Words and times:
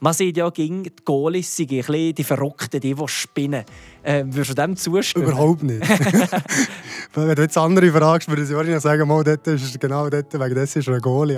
Man 0.00 0.12
sieht 0.12 0.36
ja, 0.36 0.48
gegen 0.50 0.84
die 0.84 0.92
Goalies 1.04 1.56
sind 1.56 1.72
ein 1.72 1.78
bisschen 1.78 2.14
die 2.14 2.22
Verrückten, 2.22 2.78
die, 2.78 2.94
die 2.94 3.08
spinnen. 3.08 3.64
Äh, 4.04 4.22
würdest 4.26 4.50
du 4.50 4.54
dem 4.54 4.76
zustimmen? 4.76 5.26
Überhaupt 5.26 5.64
nicht. 5.64 5.82
Wenn 7.14 7.34
du 7.34 7.42
jetzt 7.42 7.58
andere 7.58 7.90
fragst, 7.90 8.28
würde 8.28 8.44
ich 8.44 8.50
wahrscheinlich 8.50 8.80
sagen, 8.80 9.08
mal, 9.08 9.24
dort 9.24 9.44
ist 9.48 9.80
genau 9.80 10.08
dort, 10.08 10.32
wegen 10.32 10.54
des 10.54 10.76
ist 10.76 10.86
er 10.86 10.94
ein 10.94 11.00
Goalie. 11.00 11.36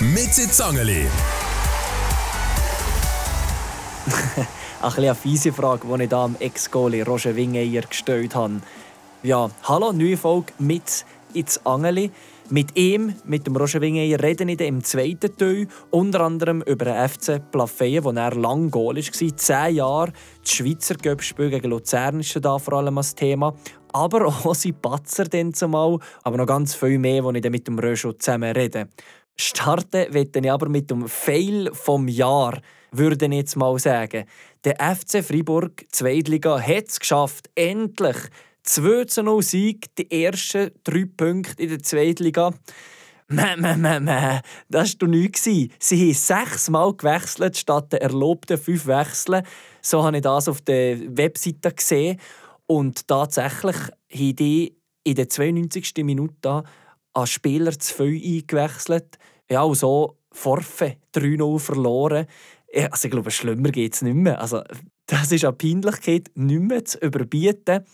Mit 0.00 0.32
Zangeli. 0.32 1.06
ein 4.80 4.92
eine 4.96 5.14
fiese 5.14 5.52
Frage, 5.52 5.86
die 5.86 6.02
ich 6.04 6.08
da 6.08 6.24
am 6.24 6.36
Ex-Goalie 6.38 7.04
Roger 7.04 7.36
Wingeyer 7.36 7.82
gestellt 7.82 8.34
habe. 8.34 8.62
Ja, 9.22 9.50
hallo, 9.64 9.92
neue 9.92 10.16
Folge 10.16 10.54
mit 10.58 11.04
ins 11.34 11.60
Angeli. 11.66 12.10
Mit 12.48 12.76
ihm, 12.76 13.12
mit 13.24 13.44
dem 13.44 13.56
Roger 13.56 13.80
Wingeyer, 13.80 14.22
reden 14.22 14.48
ich 14.48 14.60
im 14.60 14.84
zweiten 14.84 15.36
Teil 15.36 15.66
unter 15.90 16.20
anderem 16.20 16.62
über 16.62 16.84
den 16.84 17.08
FC 17.08 17.40
Plafeyen, 17.50 18.04
wo 18.04 18.12
er 18.12 18.36
lang 18.36 18.70
Goal 18.70 18.94
war. 18.94 19.36
Zehn 19.36 19.74
Jahre. 19.74 20.12
Das 20.42 20.52
Schweizer 20.52 20.94
Göppspiel 20.94 21.50
gegen 21.50 21.70
Luzern 21.70 22.20
ist 22.20 22.38
da 22.40 22.56
vor 22.58 22.74
allem 22.74 22.94
das 22.94 23.16
Thema. 23.16 23.52
Aber 23.92 24.26
auch 24.26 24.54
sein 24.54 24.80
Patzer 24.80 25.24
dann 25.24 25.54
zumal. 25.54 25.98
Aber 26.22 26.36
noch 26.36 26.46
ganz 26.46 26.76
viel 26.76 27.00
mehr, 27.00 27.24
wo 27.24 27.32
ich 27.32 27.50
mit 27.50 27.66
dem 27.66 27.80
Roger 27.80 28.16
zusammen 28.16 28.52
rede. 28.52 28.90
Starten 29.34 30.12
möchte 30.12 30.38
ich 30.38 30.50
aber 30.50 30.68
mit 30.68 30.88
dem 30.88 31.08
Fail 31.08 31.70
vom 31.72 32.06
Jahr, 32.06 32.60
würde 32.92 33.26
ich 33.26 33.32
jetzt 33.32 33.56
mal 33.56 33.76
sagen. 33.80 34.24
Der 34.64 34.76
FC 34.76 35.24
Freiburg 35.24 35.84
Zweitliga 35.90 36.60
hat 36.60 36.88
es 36.88 37.00
geschafft, 37.00 37.50
endlich 37.56 38.16
2-0 38.66 39.42
Sieg, 39.42 39.94
die 39.96 40.24
ersten 40.24 40.70
drei 40.84 41.04
Punkte 41.16 41.62
in 41.62 41.68
der 41.70 41.82
Zweitliga. 41.82 42.52
Mäh, 43.28 43.56
mäh, 43.56 43.76
mäh, 43.76 44.00
mäh. 44.00 44.40
Das 44.68 45.00
war 45.00 45.08
nichts. 45.08 45.44
Sie 45.44 45.70
haben 45.80 46.14
sechsmal 46.14 46.94
gewechselt 46.94 47.56
statt 47.56 47.92
der 47.92 48.02
erlaubten 48.02 48.56
fünf 48.56 48.86
Wechseln. 48.86 49.44
So 49.82 50.04
habe 50.04 50.18
ich 50.18 50.22
das 50.22 50.48
auf 50.48 50.60
der 50.60 50.98
Webseite 51.16 51.72
gesehen. 51.72 52.20
Und 52.66 53.08
tatsächlich 53.08 53.76
haben 53.76 54.36
die 54.36 54.76
in 55.02 55.14
der 55.14 55.28
92. 55.28 56.04
Minute 56.04 56.62
an 57.12 57.26
Spieler 57.26 57.76
zu 57.78 57.94
viel 57.94 58.36
eingewechselt. 58.36 59.18
Ja, 59.50 59.62
und 59.62 59.76
so 59.76 60.18
Forfe 60.32 60.96
3-0 61.14 61.58
verloren. 61.58 62.26
Also 62.90 63.06
ich 63.06 63.10
glaube, 63.10 63.30
schlimmer 63.30 63.70
geht 63.70 63.94
es 63.94 64.02
nicht 64.02 64.14
mehr. 64.14 64.40
Also, 64.40 64.62
das 65.06 65.32
ist 65.32 65.44
an 65.44 65.56
Peinlichkeit 65.56 66.30
nicht 66.34 66.60
mehr 66.60 66.84
zu 66.84 66.98
überbieten. 66.98 67.84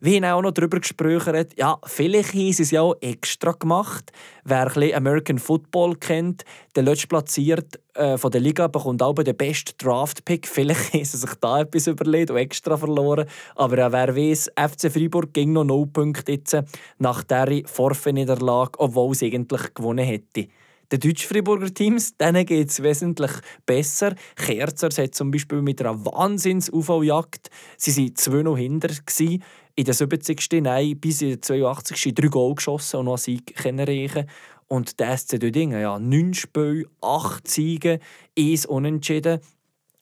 Wir 0.00 0.16
haben 0.16 0.24
auch 0.24 0.42
noch 0.42 0.50
darüber 0.52 0.78
gesprochen, 0.78 1.46
ja, 1.56 1.78
vielleicht 1.84 2.34
haben 2.34 2.52
sie 2.52 2.62
es 2.62 2.70
ja 2.70 2.82
auch 2.82 2.96
extra 3.00 3.52
gemacht. 3.52 4.12
Wer 4.44 4.76
ein 4.76 4.94
American 4.94 5.38
Football 5.38 5.96
kennt, 5.96 6.44
der 6.74 6.82
letzte 6.82 7.06
platziert 7.06 7.80
äh, 7.94 8.18
von 8.18 8.30
der 8.30 8.42
Liga 8.42 8.66
bekommt 8.66 9.02
auch 9.02 9.14
den 9.14 9.36
besten 9.36 9.72
Draft-Pick. 9.78 10.46
Vielleicht 10.46 10.92
haben 10.92 11.04
sie 11.04 11.16
sich 11.16 11.34
da 11.40 11.60
etwas 11.60 11.86
überlegt 11.86 12.30
und 12.30 12.36
extra 12.36 12.76
verloren. 12.76 13.26
Aber 13.54 13.78
ja, 13.78 13.90
wer 13.90 14.14
weiß, 14.14 14.50
FC 14.54 14.92
Freiburg 14.92 15.32
ging 15.32 15.54
noch 15.54 15.64
0 15.64 15.86
Punkte 15.86 16.32
jetzt 16.32 16.56
nach 16.98 17.22
dieser 17.22 17.66
Vorfe-Niederlage, 17.66 18.78
obwohl 18.78 19.14
sie 19.14 19.32
eigentlich 19.32 19.72
gewonnen 19.74 20.04
hätte. 20.04 20.48
Den 20.92 21.00
Deutsch-Friburger 21.00 21.74
Teams 21.74 22.14
geht 22.16 22.70
es 22.70 22.80
wesentlich 22.80 23.32
besser. 23.64 24.14
Kerzer 24.36 24.88
hat 25.02 25.16
zum 25.16 25.32
Beispiel 25.32 25.60
mit 25.60 25.80
einer 25.80 26.04
Wahnsinns-UV-Jagd, 26.04 27.50
sie 27.76 27.96
waren 27.96 28.14
2 28.14 28.42
noch 28.42 28.56
hinter, 28.56 28.88
gewesen. 28.88 29.42
In 29.76 29.84
der 29.84 29.94
70. 29.94 30.62
Nein, 30.62 30.98
bis 30.98 31.22
in 31.22 31.28
der 31.30 31.42
82. 31.42 32.14
drei 32.14 32.28
Goal 32.28 32.54
geschossen 32.54 32.96
und 32.96 33.04
noch 33.04 33.12
einen 33.12 33.18
Sieg 33.18 33.64
erreichen 33.64 34.26
Und 34.66 34.98
der 34.98 35.16
SC 35.16 35.38
Dödingen, 35.38 35.80
ja, 35.80 35.98
9 35.98 36.34
Spiele, 36.34 36.86
8 37.02 37.46
Siege, 37.46 38.00
1 38.36 38.66
Unentschieden. 38.66 39.40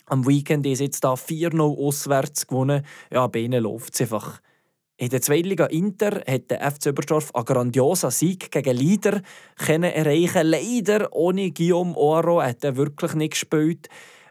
Am 0.07 0.27
Weekend 0.27 0.65
ist 0.67 0.81
jetzt 0.81 1.03
da 1.03 1.15
4-0 1.15 1.61
auswärts 1.61 2.47
gewonnen. 2.47 2.85
Ja, 3.11 3.27
bei 3.27 3.41
ihnen 3.41 3.63
läuft 3.63 3.95
es 3.95 4.03
einfach. 4.03 4.41
In 4.97 5.09
der 5.09 5.21
Zweitliga 5.21 5.67
Inter 5.67 6.23
hat 6.25 6.51
der 6.51 6.71
FC 6.71 6.91
Oberstdorf 6.91 7.35
einen 7.35 7.45
grandiosen 7.45 8.13
Sieg 8.13 8.53
gegen 8.53 8.77
Leader 8.77 9.23
erreichen 9.67 10.47
Leider 10.47 11.13
ohne 11.13 11.51
Guillaume 11.51 11.97
Oro 11.97 12.41
hat 12.41 12.63
er 12.63 12.77
wirklich 12.77 13.15
nicht 13.15 13.33
gespielt. 13.33 13.89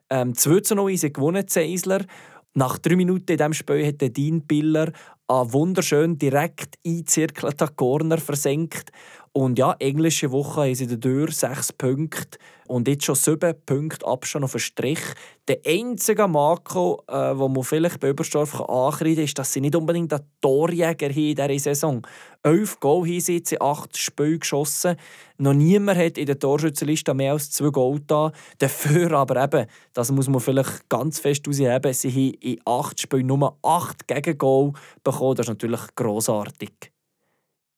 Ähm, 0.10 0.36
2 0.36 0.62
zu 0.62 0.76
0 0.76 0.94
ist 0.94 1.14
gewonnen, 1.14 1.48
Zeisler. 1.50 2.06
Nach 2.54 2.78
drei 2.78 2.96
Minuten 2.96 3.32
in 3.32 3.38
diesem 3.38 3.54
Spiel 3.54 3.86
hat 3.86 4.16
Dean 4.16 4.42
Biller 4.46 4.94
einen 5.42 5.54
wunderschön 5.54 6.18
direkt 6.18 6.78
eingezirkelten 6.86 7.76
Corner 7.76 8.18
versenkt. 8.18 8.92
Und 9.32 9.58
ja, 9.58 9.76
englische 9.80 10.32
Woche 10.32 10.62
haben 10.62 10.76
sie 10.76 11.00
durch 11.00 11.36
sechs 11.36 11.74
Punkte 11.74 12.38
und 12.74 12.88
jetzt 12.88 13.06
schon 13.06 13.14
sieben 13.14 13.54
Punkte 13.68 14.06
Abstand 14.08 14.46
auf 14.46 14.54
den 14.54 14.60
Strich. 14.60 15.00
Der 15.48 15.60
einzige 15.64 16.28
Makro, 16.28 17.04
äh, 17.08 17.38
wo 17.38 17.48
man 17.48 17.64
vielleicht 17.64 18.00
bei 18.00 18.10
Oberstdorf 18.10 18.60
ankreiden 18.62 19.16
kann, 19.16 19.24
ist, 19.26 19.38
dass 19.38 19.54
sie 19.54 19.62
nicht 19.62 19.76
unbedingt 19.76 20.12
einen 20.12 20.24
Torjäger 20.42 21.10
haben 21.10 21.18
in 21.18 21.36
dieser 21.36 21.60
Saison. 21.60 22.06
Elf 22.42 22.80
Goal 22.80 23.08
haben 23.08 23.20
sie 23.20 23.38
in 23.38 23.62
acht 23.62 23.96
Spielen 23.96 24.40
geschossen. 24.40 24.96
Noch 25.38 25.54
niemand 25.54 26.00
hat 26.00 26.18
in 26.18 26.26
der 26.26 26.40
Torschützenliste 26.40 27.14
mehr 27.14 27.34
als 27.34 27.52
zwei 27.52 27.70
Goal 27.70 28.00
da. 28.08 28.32
Dafür 28.58 29.12
aber 29.12 29.44
eben, 29.44 29.68
das 29.94 30.12
muss 30.12 30.28
man 30.28 30.40
vielleicht 30.40 30.90
ganz 30.90 31.20
fest 31.20 31.46
herausheben, 31.46 31.94
sie 31.94 32.12
haben 32.12 32.34
in 32.40 32.60
acht 32.66 33.00
Spielen 33.00 33.28
nur 33.28 33.56
acht 33.62 34.08
Gegengol 34.08 34.74
bekommen. 35.04 35.36
Das 35.36 35.46
ist 35.46 35.50
natürlich 35.50 35.82
grossartig. 35.96 36.93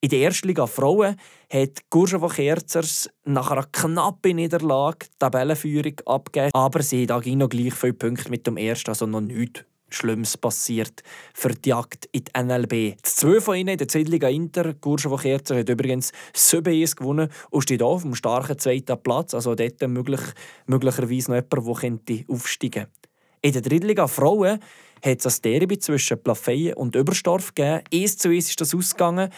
In 0.06 0.10
der 0.10 0.20
ersten 0.20 0.50
Liga 0.50 0.68
Frauen 0.68 1.16
hat 1.52 1.90
Gurschova 1.90 2.28
Kerzers 2.28 3.10
nach 3.24 3.50
einer 3.50 3.64
knappen 3.64 4.36
Niederlage 4.36 5.08
die 5.08 5.18
Tabellenführung 5.18 6.00
abgegeben. 6.06 6.52
Aber 6.54 6.84
sie 6.84 7.08
hat 7.08 7.26
noch 7.26 7.50
gleich 7.50 7.74
viele 7.74 7.94
Punkte 7.94 8.30
mit 8.30 8.46
dem 8.46 8.56
ersten, 8.56 8.92
also 8.92 9.08
noch 9.08 9.22
nichts 9.22 9.66
Schlimmes 9.90 10.38
passiert 10.38 11.02
für 11.34 11.50
die 11.56 11.70
Jagd 11.70 12.08
in 12.12 12.24
die 12.24 12.40
NLB. 12.40 12.98
Zwei 13.02 13.42
von 13.42 13.56
ihnen 13.56 13.70
in 13.70 13.78
der 13.80 13.88
Zweitliga 13.88 14.28
Inter, 14.30 14.76
Gurschova 14.76 15.18
Kerzer, 15.18 15.58
hat 15.58 15.70
übrigens 15.70 16.12
7 16.36 16.86
gewonnen 16.96 17.30
und 17.50 17.64
steht 17.64 17.82
auf 17.82 18.04
dem 18.04 18.14
starken 18.14 18.60
zweiten 18.60 19.02
Platz. 19.02 19.34
Also 19.34 19.56
dort 19.56 19.82
möglich, 19.88 20.22
möglicherweise 20.68 21.32
noch 21.32 21.42
jemand, 21.82 22.08
der 22.08 22.26
aufsteigen 22.28 22.84
könnte. 22.84 23.10
In 23.42 23.54
der 23.54 23.62
Drittliga 23.64 24.08
Frauen 24.08 24.60
hat 25.04 25.26
es 25.26 25.38
ein 25.38 25.42
Derby 25.44 25.78
zwischen 25.78 26.22
Plafeyen 26.22 26.74
und 26.74 26.96
Oberstdorf 26.96 27.54
gegeben. 27.54 27.84
1 27.94 28.18
zu 28.18 28.30
1 28.30 28.50
ist 28.50 28.62
das 28.62 28.74
ausgegangen. 28.74 29.30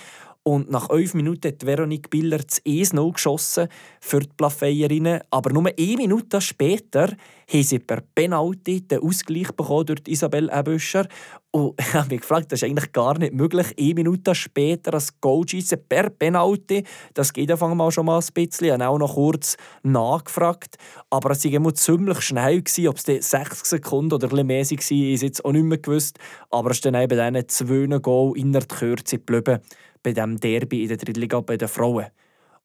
Und 0.47 0.71
nach 0.71 0.89
11 0.89 1.13
Minuten 1.15 1.49
hat 1.49 1.65
Veronique 1.65 2.09
Biller 2.09 2.37
das 2.37 2.63
1-0 2.63 3.11
geschossen 3.11 3.67
für 3.99 4.21
die 4.21 4.29
Plafeyerinnen. 4.37 5.19
Aber 5.29 5.51
nur 5.51 5.65
eine 5.65 5.97
Minute 5.97 6.39
später 6.39 7.09
haben 7.51 7.63
sie 7.63 7.79
per 7.79 8.01
Penalty 8.15 8.79
den 8.87 9.01
Ausgleich 9.01 9.51
bekommen 9.51 9.87
durch 9.87 10.03
Isabelle 10.07 10.49
Ebüscher. 10.49 11.05
Und 11.51 11.73
ich 11.81 11.93
habe 11.93 12.07
mich 12.07 12.21
gefragt, 12.21 12.49
das 12.49 12.61
ist 12.61 12.69
eigentlich 12.69 12.93
gar 12.93 13.17
nicht 13.17 13.33
möglich, 13.33 13.75
eine 13.77 13.93
Minute 13.93 14.33
später 14.35 14.91
das 14.91 15.19
Goal 15.19 15.45
schießen 15.45 15.79
per 15.89 16.09
Penalty. 16.09 16.85
Das 17.13 17.33
geht 17.33 17.51
einfach 17.51 17.73
mal 17.73 17.91
schon 17.91 18.05
mal 18.05 18.19
ein 18.19 18.33
bisschen. 18.33 18.67
Ich 18.67 18.71
habe 18.71 18.87
auch 18.87 18.99
noch 18.99 19.15
kurz 19.15 19.57
nachgefragt. 19.83 20.77
Aber 21.09 21.31
es 21.31 21.43
war 21.43 21.73
ziemlich 21.73 22.21
schnell. 22.21 22.61
Gewesen. 22.61 22.87
Ob 22.87 22.95
es 22.95 23.03
60 23.29 23.65
Sekunden 23.65 24.13
oder 24.13 24.31
ein 24.33 24.47
mehr 24.47 24.63
war, 24.63 24.71
ist 24.71 24.91
jetzt 24.91 25.43
auch 25.43 25.51
nicht 25.51 25.63
mehr 25.63 25.77
gewusst. 25.77 26.19
Aber 26.51 26.71
es 26.71 26.77
ist 26.77 26.85
dann 26.85 26.95
eben 26.95 27.33
diesen 27.33 27.49
zwei 27.49 27.99
Goal 27.99 28.37
in 28.37 28.53
der 28.53 28.63
Kürze 28.63 29.17
geblieben 29.17 29.59
bei 30.07 30.13
diesem 30.13 30.39
Derby 30.39 30.83
in 30.83 30.87
der 30.87 30.97
Drittliga 30.97 31.41
bei 31.41 31.57
den 31.57 31.67
Frauen. 31.67 32.05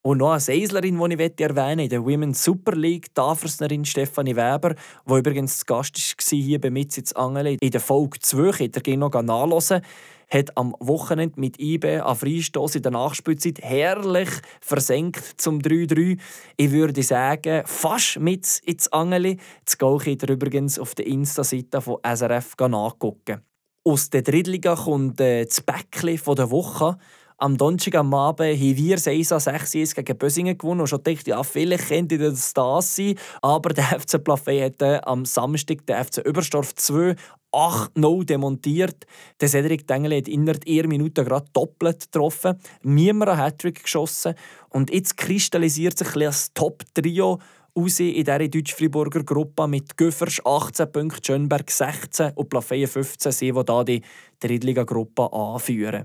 Und 0.02 0.18
noch 0.18 0.30
eine 0.30 0.40
Seislerin, 0.40 0.98
die 0.98 1.24
ich 1.24 1.40
erwähnen 1.40 1.80
in 1.80 1.88
der 1.88 2.00
Women's 2.00 2.44
Super 2.44 2.76
League, 2.76 3.06
die 3.06 3.14
Dafersnerin 3.14 3.84
Stefanie 3.84 4.36
Weber, 4.36 4.74
die 5.08 5.14
übrigens 5.14 5.58
zu 5.58 5.66
Gast 5.66 5.96
war 5.96 6.38
hier 6.38 6.60
bei 6.60 6.70
Mitzitz 6.70 7.12
Angele. 7.12 7.56
In 7.60 7.70
der 7.70 7.80
Folge 7.80 8.20
2, 8.20 8.68
könnt 8.68 8.86
ihr 8.86 8.96
noch 8.96 9.10
nachhören, 9.10 9.82
hat 10.28 10.56
am 10.56 10.74
Wochenende 10.78 11.40
mit 11.40 11.60
IB 11.60 11.98
an 11.98 12.16
Freistoß 12.16 12.76
in 12.76 12.82
der 12.82 12.92
Nachspielzeit 12.92 13.60
herrlich 13.60 14.30
versenkt 14.60 15.40
zum 15.40 15.58
3-3. 15.58 16.18
Ich 16.56 16.70
würde 16.70 17.02
sagen, 17.02 17.62
fast 17.66 18.20
mit 18.20 18.60
ins 18.64 18.92
Angeli. 18.92 19.38
Das 19.64 19.78
Goal 19.78 19.98
könnt 19.98 20.22
ihr 20.22 20.30
übrigens 20.30 20.78
auf 20.78 20.94
der 20.94 21.06
Insta-Seite 21.06 21.80
von 21.80 21.98
SRF 22.04 22.54
nachgucken. 22.68 23.42
Aus 23.84 24.10
der 24.10 24.22
Drittliga 24.22 24.76
kommt 24.76 25.20
äh, 25.20 25.44
das 25.44 25.60
Bäckchen 25.60 26.34
der 26.36 26.50
Woche. 26.52 26.98
Am 27.42 27.56
Donnerstag 27.56 27.96
am 27.96 28.14
Abend 28.14 28.56
haben 28.56 28.76
wir 28.76 28.98
6 28.98 29.28
6 29.28 29.94
gegen 29.96 30.16
Bösingen 30.16 30.56
gewonnen 30.56 30.82
und 30.82 30.86
schon 30.86 31.02
gedacht, 31.02 31.26
ja, 31.26 31.42
vielleicht 31.42 31.88
könnte 31.88 32.16
das 32.16 32.54
das 32.54 32.94
sein. 32.94 33.16
Aber 33.40 33.70
der 33.70 33.82
FC 34.00 34.22
Plafay 34.22 34.62
hat 34.62 34.80
am 35.04 35.24
Samstag 35.24 35.84
den 35.84 36.04
FC 36.04 36.18
Überstorf 36.18 36.72
2 36.76 37.16
8-0 37.52 38.24
demontiert. 38.26 39.06
Der 39.40 39.48
Cedric 39.48 39.88
Dengel 39.88 40.16
hat 40.18 40.28
innerhalb 40.28 40.64
einer 40.68 40.86
Minute 40.86 41.24
gerade 41.24 41.46
doppelt 41.52 42.12
getroffen. 42.12 42.60
Niemand 42.84 43.32
einen 43.32 43.40
Hattrick 43.40 43.82
geschossen. 43.82 44.34
Und 44.68 44.94
jetzt 44.94 45.16
kristallisiert 45.16 45.98
sich 45.98 46.14
ein 46.14 46.20
das 46.20 46.54
Top-Trio 46.54 47.40
raus 47.76 47.98
in 47.98 48.22
dieser 48.22 48.38
Deutsch-Friburger 48.38 49.24
Gruppe 49.24 49.66
mit 49.66 49.96
Göffers 49.96 50.40
18 50.46 50.92
Punkten, 50.92 51.24
Schönberg 51.24 51.68
16 51.68 52.34
und 52.36 52.48
Plafeyen 52.48 52.86
15 52.86 53.32
sind, 53.32 53.68
die 53.68 53.72
hier 53.72 53.84
die 53.84 54.02
Drittliga-Gruppe 54.38 55.32
anführen. 55.32 56.04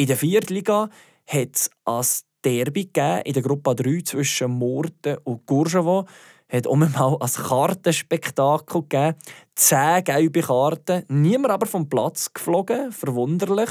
In 0.00 0.06
der 0.06 0.16
Viertliga 0.16 0.90
hat 1.26 1.56
es 1.56 1.70
ein 1.84 2.06
Derby 2.44 2.84
gegeben, 2.84 3.22
in 3.24 3.32
der 3.32 3.42
Gruppe 3.42 3.74
3 3.74 4.02
zwischen 4.04 4.52
Morden 4.52 5.18
und 5.24 5.44
Courchevo. 5.44 6.06
hat 6.48 6.68
auch 6.68 6.76
mal 6.76 7.16
ein 7.18 7.28
Kartenspektakel 7.28 8.82
gegeben. 8.82 9.16
Zehn 9.56 10.04
gelbe 10.04 10.42
Karten, 10.42 11.02
niemand 11.08 11.52
aber 11.52 11.66
vom 11.66 11.88
Platz 11.88 12.32
geflogen, 12.32 12.92
verwunderlich. 12.92 13.70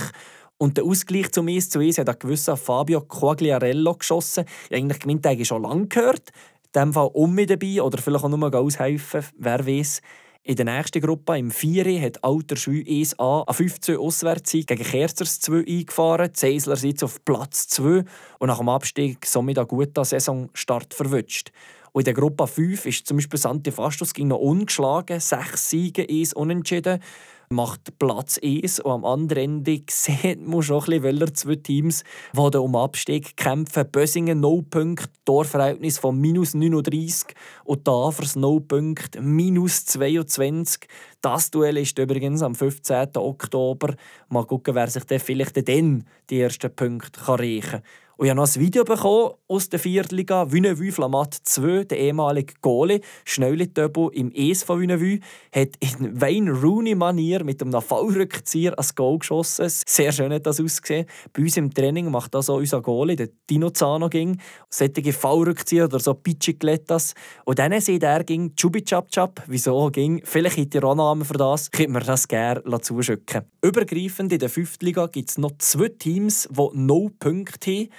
Und 0.57 0.75
der 0.75 0.83
Ausgleich 0.83 1.31
zum 1.31 1.47
1 1.47 1.69
zu 1.69 1.79
1 1.79 2.00
hat 2.00 2.09
ein 2.09 2.19
gewisser 2.19 2.57
Fabio 2.57 3.00
Quagliarello 3.00 3.94
geschossen. 3.94 4.44
Ich 4.69 4.75
eigentlich 4.75 5.00
gemeint, 5.00 5.24
der 5.24 5.45
schon 5.45 5.63
lange 5.63 5.88
gehört. 5.88 6.31
In 6.65 6.71
diesem 6.75 6.94
Fall 6.94 7.09
um 7.13 7.35
mich 7.35 7.47
dabei 7.47 7.81
oder 7.81 8.00
vielleicht 8.00 8.25
auch 8.25 8.29
nur 8.29 8.53
aushelfen, 8.53 9.24
wer 9.38 9.65
weiß. 9.65 10.01
In 10.44 10.56
der 10.56 10.66
nächsten 10.66 11.01
Gruppe, 11.01 11.38
im 11.38 11.51
4. 11.51 12.01
hat 12.01 12.24
Alter 12.24 12.56
Schwü 12.56 12.81
1a 12.81 13.48
ein 13.48 13.54
15 13.54 13.98
Auswärtssieg 13.98 14.68
gegen 14.68 14.84
Kerzers 14.84 15.39
2 15.42 15.66
eingefahren. 15.68 16.31
Die 16.31 16.39
Seisler 16.39 16.75
sind 16.75 17.04
auf 17.04 17.24
Platz 17.25 17.68
2 17.68 18.04
und 18.39 18.48
nach 18.48 18.60
dem 18.60 18.69
Abstieg 18.69 19.25
somit 19.25 19.57
einen 19.57 19.68
guten 19.68 20.04
Saisonstart 20.04 20.94
verwünscht. 20.94 21.51
Und 21.92 22.01
in 22.01 22.06
der 22.06 22.13
Gruppe 22.13 22.48
5 22.48 22.86
ist 22.86 23.07
zum 23.07 23.18
Beispiel 23.18 23.39
Santi 23.39 23.72
Fastus 23.72 24.13
noch 24.18 24.38
ungeschlagen, 24.38 25.19
sechs 25.19 25.69
Siege, 25.69 26.06
eins 26.10 26.34
unentschieden 26.34 27.01
macht 27.49 27.97
Platz 27.97 28.39
1 28.44 28.81
und 28.81 28.91
am 28.91 29.05
anderen 29.05 29.44
Ende 29.44 29.81
sieht 29.89 30.45
man 30.45 30.61
schon 30.61 30.83
ein 30.83 31.01
bisschen, 31.01 31.35
zwei 31.35 31.55
Teams, 31.55 32.03
die 32.33 32.57
um 32.57 32.75
Abstieg 32.75 33.38
kämpfen. 33.38 33.89
Bösingen 33.91 34.39
0 34.39 34.63
Punkte, 34.63 35.09
Torverhältnis 35.25 35.99
von 35.99 36.19
minus 36.19 36.53
39 36.53 37.35
und 37.63 37.85
Tafers 37.85 38.35
0 38.35 38.61
Punkte, 38.61 39.21
minus 39.21 39.85
22. 39.85 40.88
Das 41.21 41.49
Duell 41.51 41.77
ist 41.77 41.97
übrigens 41.97 42.41
am 42.41 42.55
15. 42.55 43.15
Oktober. 43.15 43.95
Mal 44.29 44.45
schauen, 44.47 44.61
wer 44.65 44.88
sich 44.88 45.03
dann 45.05 45.19
vielleicht 45.19 45.67
dann 45.67 46.03
die 46.29 46.41
ersten 46.41 46.75
Punkte 46.75 47.27
reichen 47.27 47.61
kann. 47.61 47.81
Und 48.17 48.25
ich 48.25 48.31
habe 48.31 48.41
noch 48.41 48.47
ein 48.47 48.61
Video 48.61 48.83
bekommen 48.83 49.33
aus 49.47 49.69
der 49.69 49.77
Viertliga. 49.77 50.51
Wünnevue 50.51 50.91
Flamat 50.91 51.35
2, 51.35 51.83
der 51.83 51.99
ehemalige 51.99 52.55
Goalie, 52.61 53.01
Schnöli-Töbel 53.25 54.09
im 54.11 54.31
ES 54.31 54.63
von 54.63 54.79
Wünnevue, 54.79 55.19
hat 55.53 55.75
in 55.79 56.19
Wayne 56.19 56.51
Rooney-Manier 56.51 57.43
mit 57.43 57.61
einem 57.61 57.79
Fallrückzieher 57.79 58.73
ein 58.75 58.85
Goal 58.95 59.19
geschossen. 59.19 59.69
Sehr 59.69 60.11
schön 60.11 60.33
hat 60.33 60.47
das 60.47 60.59
ausgesehen. 60.59 61.05
Bei 61.31 61.43
uns 61.43 61.57
im 61.57 61.71
Training 61.71 62.09
macht 62.09 62.33
das 62.33 62.49
auch 62.49 62.57
unser 62.57 62.81
Goalie, 62.81 63.15
der 63.15 63.29
Dino 63.47 63.69
Zano 63.69 64.09
ging. 64.09 64.41
Solche 64.71 65.13
Fallrückzieher 65.13 65.85
oder 65.85 65.99
so 65.99 66.15
Pichiglettas. 66.15 67.13
Und 67.45 67.59
dann 67.59 67.79
sieht 67.79 68.01
er 68.01 68.23
ging 68.23 68.55
Chubi 68.55 68.81
Chap 68.81 69.11
Chap. 69.11 69.43
Wieso 69.45 69.91
ging? 69.91 70.21
Vielleicht 70.23 70.57
hat 70.57 70.73
ihr 70.73 70.83
auch 70.83 70.95
Namen 70.95 71.23
für 71.23 71.37
das. 71.37 71.69
Könnt 71.69 71.91
mir 71.91 71.99
das 71.99 72.27
gerne 72.27 72.63
zuschicken. 72.81 73.43
Übergreifend 73.61 74.33
in 74.33 74.39
der 74.39 74.49
Liga 74.81 75.05
gibt 75.05 75.29
es 75.29 75.37
noch 75.37 75.51
zwei 75.59 75.89
Teams, 75.89 76.49
die 76.51 76.69
no 76.73 77.11
Punkte 77.19 77.71
haben. 77.71 77.89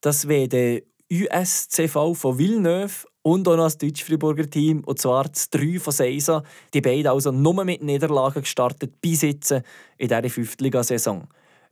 Das 0.00 0.28
wäre 0.28 0.48
der 0.48 0.82
USCV 1.12 2.14
von 2.14 2.38
Villeneuve 2.38 3.06
und 3.22 3.48
auch 3.48 3.56
noch 3.56 3.64
das 3.64 3.78
Deutsch-Friburger 3.78 4.48
Team, 4.48 4.82
und 4.84 5.00
zwar 5.00 5.24
das 5.24 5.50
3 5.50 5.78
von 5.78 5.92
Seisa. 5.92 6.42
Die 6.72 6.80
beiden 6.80 7.08
also 7.08 7.32
nur 7.32 7.64
mit 7.64 7.82
Niederlagen 7.82 8.42
gestartet 8.42 8.94
jetzt 9.04 9.50
in 9.50 9.62
dieser 10.08 10.28
Fünftligasaison. 10.28 11.26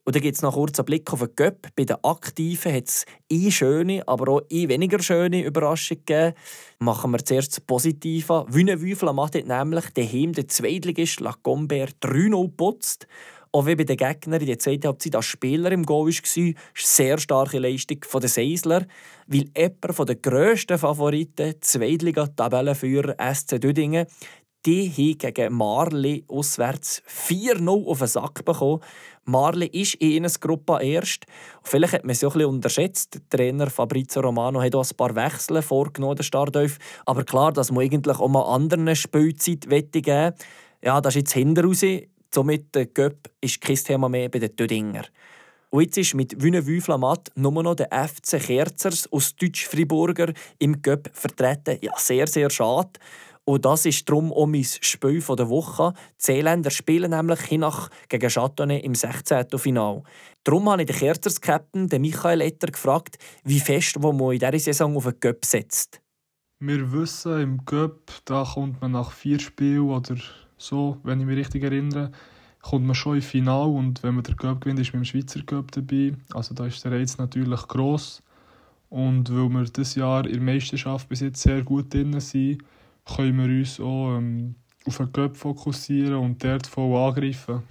Und 0.07 0.15
dann 0.15 0.23
gibt 0.23 0.37
es 0.37 0.43
noch 0.43 0.53
kurz 0.53 0.79
einen 0.79 0.85
Blick 0.85 1.11
auf 1.13 1.21
den 1.21 1.35
Göpp. 1.35 1.69
Bei 1.75 1.85
den 1.85 1.97
Aktiven 2.03 2.75
hat 2.75 2.89
es 2.89 3.07
eine 3.33 3.51
schöne, 3.51 4.07
aber 4.07 4.33
auch 4.33 4.43
eine 4.53 4.69
weniger 4.69 5.03
schöne 5.03 5.43
Überraschung 5.43 5.99
gegeben. 6.05 6.35
Machen 6.79 7.11
wir 7.13 7.25
zuerst 7.25 7.53
das 7.53 7.61
Positive. 7.61 8.45
Wünnewü 8.49 8.95
Flamat 8.97 9.37
hat 9.37 9.47
nämlich 9.47 9.89
daheim 9.95 10.35
den 10.35 10.49
Zweitligist 10.49 11.21
La 11.21 11.35
Comber 11.43 11.87
3-0 12.03 12.43
geputzt. 12.43 13.07
Auch 13.55 13.67
wie 13.67 13.77
bei 13.77 13.85
den 13.85 13.97
Gegnern 13.97 14.41
in 14.41 14.49
der 14.49 14.59
zweiten 14.59 14.89
Halbzeit 14.89 15.15
als 15.15 15.27
Spieler 15.27 15.71
im 15.71 15.87
Goal 15.87 16.09
war, 16.09 16.43
eine 16.43 16.55
sehr 16.75 17.19
starke 17.19 17.61
Leistung 17.61 17.99
den 18.01 18.29
Seisler, 18.29 18.85
weil 19.29 19.45
jemand 19.57 20.09
der 20.09 20.17
grössten 20.17 20.77
Favoriten, 20.77 21.55
Zweitliga-Tabellenführer 21.61 23.15
SC 23.33 23.61
Düdingen, 23.61 24.07
die 24.67 24.91
haben 24.91 25.19
gegen 25.19 25.55
Marley 25.55 26.25
auswärts 26.27 27.01
4-0 27.07 27.87
auf 27.87 27.99
den 28.01 28.09
Sack 28.09 28.45
bekommen. 28.45 28.81
Marley 29.23 29.69
ist 29.69 29.95
in 29.95 30.25
einer 30.25 30.35
Gruppe 30.35 30.81
erst. 30.83 31.27
Vielleicht 31.63 31.93
hat 31.93 32.03
man 32.03 32.11
es 32.11 32.25
auch 32.25 32.35
ein 32.35 32.39
bisschen 32.39 32.55
unterschätzt. 32.55 33.15
Der 33.15 33.39
Trainer 33.39 33.71
Fabrizio 33.71 34.23
Romano 34.23 34.61
hat 34.63 34.75
auch 34.75 34.85
ein 34.85 34.97
paar 34.97 35.15
Wechsel 35.15 35.63
vorgenommen, 35.63 36.17
der 36.17 36.25
Startelf. 36.25 36.79
Aber 37.07 37.23
klar, 37.23 37.53
dass 37.53 37.71
man 37.71 37.85
eigentlich 37.85 38.19
auch 38.19 38.27
mal 38.27 38.53
anderen 38.53 38.97
Spielzeit 38.97 39.69
geben 39.69 40.33
Ja, 40.83 41.01
das 41.01 41.15
ist 41.15 41.21
jetzt 41.21 41.35
hinter 41.35 41.63
raus. 41.63 41.85
Somit 42.35 42.75
der 42.75 42.87
Göpp 42.87 43.31
ist 43.41 43.61
kein 43.61 43.77
Thema 43.77 44.09
mehr 44.09 44.29
bei 44.29 44.41
den 44.41 44.57
Tödinger. 44.57 45.05
Und 45.71 45.83
jetzt 45.83 45.99
ist 45.99 46.15
mit 46.15 46.43
Wünnevue 46.43 46.81
Flamat 46.81 47.31
nur 47.37 47.63
noch 47.63 47.77
der 47.77 47.91
FC 47.93 48.41
Kerzers 48.41 49.07
aus 49.13 49.37
Deutsch-Friburger 49.37 50.33
im 50.59 50.83
Göpp 50.83 51.11
vertreten. 51.13 51.79
Ja, 51.81 51.93
sehr, 51.97 52.27
sehr 52.27 52.51
schade. 52.51 52.91
Und 53.45 53.65
das 53.65 53.87
ist 53.87 54.09
darum 54.09 54.33
auch 54.33 54.47
mein 54.47 54.65
Spiel 54.65 55.21
der 55.21 55.49
Woche. 55.49 55.93
Die 55.93 56.25
Seeländer 56.25 56.71
spielen 56.71 57.13
nämlich 57.13 57.41
hinach 57.43 57.89
gegen 58.09 58.29
Châteauneuf 58.29 58.83
im 58.83 58.97
16. 58.97 59.47
Final. 59.57 60.03
Darum 60.43 60.69
habe 60.69 60.83
ich 60.83 60.89
den 60.89 60.97
Kerzers-Captain, 60.97 61.89
Michael 62.01 62.41
Etter, 62.41 62.67
gefragt, 62.67 63.17
wie 63.45 63.61
fest 63.61 63.97
wo 64.01 64.13
man 64.13 64.33
in 64.33 64.41
dieser 64.41 64.59
Saison 64.59 64.97
auf 64.97 65.05
den 65.05 65.21
Göpp 65.21 65.45
setzt. 65.45 66.01
Wir 66.59 66.91
wissen, 66.91 67.41
im 67.41 67.65
Göpp 67.65 68.11
da 68.25 68.45
kommt 68.45 68.81
man 68.81 68.91
nach 68.93 69.13
vier 69.13 69.39
Spielen 69.39 69.91
oder 69.91 70.17
so, 70.65 70.99
wenn 71.03 71.21
ich 71.21 71.27
mich 71.27 71.37
richtig 71.37 71.63
erinnere, 71.63 72.11
kommt 72.63 72.87
man 72.87 72.95
schon 72.95 73.17
ins 73.17 73.27
Finale 73.27 73.69
und 73.69 74.03
wenn 74.03 74.15
man 74.15 74.25
den 74.25 74.37
Cup 74.37 74.63
gewinnt, 74.63 74.81
ist 74.81 74.93
man 74.93 75.03
im 75.03 75.05
Schweizer 75.05 75.43
Cup 75.43 75.71
dabei. 75.73 76.15
Also 76.33 76.55
da 76.55 76.67
ist 76.67 76.83
der 76.85 76.93
Reiz 76.93 77.19
natürlich 77.19 77.69
gross. 77.69 78.23
Und 78.89 79.31
weil 79.31 79.49
wir 79.51 79.65
dieses 79.65 79.97
Jahr 79.97 80.25
in 80.25 80.33
der 80.33 80.41
Meisterschaft 80.41 81.09
bis 81.09 81.21
jetzt 81.21 81.43
sehr 81.43 81.63
gut 81.63 81.93
drin 81.93 82.19
sind, 82.21 82.63
können 83.05 83.37
wir 83.39 83.59
uns 83.59 83.79
auch 83.81 84.17
ähm, 84.17 84.55
auf 84.87 84.97
den 84.97 85.13
Cup 85.13 85.37
fokussieren 85.37 86.15
und 86.15 86.43
dort 86.43 86.67
voll 86.67 86.97
angreifen. 86.97 87.63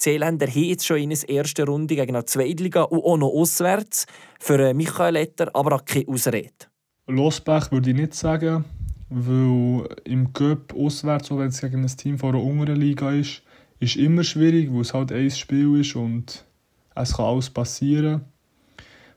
Die 0.00 0.04
Seeländer 0.04 0.46
haben 0.46 0.62
jetzt 0.62 0.86
schon 0.86 0.98
in 0.98 1.10
der 1.10 1.28
ersten 1.28 1.66
Runde 1.66 1.96
gegen 1.96 2.14
eine 2.14 2.24
Zweitliga 2.24 2.82
und 2.82 3.02
auch 3.02 3.16
noch 3.16 3.32
auswärts. 3.32 4.06
Für 4.38 4.68
äh, 4.68 4.74
Michael 4.74 5.16
Etter 5.16 5.50
aber 5.54 5.74
auch 5.74 5.84
keine 5.84 6.06
Ausrede. 6.06 6.52
Losbech 7.08 7.72
würde 7.72 7.90
ich 7.90 7.96
nicht 7.96 8.14
sagen. 8.14 8.64
Weil 9.10 9.88
im 10.04 10.32
Cup 10.32 10.74
auswärts, 10.74 11.30
auch 11.30 11.38
wenn 11.38 11.48
es 11.48 11.60
gegen 11.60 11.82
ein 11.82 11.96
Team 11.96 12.18
von 12.18 12.34
einer 12.34 12.44
unteren 12.44 12.80
Liga 12.80 13.10
ist, 13.12 13.42
ist 13.80 13.96
immer 13.96 14.24
schwierig, 14.24 14.72
weil 14.72 14.82
es 14.82 14.92
halt 14.92 15.12
ein 15.12 15.30
Spiel 15.30 15.80
ist 15.80 15.96
und 15.96 16.44
es 16.94 17.16
kann 17.16 17.26
alles 17.26 17.48
passieren. 17.48 18.22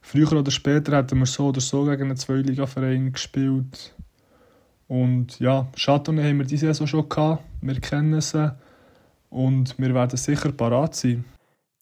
Früher 0.02 0.34
oder 0.34 0.52
später 0.52 0.98
hätten 0.98 1.20
wir 1.20 1.26
so 1.26 1.48
oder 1.48 1.62
so 1.62 1.86
gegen 1.86 2.04
einen 2.04 2.18
Zweiliga-Verein 2.18 3.12
gespielt. 3.12 3.94
Und 4.88 5.40
ja, 5.40 5.68
Chateauneuf 5.76 6.26
haben 6.26 6.40
wir 6.40 6.46
diese 6.46 6.68
Saison 6.68 6.88
schon 6.88 7.08
gehabt. 7.08 7.44
Wir 7.62 7.80
kennen 7.80 8.20
sie. 8.20 8.56
Und 9.30 9.78
wir 9.80 9.94
werden 9.94 10.18
sicher 10.18 10.52
parat 10.52 10.96
sein. 10.96 11.24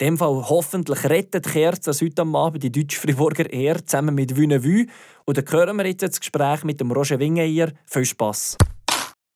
In 0.01 0.05
dem 0.05 0.17
Fall 0.17 0.45
hoffentlich 0.47 1.03
rettet 1.03 1.45
Kerz 1.45 2.01
heute 2.01 2.21
Abend 2.21 2.63
die 2.63 2.71
deutsche 2.71 2.97
Friburger 2.97 3.51
Ehr 3.51 3.85
zusammen 3.85 4.15
mit 4.15 4.37
Vue. 4.37 4.85
Und 5.25 5.37
dann 5.37 5.45
hören 5.51 5.75
wir 5.75 5.87
jetzt 5.87 6.03
das 6.03 6.21
Gespräch 6.21 6.63
mit 6.63 6.79
dem 6.79 6.89
Roger 6.93 7.19
Wingeyer. 7.19 7.73
Viel 7.85 8.05
Spass! 8.05 8.55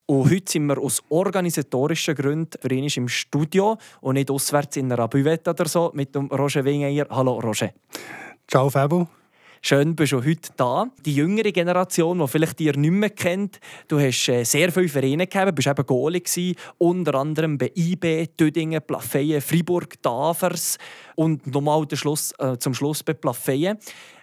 Und 0.05 0.31
heute 0.31 0.49
sind 0.49 0.67
wir 0.67 0.77
aus 0.77 1.03
organisatorischen 1.09 2.15
Gründen 2.15 2.57
für 2.61 2.73
ihn 2.73 2.87
im 2.95 3.09
Studio 3.09 3.77
und 3.99 4.13
nicht 4.13 4.31
auswärts 4.31 4.77
in 4.77 4.89
einer 4.89 5.05
Buvette 5.09 5.49
oder 5.49 5.67
so 5.67 5.91
mit 5.93 6.15
dem 6.15 6.27
Roger 6.27 6.63
Wingeyer. 6.63 7.07
Hallo 7.09 7.39
Roger. 7.39 7.73
Ciao 8.47 8.69
Fabio. 8.69 9.09
Schön, 9.65 9.95
bist 9.95 10.11
du 10.11 10.17
heute 10.17 10.49
da. 10.57 10.87
Die 11.05 11.15
jüngere 11.15 11.53
Generation, 11.53 12.19
die 12.19 12.27
vielleicht 12.27 12.59
dir 12.59 12.75
nicht 12.75 12.91
mehr 12.91 13.09
kennt, 13.09 13.61
du 13.87 13.97
hast 13.97 14.27
äh, 14.27 14.43
sehr 14.43 14.73
viele 14.73 14.89
Vereine 14.89 15.25
gehabt, 15.25 15.55
bist 15.55 15.69
eben 15.69 15.85
Goalie 15.85 16.53
unter 16.79 17.15
anderem 17.15 17.57
bei 17.57 17.71
IB, 17.73 18.27
Tödingen, 18.35 18.81
Plafeyen, 18.85 19.39
Fribourg, 19.39 20.01
Davers 20.01 20.77
und 21.15 21.47
nochmal 21.47 21.87
äh, 21.89 22.57
zum 22.57 22.73
Schluss 22.73 23.03
bei 23.03 23.13
Plafeyen. 23.13 23.77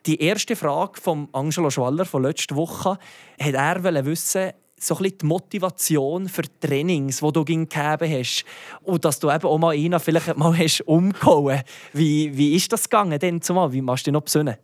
Die 0.04 0.20
erste 0.20 0.56
Frage 0.56 1.00
von 1.00 1.30
Angelo 1.32 1.70
Schwaller 1.70 2.04
von 2.04 2.22
letzter 2.22 2.54
Woche 2.54 2.98
hat 3.40 3.54
er 3.54 4.04
wissen, 4.04 4.50
so 4.78 4.98
ein 4.98 5.12
die 5.22 5.24
Motivation 5.24 6.28
für 6.28 6.42
Trainings, 6.60 7.20
die 7.20 7.32
du 7.32 7.46
gegeben 7.46 7.70
hast. 7.70 8.44
Und 8.82 9.06
dass 9.06 9.18
du 9.18 9.30
eben 9.30 9.46
auch 9.46 9.58
mal 9.58 9.74
einen 9.74 10.00
vielleicht 10.00 10.36
mal 10.36 10.58
hast 10.58 10.82
umgehauen 10.82 11.62
Wie, 11.94 12.36
wie 12.36 12.54
ist 12.54 12.70
das 12.70 12.90
gegangen 12.90 13.18
denn 13.18 13.40
zumal? 13.40 13.72
Wie 13.72 13.80
machst 13.80 14.06
du 14.06 14.10
dich 14.10 14.12
noch 14.12 14.22
besinnen? 14.22 14.56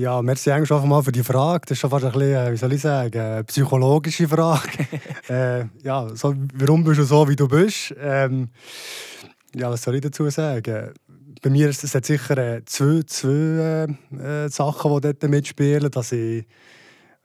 Ja, 0.00 0.22
merci 0.22 0.50
eigentlich 0.50 0.68
schon 0.68 0.88
mal 0.88 1.02
für 1.02 1.12
die 1.12 1.22
Frage. 1.22 1.66
Das 1.66 1.72
ist 1.72 1.80
schon 1.80 1.90
fast 1.90 2.06
ein 2.06 2.12
bisschen, 2.12 2.34
äh, 2.34 2.52
wie 2.52 2.56
soll 2.56 2.72
ich 2.72 2.80
sagen, 2.80 3.20
eine 3.20 3.44
psychologische 3.44 4.26
Frage. 4.26 4.86
äh, 5.28 5.64
ja, 5.82 6.08
so, 6.14 6.34
warum 6.54 6.82
bist 6.82 7.00
du 7.00 7.04
so, 7.04 7.28
wie 7.28 7.36
du 7.36 7.46
bist? 7.46 7.94
Ähm, 8.00 8.48
ja, 9.54 9.70
was 9.70 9.82
soll 9.82 9.96
ich 9.96 10.00
dazu 10.00 10.30
sagen? 10.30 10.94
Bei 11.42 11.50
mir 11.50 11.68
ist 11.68 11.84
es 11.84 11.92
sicher 12.06 12.38
äh, 12.38 12.64
zwei, 12.64 13.02
zwei 13.02 13.86
äh, 14.18 14.48
Sachen, 14.48 14.94
die 14.94 15.00
dort 15.02 15.22
mitspielen. 15.24 15.90
Dass 15.90 16.12
ich, 16.12 16.46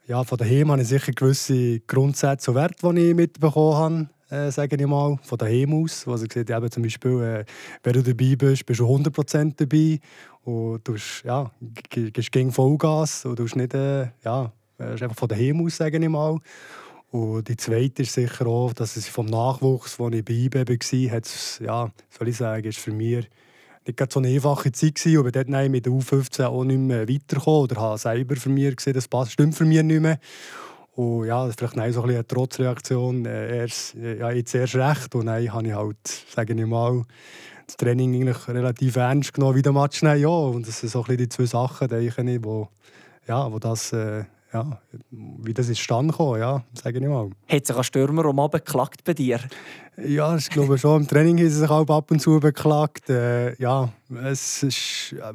ja, 0.06 0.22
von 0.22 0.36
daheim 0.36 0.70
habe 0.70 0.82
ich 0.82 0.88
sicher 0.88 1.12
gewisse 1.12 1.80
Grundsätze 1.80 2.50
und 2.50 2.56
Werte, 2.56 2.92
die 2.92 3.00
ich 3.00 3.14
mitbekommen 3.14 3.76
habe 3.76 4.08
äh, 4.30 4.50
sage 4.50 4.76
ich 4.76 4.86
mal, 4.86 5.18
von 5.22 5.38
daheim 5.38 5.82
aus. 5.82 6.06
Also 6.06 6.26
sieht 6.30 6.50
eben 6.50 6.70
zum 6.70 6.82
Beispiel, 6.82 7.20
äh, 7.22 7.44
wenn 7.82 7.92
du 7.94 8.02
dabei 8.02 8.36
bist, 8.36 8.66
bist 8.66 8.80
du 8.80 8.86
100% 8.86 9.54
dabei 9.56 10.00
und 10.44 10.86
du 10.86 10.96
ja, 11.24 11.50
gehst 11.90 12.32
gegen 12.32 12.52
Vollgas 12.52 13.24
und 13.24 13.38
du 13.38 13.44
nicht, 13.44 13.74
äh, 13.74 14.08
ja, 14.24 14.52
ist 14.78 15.02
einfach 15.02 15.16
von 15.16 15.28
daheim 15.28 15.64
aus, 15.64 15.76
sage 15.76 15.98
ich 15.98 16.08
mal. 16.08 16.38
Und 17.10 17.48
die 17.48 17.56
zweite 17.56 18.02
ist 18.02 18.12
sicher 18.12 18.46
auch, 18.46 18.74
dass 18.74 18.96
es 18.96 19.08
vom 19.08 19.26
Nachwuchs, 19.26 19.98
wo 19.98 20.08
ich 20.10 20.24
bei 20.24 20.34
IBE 20.34 20.68
war, 20.68 21.16
hat 21.16 21.24
es, 21.24 21.58
ja, 21.64 21.90
soll 22.10 22.28
ich 22.28 22.36
sagen, 22.36 22.68
ist 22.68 22.78
für 22.78 22.92
mich 22.92 23.28
nicht 23.86 24.12
so 24.12 24.20
eine 24.20 24.28
einfache 24.28 24.70
Zeit 24.72 24.96
gewesen. 24.96 25.22
Bin 25.22 25.32
dort 25.32 25.70
mit 25.70 25.86
der 25.86 25.92
U15 25.92 26.44
auch 26.44 26.64
nicht 26.64 26.78
mehr 26.78 27.08
weitergekommen 27.08 27.62
oder 27.62 27.76
habe 27.76 27.98
selber 27.98 28.36
für 28.36 28.50
mich 28.50 28.76
gesehen, 28.76 28.92
das 28.92 29.08
passt, 29.08 29.32
stimmt 29.32 29.54
für 29.54 29.64
mich 29.64 29.82
nicht 29.82 30.00
mehr. 30.00 30.18
Und 30.98 31.26
ja, 31.26 31.48
vielleicht 31.48 31.74
so 31.94 32.02
ein 32.02 32.10
eine 32.10 32.26
Trotzreaktion. 32.26 33.24
Äh, 33.24 33.58
erst, 33.58 33.94
äh, 33.94 34.18
ja, 34.18 34.32
jetzt 34.32 34.52
erst 34.52 34.74
recht. 34.74 35.14
Und 35.14 35.26
dann 35.26 35.48
habe 35.52 35.68
ich 35.68 35.72
halt, 35.72 35.96
sage 36.34 36.54
ich 36.54 36.66
mal, 36.66 37.04
das 37.66 37.76
Training 37.76 38.16
eigentlich 38.16 38.48
relativ 38.48 38.96
ernst 38.96 39.32
genommen 39.32 39.54
wie 39.54 39.62
der 39.62 39.72
Match. 39.72 40.02
Ja. 40.02 40.28
Und 40.28 40.66
das 40.66 40.80
sind 40.80 40.88
so 40.88 40.98
ein 40.98 41.04
bisschen 41.04 41.18
die 41.18 41.28
zwei 41.28 41.44
Sachen, 41.44 41.86
denke 41.86 42.32
ich, 42.32 42.44
wo, 42.44 42.68
ja, 43.28 43.52
wo 43.52 43.60
das 43.60 43.92
äh, 43.92 44.24
ja, 44.52 44.80
wie 45.10 45.52
das 45.52 45.68
ist 45.68 45.78
stand 45.78 46.10
gekommen, 46.10 46.40
ja, 46.40 46.62
sage 46.72 46.98
ich 46.98 47.06
mal. 47.06 47.30
Hat 47.48 47.66
sich 47.66 47.76
ein 47.76 47.84
Stürmer 47.84 48.24
um 48.24 48.50
beklagt 48.50 49.04
bei 49.04 49.12
dir? 49.12 49.40
Ja, 50.02 50.36
ich 50.36 50.48
glaube 50.48 50.78
schon. 50.78 51.02
Im 51.02 51.08
Training 51.08 51.38
ist 51.38 51.54
sich 51.54 51.68
auch 51.68 51.88
ab 51.88 52.10
und 52.10 52.20
zu 52.20 52.38
beklagt. 52.40 53.10
Äh, 53.10 53.60
ja, 53.60 53.90
es 54.24 54.62
ist 54.62 55.12
äh, 55.12 55.34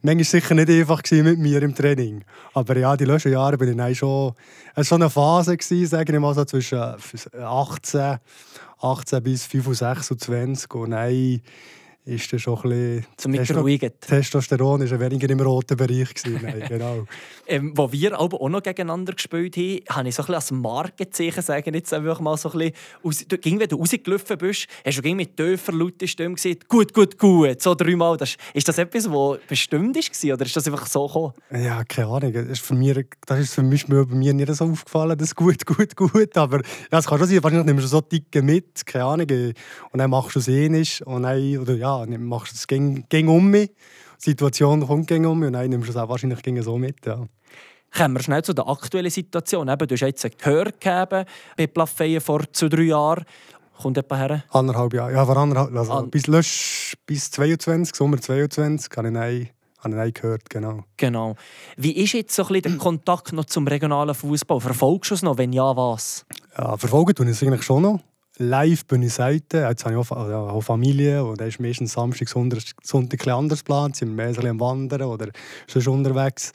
manchmal 0.00 0.24
sicher 0.24 0.54
nicht 0.54 0.70
einfach 0.70 1.02
mit 1.10 1.38
mir 1.38 1.60
im 1.62 1.74
Training. 1.74 2.24
Aber 2.54 2.76
ja, 2.78 2.96
die 2.96 3.04
letzten 3.04 3.32
Jahre 3.32 3.58
bin 3.58 3.78
ich 3.78 3.98
schon. 3.98 4.32
Es 4.74 4.92
eine 4.92 5.10
Phase 5.10 5.56
gewesen, 5.56 5.86
sage 5.86 6.12
ich 6.12 6.20
mal 6.20 6.34
so 6.34 6.44
zwischen 6.44 6.78
18, 6.78 8.18
18 8.80 9.22
bis 9.22 9.44
25, 9.46 10.06
26 10.06 10.74
und 10.74 10.90
nein 10.90 11.42
ist 12.04 12.32
das 12.32 12.42
schon 12.42 12.56
ein 12.56 12.62
bisschen... 12.62 13.06
Zum 13.16 13.32
Mitberuhigen. 13.32 13.92
Testosteron 14.00 14.90
war 14.90 15.00
weniger 15.00 15.28
im 15.28 15.40
roten 15.40 15.76
Bereich. 15.76 16.14
Gewesen, 16.14 16.40
nein, 16.42 16.64
genau. 16.68 17.06
ähm, 17.46 17.72
wo 17.76 17.92
wir 17.92 18.18
aber 18.18 18.40
auch 18.40 18.48
noch 18.48 18.62
gegeneinander 18.62 19.12
gespielt 19.12 19.56
haben, 19.56 19.80
habe 19.88 20.08
ich 20.08 20.14
so 20.14 20.22
ein 20.22 20.26
bisschen 20.26 20.34
als 20.34 20.50
Markenzeichen 20.50 21.42
sagen, 21.42 21.74
jetzt 21.74 21.92
einfach 21.92 22.20
mal 22.20 22.36
so 22.36 22.50
ein 22.52 22.58
bisschen, 22.58 22.74
aus, 23.02 23.24
du, 23.28 23.36
wenn 23.44 23.68
du 23.68 23.76
rausgelaufen 23.76 24.38
bist, 24.38 24.66
hast 24.84 25.04
du 25.04 25.14
mit 25.14 25.36
tiefer, 25.36 25.72
lauter 25.72 26.06
Stimme 26.06 26.34
gesagt, 26.34 26.68
gut, 26.68 26.94
gut, 26.94 27.18
gut, 27.18 27.60
so 27.60 27.74
dreimal. 27.74 28.16
Das, 28.16 28.36
ist 28.54 28.68
das 28.68 28.78
etwas, 28.78 29.04
das 29.04 29.46
bestimmt 29.46 29.96
war 29.96 30.34
oder 30.34 30.46
ist 30.46 30.56
das 30.56 30.66
einfach 30.66 30.86
so 30.86 31.06
gekommen? 31.06 31.34
Ja, 31.52 31.84
keine 31.84 32.08
Ahnung. 32.08 32.32
Das 32.32 32.46
ist 32.46 32.62
für 32.62 32.74
mich, 32.74 33.06
das 33.26 33.40
ist 33.40 33.54
für 33.54 33.62
mich 33.62 33.86
bei 33.86 34.04
mir 34.06 34.32
nicht 34.32 34.54
so 34.54 34.64
aufgefallen, 34.64 35.18
das 35.18 35.34
gut, 35.34 35.66
gut, 35.66 35.96
gut. 35.96 36.36
Aber 36.36 36.62
ja, 36.90 36.98
es 36.98 37.06
kann 37.06 37.18
schon 37.18 37.28
sein, 37.28 37.42
wahrscheinlich 37.42 37.66
nimmst 37.66 37.84
du 37.84 37.88
so 37.88 38.00
dicke 38.00 38.42
mit, 38.42 38.86
keine 38.86 39.04
Ahnung. 39.04 39.26
Und 39.90 39.98
dann 39.98 40.10
machst 40.10 40.34
du 40.34 40.38
es 40.40 40.48
eh 40.48 40.68
nicht. 40.68 41.02
Und 41.02 41.22
dann, 41.24 41.58
oder 41.58 41.74
ja, 41.74 41.89
ja, 41.90 42.18
machst 42.18 42.54
es 42.54 42.66
ging, 42.66 43.04
ging 43.08 43.28
um 43.28 43.50
mich. 43.50 43.70
Die 44.24 44.30
Situation 44.30 44.86
kommt 44.86 45.06
ging 45.06 45.24
um 45.26 45.38
mich 45.38 45.46
und 45.48 45.54
dann 45.54 45.68
nimmst 45.68 45.88
du 45.88 45.92
es 45.92 45.96
auch 45.96 46.08
wahrscheinlich 46.08 46.42
ging 46.42 46.60
so 46.62 46.76
mit. 46.76 47.04
Ja. 47.06 47.26
Kommen 47.96 48.14
wir 48.14 48.22
schnell 48.22 48.42
zu 48.42 48.52
der 48.52 48.68
aktuellen 48.68 49.10
Situation. 49.10 49.68
Eben, 49.68 49.88
du 49.88 49.94
hast 49.94 50.00
jetzt 50.02 50.38
gehört 50.38 50.80
gegeben 50.80 51.24
bei 51.56 51.66
Plafeyen 51.66 52.20
vor 52.20 52.42
zwei, 52.52 52.68
drei 52.68 52.82
Jahren. 52.82 53.24
Kommt 53.80 53.98
etwa 53.98 54.16
her? 54.16 54.44
Anderthalb 54.50 54.92
Jahre. 54.92 55.12
Ja, 55.12 55.24
vor 55.24 55.36
anderthalb, 55.36 55.74
also 55.74 55.92
An 55.92 56.10
bis, 56.10 56.26
lösch, 56.26 56.94
bis 57.06 57.30
22, 57.30 57.96
Sommer 57.96 58.20
22, 58.20 58.94
habe 58.96 59.08
ich 59.08 59.14
nein, 59.14 59.48
habe 59.78 60.08
ich 60.08 60.14
gehört, 60.14 60.50
genau. 60.50 60.84
Genau. 60.98 61.34
Wie 61.76 61.96
ist 61.96 62.12
jetzt 62.12 62.34
so 62.34 62.42
ein 62.42 62.48
bisschen 62.48 62.72
der 62.72 62.78
Kontakt 62.78 63.32
noch 63.32 63.46
zum 63.46 63.66
regionalen 63.66 64.14
Fußball? 64.14 64.60
Verfolgst 64.60 65.10
du 65.10 65.14
es 65.14 65.22
noch? 65.22 65.38
Wenn 65.38 65.52
ja, 65.52 65.74
was? 65.74 66.26
Ja, 66.56 66.76
verfolgen 66.76 67.14
tue 67.14 67.26
ich 67.26 67.32
es 67.32 67.42
eigentlich 67.42 67.62
schon 67.62 67.82
noch 67.82 68.00
live 68.40 68.86
bin 68.86 69.02
ich 69.02 69.14
selten. 69.14 69.62
Jetzt 69.62 69.84
habe 69.84 69.94
ich 69.94 70.00
auch, 70.00 70.10
auch 70.10 70.60
Familie 70.62 71.24
und 71.24 71.40
da 71.40 71.44
ist 71.44 71.60
meistens 71.60 71.92
Samstag, 71.92 72.28
Sonntag, 72.28 72.62
Sonntag 72.82 73.26
ein 73.26 73.34
anderes 73.34 73.62
Plan. 73.62 73.92
Sind 73.92 74.16
wir 74.16 74.32
mehr 74.32 74.50
am 74.50 74.60
Wandern 74.60 75.02
oder 75.02 75.28
sonst 75.66 75.88
unterwegs. 75.88 76.52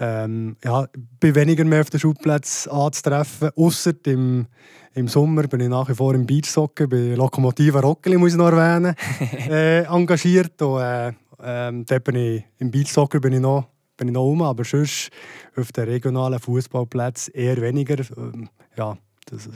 Ähm, 0.00 0.56
ja, 0.64 0.86
bin 1.18 1.34
weniger 1.34 1.64
mehr 1.64 1.80
auf 1.80 1.90
den 1.90 1.98
Schulplätzen 1.98 2.70
anzutreffen, 2.70 3.50
außer 3.56 3.94
im, 4.06 4.46
im 4.94 5.08
Sommer 5.08 5.42
bin 5.48 5.58
ich 5.58 5.68
nach 5.68 5.88
wie 5.88 5.94
vor 5.94 6.14
im 6.14 6.24
Beachsocken, 6.24 6.88
bei 6.88 7.14
Lokomotiva 7.16 7.80
Rockeli, 7.80 8.16
muss 8.16 8.32
ich 8.32 8.38
noch 8.38 8.52
erwähnen, 8.52 8.94
äh, 9.50 9.82
engagiert. 9.82 10.62
Und, 10.62 10.80
äh, 10.80 11.12
ähm, 11.42 11.84
dort 11.84 12.04
bin 12.04 12.14
ich, 12.14 12.44
im 12.58 12.70
Beachsoccer 12.70 13.18
bin 13.18 13.32
ich 13.32 13.40
noch 13.40 13.66
bin 13.96 14.08
ich 14.08 14.14
noch 14.14 14.30
um, 14.30 14.42
aber 14.42 14.62
sonst 14.62 15.10
auf 15.56 15.72
den 15.72 15.84
regionalen 15.88 16.38
Fußballplätzen 16.38 17.34
eher 17.34 17.60
weniger. 17.60 17.96
Ähm, 18.16 18.48
ja, 18.76 18.96
das, 19.26 19.48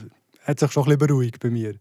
hat 0.45 0.59
sich 0.59 0.71
schon 0.71 0.83
ein 0.83 0.97
bisschen 0.97 1.07
beruhigt 1.07 1.39
bei 1.39 1.49
mir. 1.49 1.75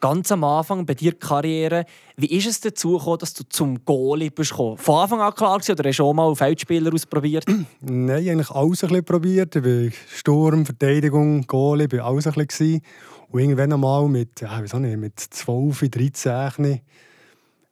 Ganz 0.00 0.32
am 0.32 0.42
Anfang 0.42 0.84
bei 0.84 0.94
dir 0.94 1.12
Karriere, 1.12 1.84
wie 2.16 2.26
ist 2.26 2.48
es 2.48 2.60
dazu 2.60 2.98
gekommen, 2.98 3.18
dass 3.18 3.34
du 3.34 3.44
zum 3.48 3.84
Goalie 3.84 4.30
bist 4.30 4.50
gekommen? 4.50 4.76
Von 4.76 4.96
Anfang 4.96 5.20
an 5.20 5.32
klar 5.32 5.58
gewesen, 5.58 5.78
oder 5.78 5.88
hast 5.88 5.98
du 5.98 6.04
auch 6.04 6.12
mal 6.12 6.34
Feldspieler 6.34 6.92
ausprobiert? 6.92 7.44
Nein, 7.80 8.10
eigentlich 8.10 8.50
alles 8.50 8.82
ein 8.82 8.88
bisschen 8.88 9.04
probiert. 9.04 9.54
Ich 9.54 9.62
bin 9.62 9.92
Sturm, 10.12 10.66
Verteidigung, 10.66 11.46
Goalie, 11.46 11.86
bin 11.86 12.00
alles 12.00 12.26
ein 12.26 12.32
bisschen. 12.32 12.82
Und 13.30 13.40
irgendwann 13.40 13.72
einmal 13.72 14.08
mit, 14.08 14.40
ja, 14.40 14.58
wieso 14.60 14.80
nicht, 14.80 14.98
mit 14.98 15.20
12, 15.20 15.88
13, 15.88 16.80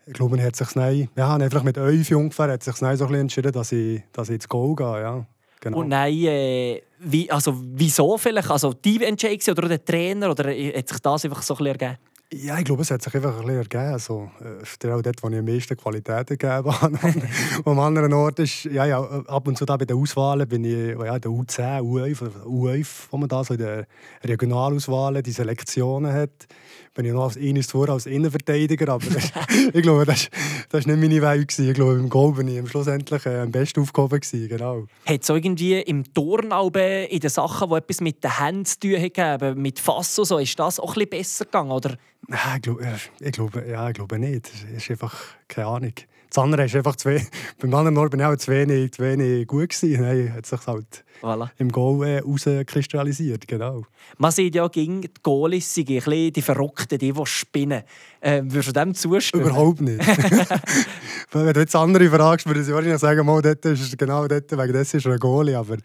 ich 0.06 0.14
glaube, 0.14 0.42
hat 0.42 0.56
sich 0.56 0.68
ja, 0.74 1.36
einfach 1.36 1.62
mit 1.62 1.76
11 1.76 2.10
ungefähr 2.12 2.52
hat 2.52 2.62
sich 2.62 2.76
so 2.76 2.86
ein 2.86 2.96
bisschen 2.96 3.14
entschieden, 3.14 3.52
dass 3.52 3.72
ich, 3.72 4.02
dass 4.12 4.28
ich 4.28 4.36
ins 4.36 4.48
Goal 4.48 4.74
gehe. 4.74 5.00
Ja. 5.00 5.26
Genau. 5.60 5.78
Und 5.78 5.88
nein, 5.88 6.14
äh, 6.14 6.82
wie, 6.98 7.30
also, 7.30 7.54
wieso 7.56 8.16
vielleicht? 8.16 8.50
Also 8.50 8.72
die 8.72 9.02
Entscheidung 9.04 9.56
oder 9.58 9.68
der 9.68 9.84
Trainer? 9.84 10.30
Oder 10.30 10.50
hat 10.50 10.88
sich 10.88 10.98
das 11.00 11.24
einfach 11.24 11.42
so 11.42 11.54
ein 11.54 11.58
bisschen 11.58 11.80
ergeben? 11.80 11.98
Ja, 12.32 12.58
ich 12.58 12.64
glaube, 12.64 12.82
es 12.82 12.90
hat 12.92 13.02
sich 13.02 13.12
einfach 13.12 13.40
ein 13.40 13.40
bisschen 13.40 13.56
ergeben. 13.56 13.92
Also, 13.92 14.30
äh, 14.40 14.92
auch 14.92 15.02
dort, 15.02 15.20
wo 15.20 15.28
ich 15.28 15.38
am 15.38 15.44
meisten 15.44 15.76
Qualität 15.76 16.28
gegeben 16.28 16.70
habe. 16.80 16.98
am 17.64 17.78
anderen 17.80 18.12
Ort 18.12 18.38
ist, 18.38 18.64
ja, 18.66 18.86
ja, 18.86 19.00
ab 19.00 19.48
und 19.48 19.58
zu 19.58 19.64
da 19.64 19.76
bei 19.76 19.84
den 19.84 19.96
Auswahlen 19.96 20.48
bin 20.48 20.64
ich 20.64 20.96
ja, 20.96 21.18
der 21.18 21.30
U10, 21.30 21.80
U11, 21.80 22.44
U11, 22.44 22.86
wo 23.10 23.16
man 23.16 23.28
da 23.28 23.42
so 23.42 23.54
in 23.54 23.60
den 23.60 23.84
Regionalauswahlen 24.22 25.24
die 25.24 25.32
Selektionen 25.32 26.12
hat 26.12 26.46
bin 26.94 27.06
ich 27.06 27.12
noch 27.12 27.24
als 27.24 27.36
eines 27.36 27.70
vor 27.70 27.88
als 27.88 28.06
Innenverteidiger, 28.06 28.92
aber 28.92 29.06
das, 29.06 29.30
ich 29.72 29.82
glaube, 29.82 30.04
das, 30.04 30.28
war 30.70 30.80
nicht 30.80 30.86
meine 30.86 31.22
Welt. 31.22 31.48
Gewesen. 31.48 31.68
Ich 31.68 31.74
glaube, 31.74 31.94
im 31.94 32.08
Goal 32.08 32.32
bin 32.32 32.48
ich 32.48 32.68
schlussendlich 32.68 33.24
äh, 33.26 33.40
am 33.40 33.50
besten 33.50 33.80
aufgehoben. 33.80 34.20
Gewesen, 34.20 34.48
genau. 34.48 34.86
Hat 35.06 35.22
es 35.22 35.28
irgendwie 35.28 35.80
im 35.80 36.12
Turnalben 36.12 37.06
in 37.06 37.20
den 37.20 37.30
Sachen, 37.30 37.70
die 37.70 37.76
etwas 37.76 38.00
mit 38.00 38.22
den 38.22 38.38
Händen 38.38 38.64
zu 38.64 38.80
tun 38.80 38.96
haben, 39.16 39.62
mit 39.62 39.78
Fass 39.78 40.18
und 40.18 40.24
so, 40.26 40.38
ist 40.38 40.58
das 40.58 40.80
auch 40.80 40.88
ein 40.88 40.94
bisschen 40.94 41.10
besser 41.10 41.44
gegangen? 41.44 41.70
Oder? 41.70 41.96
Nein, 42.30 42.56
ich 42.56 42.62
glaube, 42.62 43.00
ich 43.18 43.32
glaube, 43.32 43.66
ja, 43.68 43.88
ich 43.88 43.94
glaube 43.94 44.16
nicht. 44.20 44.48
Es 44.72 44.84
ist 44.84 44.90
einfach 44.92 45.16
keine 45.48 45.66
Ahnung. 45.66 45.94
Das 46.28 46.38
andere 46.38 46.64
ist 46.66 46.76
einfach 46.76 46.94
zu 46.94 47.08
wenig. 47.08 47.26
Beim 47.58 47.74
anderen 47.74 47.98
Ort 47.98 48.12
bin 48.12 48.20
ich 48.20 48.26
auch 48.26 48.36
zu 48.36 48.52
wenig, 48.52 48.92
zu 48.92 49.02
wenig 49.02 49.48
gut 49.48 49.70
gewesen. 49.70 50.00
Nein, 50.00 50.32
hat 50.32 50.46
sich 50.46 50.64
halt 50.64 51.04
voilà. 51.22 51.50
im 51.58 51.72
Goal 51.72 52.06
äh, 52.06 52.18
rauskristallisiert, 52.20 53.48
genau. 53.48 53.84
Man 54.16 54.30
sieht 54.30 54.54
ja, 54.54 54.68
gegen 54.68 55.00
die 55.00 55.10
Goalies 55.24 55.74
sind 55.74 55.88
die 55.88 56.42
Verrückten, 56.42 56.98
die, 56.98 57.12
die 57.12 57.26
spinnen. 57.26 57.82
Äh, 58.20 58.42
würdest 58.44 58.68
du 58.68 58.72
dem 58.72 58.94
zustimmen? 58.94 59.44
Überhaupt 59.46 59.80
nicht. 59.80 59.98
Wenn 61.32 61.52
du 61.52 61.60
jetzt 61.60 61.74
andere 61.74 62.10
fragst, 62.10 62.46
würde 62.46 62.60
ich 62.60 62.68
wahrscheinlich 62.68 62.98
sagen, 62.98 63.24
mal, 63.24 63.40
dort 63.40 63.64
ist 63.64 63.96
genau 63.96 64.26
dort, 64.26 64.50
wegen 64.50 64.72
dessen 64.72 64.98
ist 64.98 65.06
er 65.06 65.12
ein 65.12 65.18
Goalie. 65.18 65.56
Aber 65.56 65.76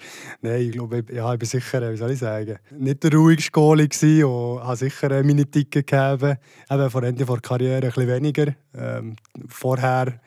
nein, 0.41 0.61
ich 0.61 0.71
glaube, 0.71 1.05
ja, 1.13 1.31
ich 1.31 1.39
bin 1.39 1.47
sicher, 1.47 1.91
wie 1.91 1.97
soll 1.97 2.11
ich 2.11 2.19
sagen, 2.19 2.57
nicht 2.77 3.03
der 3.03 3.13
ruhigste 3.13 3.51
Goalie 3.51 3.87
gewesen 3.87 4.25
und 4.25 4.63
habe 4.63 4.75
sicher 4.75 5.09
meine 5.23 5.45
Tickets 5.45 5.85
gegeben. 5.85 6.37
Eben 6.69 6.89
vor 6.89 7.03
Ende 7.03 7.25
der 7.25 7.37
Karriere 7.37 7.75
ein 7.75 7.81
bisschen 7.81 8.07
weniger. 8.07 8.55
Ähm, 8.77 9.15
vorher 9.47 10.19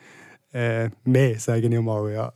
äh, 0.51 0.89
mehr, 1.03 1.39
sage 1.39 1.67
ich 1.67 1.81
mal, 1.81 2.11
ja. 2.11 2.33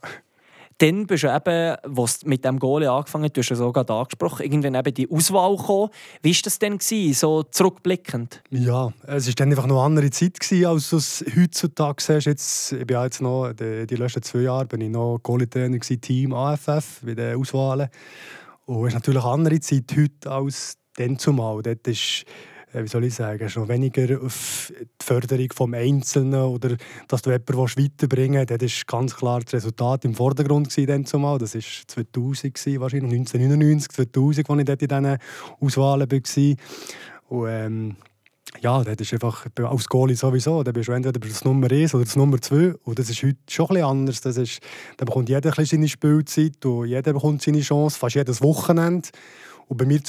Dann 0.78 1.08
bist 1.08 1.24
du 1.24 1.34
eben, 1.34 1.78
was 1.84 2.26
mit 2.26 2.44
dem 2.46 2.60
Goal 2.60 2.86
angefangen 2.86 3.26
hast, 3.26 3.38
du 3.38 3.42
hast 3.42 3.52
es 3.52 3.60
gerade 3.60 3.94
angesprochen, 3.94 4.44
irgendwann 4.44 4.76
eben 4.76 4.94
die 4.94 5.10
Auswahl 5.10 5.56
gekommen. 5.56 5.90
Wie 6.22 6.34
war 6.34 6.42
das 6.44 6.60
denn, 6.60 6.80
so 7.14 7.44
zurückblickend? 7.44 8.42
Ja, 8.50 8.92
es 9.08 9.28
war 9.28 9.34
dann 9.36 9.50
einfach 9.50 9.68
noch 9.68 9.78
eine 9.78 9.86
andere 9.86 10.10
Zeit, 10.10 10.40
gewesen, 10.40 10.66
als 10.66 10.90
du 10.90 10.98
es 10.98 11.26
heutzutage 11.38 12.02
siehst. 12.02 12.26
Jetzt, 12.26 12.72
ich 12.74 12.88
bin 12.88 13.02
jetzt 13.02 13.22
noch, 13.22 13.54
die, 13.54 13.86
die 13.88 13.96
letzten 13.96 14.24
zwei 14.24 14.40
Jahre 14.40 14.66
bin 14.66 14.82
ich 14.82 14.90
noch 14.90 15.20
Goalie-Trainer 15.22 15.80
Team 15.80 16.34
AFF 16.34 17.02
bei 17.04 17.14
den 17.14 17.40
Auswahlen. 17.40 17.90
Und 18.66 18.82
es 18.82 18.88
ist 18.90 18.94
natürlich 18.94 19.24
eine 19.24 19.34
andere 19.34 19.60
Zeit 19.60 19.94
heute 19.96 20.32
als 20.32 20.78
dann 20.96 21.18
zumal. 21.18 21.62
Dort 21.62 21.88
ist 21.88 22.26
wie 22.74 22.88
soll 22.88 23.06
ich 23.06 23.14
sagen, 23.14 23.50
schon 23.50 23.68
weniger 23.68 24.22
auf 24.22 24.74
die 24.80 25.06
Förderung 25.06 25.48
des 25.48 25.80
Einzelnen 25.80 26.42
oder 26.42 26.76
dass 27.08 27.22
du 27.22 27.30
jemanden 27.30 27.58
weiterbringen 27.58 28.46
willst. 28.50 28.64
Das 28.64 28.94
war 28.94 29.00
ganz 29.00 29.16
klar 29.16 29.42
das 29.42 29.54
Resultat 29.54 30.06
im 30.06 30.16
Vordergrund. 30.16 30.76
Dann 30.88 31.06
zumal. 31.06 31.38
Das 31.38 31.56
war 31.56 31.62
2000, 31.62 32.80
wahrscheinlich 32.80 33.14
1999, 33.14 33.92
2000, 33.92 34.50
als 34.50 34.60
ich 34.60 34.66
dort 34.66 34.82
in 34.82 34.88
diesen 34.88 35.18
Auswahlen 35.60 36.12
war. 36.12 36.56
Und, 37.30 37.48
ähm, 37.48 37.96
ja, 38.62 38.84
das 38.84 38.96
ist 39.00 39.14
einfach 39.14 39.46
als 39.56 39.88
Goalie 39.88 40.16
sowieso. 40.16 40.64
Da 40.64 40.72
bist 40.72 40.88
du 40.88 40.92
entweder 40.92 41.20
das 41.20 41.44
Nummer 41.44 41.72
1 41.72 41.96
oder 41.96 42.06
das 42.06 42.16
Nummer 42.16 42.40
2. 42.40 42.76
Und 42.84 43.00
das 43.00 43.10
ist 43.10 43.24
heute 43.24 43.38
schon 43.50 43.68
bisschen 43.68 43.84
anders. 43.84 44.22
Das 44.22 44.38
ist, 44.38 44.60
da 44.98 45.06
bekommt 45.06 45.30
jeder 45.30 45.58
ein 45.58 45.66
seine 45.66 45.88
Spielzeit 45.88 46.64
und 46.66 46.88
jeder 46.88 47.14
bekommt 47.14 47.42
seine 47.42 47.62
Chance, 47.62 47.98
fast 47.98 48.16
jedes 48.16 48.42
Wochenende. 48.42 49.10
Und 49.68 49.78
bei 49.78 49.86
mir 49.86 50.02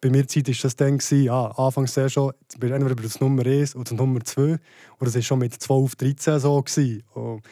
bei 0.00 0.08
mir 0.08 0.26
Zeit 0.26 0.48
war 0.48 0.54
das 0.62 0.76
dann, 0.76 0.98
ja, 1.10 1.46
anfangs 1.46 1.92
sehr 1.92 2.08
schon, 2.08 2.32
jetzt 2.40 2.58
bist 2.58 2.70
du 2.70 2.74
entweder 2.74 2.94
das 2.94 3.20
Nummer 3.20 3.44
1 3.44 3.76
oder 3.76 3.84
das 3.84 3.92
Nummer 3.92 4.20
2. 4.20 4.42
Und 4.42 4.60
das 5.00 5.14
war 5.14 5.22
schon 5.22 5.38
mit 5.40 5.54
12, 5.54 5.96
13 5.96 6.38
so. 6.38 6.62
Gewesen. 6.62 7.02
Und 7.12 7.42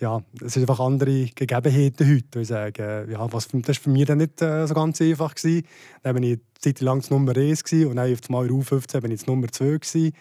ja, 0.00 0.22
es 0.42 0.54
sind 0.54 0.62
einfach 0.62 0.80
andere 0.80 1.26
Gegebenheiten 1.26 2.08
heute. 2.08 2.40
Ich 2.40 2.48
sage, 2.48 3.06
ja, 3.10 3.32
was, 3.32 3.48
das 3.48 3.68
war 3.68 3.74
für 3.74 3.90
mich 3.90 4.06
dann 4.06 4.18
nicht 4.18 4.40
äh, 4.40 4.66
so 4.66 4.74
ganz 4.74 5.00
einfach. 5.02 5.34
Gewesen. 5.34 5.66
Dann 6.02 6.14
war 6.14 6.22
ich 6.22 6.38
Zeit 6.60 6.80
lang 6.80 7.04
Nummer 7.10 7.36
1 7.36 7.64
gewesen, 7.64 7.90
und 7.90 7.96
dann 7.96 8.12
auf 8.12 8.20
einmal 8.26 8.46
in 8.46 8.62
U15 8.62 9.00
bin 9.00 9.10
ich 9.10 9.20
das 9.20 9.26
Nummer 9.26 9.48
2 9.48 9.64
gewesen. 9.64 10.12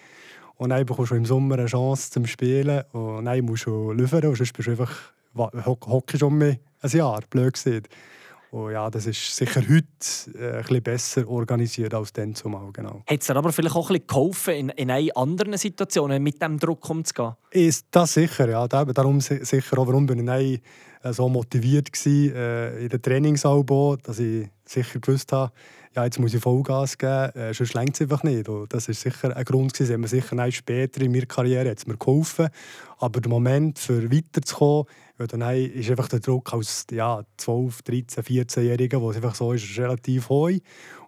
Und 0.55 0.71
dann 0.71 0.85
bekommst 0.85 1.11
du 1.11 1.15
im 1.15 1.25
Sommer 1.25 1.57
eine 1.57 1.67
Chance 1.67 2.11
zum 2.11 2.25
Spielen. 2.25 2.83
Und 2.91 3.25
dann 3.25 3.45
musst 3.45 3.65
du 3.65 3.93
liefern, 3.93 4.25
und 4.25 4.35
sonst 4.35 4.51
bist 4.51 4.67
du 4.67 4.71
einfach, 4.71 4.91
hockst 5.37 6.21
um 6.21 6.37
mich 6.37 6.57
ein 6.81 6.89
Jahr, 6.89 7.21
blöd 7.29 7.53
gesagt. 7.53 7.87
Und 8.51 8.71
ja, 8.71 8.89
das 8.89 9.05
ist 9.05 9.35
sicher 9.35 9.61
heute 9.61 10.67
äh, 10.73 10.79
besser 10.79 11.27
organisiert 11.27 11.93
als 11.93 12.13
dann 12.13 12.33
zumal, 12.33 12.71
genau. 12.71 13.01
Hat 13.05 13.19
es 13.19 13.27
dir 13.27 13.35
aber 13.35 13.51
vielleicht 13.51 13.75
auch 13.75 13.89
ein 13.89 13.93
bisschen 13.95 14.07
geholfen, 14.07 14.53
in, 14.53 14.69
in 14.69 15.11
anderen 15.15 15.57
Situationen 15.57 16.23
mit 16.23 16.41
diesem 16.41 16.57
Druck 16.57 16.89
umzugehen? 16.89 17.33
Ist 17.51 17.87
das 17.91 18.13
sicher, 18.13 18.49
ja. 18.49 18.67
Darum 18.67 19.19
sicher 19.19 19.79
auch, 19.79 19.87
warum 19.87 20.05
bin 20.05 20.27
ich 20.27 20.61
äh, 21.03 21.13
so 21.13 21.29
motiviert 21.29 21.89
war 21.91 22.13
äh, 22.13 22.83
in 22.83 22.89
den 22.89 23.01
Trainingsalbo, 23.01 23.97
dass 24.01 24.19
ich 24.19 24.47
sicher 24.65 24.99
gewusst 24.99 25.31
habe, 25.31 25.51
ja, 25.95 26.05
jetzt 26.05 26.19
muss 26.19 26.33
ich 26.33 26.41
Vollgas 26.41 26.97
geben, 26.97 27.35
äh, 27.35 27.53
sonst 27.53 27.73
längt 27.73 27.95
es 27.95 28.01
einfach 28.01 28.23
nicht. 28.23 28.47
Und 28.47 28.71
das 28.71 28.87
war 28.87 28.95
sicher 28.95 29.35
ein 29.35 29.45
Grund, 29.45 29.73
gewesen, 29.73 29.93
hat 29.93 29.99
mir 29.99 30.07
sicher 30.07 30.51
später 30.51 31.01
in 31.01 31.11
meiner 31.11 31.25
Karriere 31.25 31.69
hat's 31.69 31.87
mir 31.87 31.97
geholfen. 31.97 32.49
Aber 32.99 33.19
der 33.19 33.29
Moment, 33.29 33.79
für 33.79 34.11
weiterzukommen, 34.11 34.85
ja, 35.19 35.27
dann 35.27 35.41
ist 35.41 35.89
einfach 35.89 36.07
der 36.09 36.19
Druck 36.19 36.53
als 36.53 36.85
ja, 36.91 37.23
12, 37.37 37.81
13, 37.81 38.23
14-Jähriger, 38.23 39.01
wo 39.01 39.11
es 39.11 39.15
einfach 39.15 39.35
so 39.35 39.51
ist, 39.53 39.63
ist 39.63 39.79
relativ 39.79 40.29
hoch. 40.29 40.51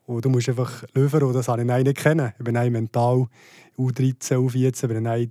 Und 0.05 0.25
du 0.25 0.29
musst 0.29 0.49
einfach 0.49 0.83
liefern 0.95 1.23
und 1.23 1.33
das 1.33 1.47
habe 1.47 1.61
ich 1.61 1.67
nicht 1.67 1.97
kennen. 1.97 2.33
Ich 2.37 2.43
bin 2.43 2.55
mental 2.71 3.27
U13, 3.77 4.37
U14, 4.37 4.87
bin 4.87 5.05
ich 5.05 5.29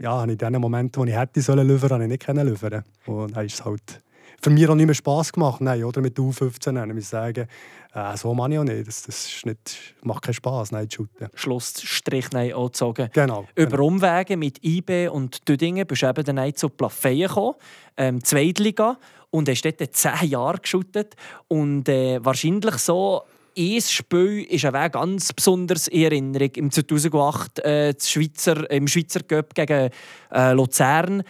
ja, 0.00 0.24
in 0.24 0.38
den 0.38 0.60
Momenten, 0.60 1.02
wo 1.02 1.06
ich 1.06 1.14
hätte 1.14 1.42
sollen 1.42 1.68
liefern, 1.68 1.90
habe 1.90 2.04
ich 2.04 2.08
nicht 2.08 2.24
können 2.24 2.46
liefern. 2.46 2.84
Und 3.06 3.36
dann 3.36 3.44
ist 3.44 3.54
es 3.54 3.64
halt 3.64 4.00
für 4.40 4.50
mich 4.50 4.68
auch 4.68 4.74
nicht 4.74 4.86
mehr 4.86 4.94
Spass 4.94 5.32
gemacht, 5.32 5.60
nein, 5.60 5.84
oder 5.84 6.00
mit 6.00 6.18
U15. 6.18 6.88
Ich 6.88 6.94
muss 6.94 7.10
sagen, 7.10 7.46
äh, 7.94 8.16
so 8.16 8.34
mache 8.34 8.52
ich 8.52 8.58
auch 8.58 8.64
nicht. 8.64 8.86
Das, 8.86 9.02
das 9.02 9.26
ist 9.26 9.46
nicht, 9.46 9.94
macht 10.02 10.22
keinen 10.22 10.34
Spass, 10.34 10.72
nein, 10.72 10.90
zu 10.90 11.02
shooten. 11.02 11.28
Schlussstrich 11.34 12.30
nein, 12.32 12.52
auch 12.52 12.66
gezogen. 12.66 13.08
Genau. 13.12 13.46
Über 13.54 13.70
genau. 13.70 13.86
Umwege 13.86 14.36
mit 14.36 14.64
IB 14.64 15.08
und 15.08 15.48
Düdingen 15.48 15.86
bist 15.86 16.02
du 16.02 16.08
eben 16.08 16.24
dann 16.24 16.54
zu 16.54 16.68
Plafeyen 16.68 17.28
gekommen, 17.28 17.54
ähm, 17.96 18.22
Zweitliga, 18.22 18.98
und 19.30 19.48
hast 19.48 19.62
dort 19.62 19.94
zehn 19.94 20.28
Jahre 20.28 20.58
geshootet. 20.58 21.14
Und 21.48 21.88
äh, 21.88 22.24
wahrscheinlich 22.24 22.76
so 22.76 23.22
ein 23.56 23.80
Spiel 23.80 24.44
ist 24.44 24.64
eine 24.64 24.90
ganz 24.90 25.32
besonders 25.32 25.88
in 25.88 26.02
Erinnerung. 26.02 26.50
Im 26.56 26.70
2008 26.70 27.58
äh, 27.60 27.94
Schweizer, 28.00 28.68
im 28.70 28.88
Schweizer 28.88 29.20
Cup 29.20 29.54
gegen 29.54 29.90
äh, 30.32 30.52
Luzern. 30.52 31.22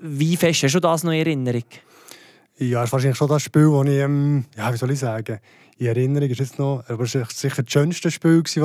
Wie 0.00 0.36
fest 0.36 0.62
hast 0.62 0.74
du 0.74 0.80
das 0.80 1.04
noch 1.04 1.12
in 1.12 1.18
Erinnerung? 1.18 1.64
Ja, 2.58 2.80
das 2.80 2.88
ist 2.88 2.92
wahrscheinlich 2.92 3.16
schon 3.16 3.28
das 3.28 3.42
Spiel, 3.42 3.70
das 3.72 3.86
ich, 3.86 4.00
ähm, 4.00 4.44
ja, 4.56 4.72
wie 4.72 4.76
soll 4.76 4.90
ich 4.90 4.98
sagen, 4.98 5.40
in 5.80 5.86
Erinnerung 5.86 6.28
ist 6.28 6.40
jetzt 6.40 6.58
noch, 6.58 6.84
aber 6.88 7.04
es 7.04 7.14
war 7.14 7.24
sicher 7.30 7.62
das 7.62 7.72
schönste 7.72 8.10
Spiel, 8.10 8.42
das 8.42 8.54
ich 8.54 8.62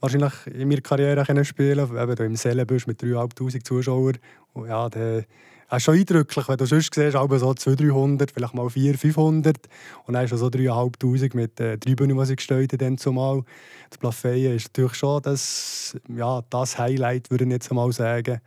wahrscheinlich 0.00 0.32
in 0.52 0.68
meiner 0.68 0.82
Karriere 0.82 1.44
spielen 1.46 1.88
konnte. 1.88 2.12
Eben 2.12 2.32
im 2.32 2.36
Sellenbüsch 2.36 2.86
mit 2.86 3.02
3'500 3.02 3.64
Zuschauern. 3.64 4.18
Und 4.52 4.68
ja, 4.68 4.86
das 4.90 5.24
ist 5.72 5.82
schon 5.82 5.94
eindrücklich, 5.94 6.46
wenn 6.46 6.58
du 6.58 6.66
sonst 6.66 6.94
siehst, 6.94 7.16
aber 7.16 7.38
so 7.38 7.54
200, 7.54 7.88
300, 7.88 8.30
vielleicht 8.32 8.52
mal 8.52 8.68
400, 8.68 9.00
500. 9.00 9.56
Und 10.04 10.12
dann 10.12 10.26
ist 10.26 10.36
so 10.36 10.48
3'500 10.48 11.34
mit 11.34 11.58
äh, 11.58 11.78
Tribünen, 11.78 12.18
die 12.18 12.26
sie 12.26 12.36
gestellt 12.36 12.82
haben, 12.82 12.98
zumal. 12.98 13.42
Das 13.88 13.96
Plafeyen 13.96 14.56
ist 14.56 14.66
natürlich 14.66 14.94
schon 14.94 15.22
das, 15.22 15.96
ja, 16.14 16.42
das 16.50 16.78
Highlight, 16.78 17.30
würde 17.30 17.44
ich 17.44 17.50
jetzt 17.50 17.72
mal 17.72 17.90
sagen. 17.92 18.42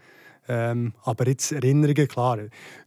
Ähm, 0.48 0.94
aber 1.04 1.28
jetzt 1.28 1.52
Erinnerungen, 1.52 2.08
klar. 2.08 2.38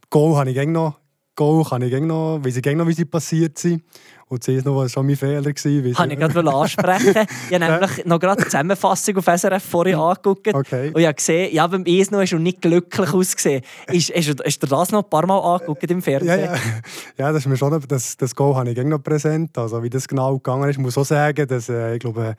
Goal 0.09 0.37
habe 0.37 0.51
ich 0.51 0.67
noch 0.67 1.02
Goal 1.35 1.63
kann 1.63 1.81
ich 1.81 1.99
noch, 1.99 2.39
weiß 2.43 2.57
ich 2.57 2.75
noch, 2.75 2.87
wie 2.87 2.93
sie 2.93 3.05
passiert 3.05 3.57
sind. 3.57 3.83
Und 4.27 4.43
sie 4.43 4.55
ist 4.55 4.65
noch 4.65 4.87
schon 4.87 5.05
mein 5.05 5.15
Fehler. 5.15 5.53
Gewesen, 5.53 5.93
Kann 5.93 6.09
ich 6.09 6.17
gerade 6.17 6.51
ansprechen. 6.51 7.27
ich 7.49 7.61
habe 7.61 7.71
nämlich 7.71 8.05
noch 8.05 8.19
gerade 8.19 8.41
die 8.41 8.49
Zusammenfassung 8.49 9.17
auf 9.17 9.25
SRF 9.25 9.63
vorhin 9.63 9.95
angeguckt. 9.95 10.53
Okay. 10.53 10.87
Und 10.87 10.99
ich 10.99 11.05
habe 11.05 11.15
gesehen, 11.15 11.53
ja, 11.53 11.67
beim 11.67 11.83
Esno 11.85 12.19
hast 12.19 12.31
du 12.31 12.39
nicht 12.39 12.61
glücklich 12.61 13.13
ausgesehen. 13.13 13.61
Ist, 13.91 14.09
du, 14.09 14.43
hast 14.43 14.63
du 14.63 14.67
das 14.67 14.91
noch 14.91 15.03
ein 15.03 15.09
paar 15.09 15.27
Mal 15.27 15.39
angeguckt 15.39 15.89
im 15.91 16.01
Fernsehen? 16.01 16.39
Ja, 16.39 16.55
ja. 16.55 16.59
ja 17.17 17.31
das, 17.31 17.43
ist 17.43 17.47
mir 17.47 17.57
schon, 17.57 17.79
das, 17.87 18.17
das 18.17 18.35
Goal 18.35 18.55
habe 18.55 18.71
ich 18.71 18.77
noch 18.83 19.03
präsent. 19.03 19.55
Also, 19.57 19.83
wie 19.83 19.89
das 19.89 20.07
genau 20.07 20.33
gegangen 20.37 20.69
ist, 20.69 20.77
ich 20.77 20.81
muss 20.81 20.97
auch 20.97 21.05
sagen, 21.05 21.47
dass, 21.47 21.69
äh, 21.69 21.95
ich 21.95 21.99
glaube, 21.99 22.29
äh, 22.29 22.35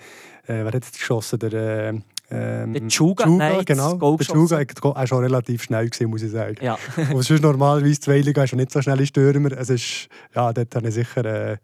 wer 0.47 0.67
hat 0.67 0.75
jetzt 0.75 0.99
geschossen? 0.99 1.39
Der, 1.39 1.53
äh, 1.53 2.01
ähm, 2.35 2.73
der 2.73 2.89
Chuga, 2.89 3.25
Chuga 3.25 3.63
genau. 3.65 4.17
Der 4.17 4.27
Chuga 4.27 4.67
war 4.83 5.07
schon 5.07 5.23
relativ 5.23 5.63
schnell, 5.63 5.89
gewesen, 5.89 6.11
muss 6.11 6.23
ich 6.23 6.31
sagen. 6.31 6.57
Ja. 6.61 6.79
Und 7.13 7.23
sonst 7.23 7.43
normalerweise 7.43 8.01
zwei 8.01 8.21
Liga 8.21 8.45
ist 8.45 8.55
nicht 8.55 8.71
so 8.71 8.83
schnell 8.83 9.05
Stürmer. 9.07 9.53
Es 9.53 9.71
ist, 9.71 10.09
ja, 10.35 10.53
dort 10.53 10.75
habe 10.75 10.89
ich 10.89 10.95
sicher 10.95 11.25
äh, 11.25 11.57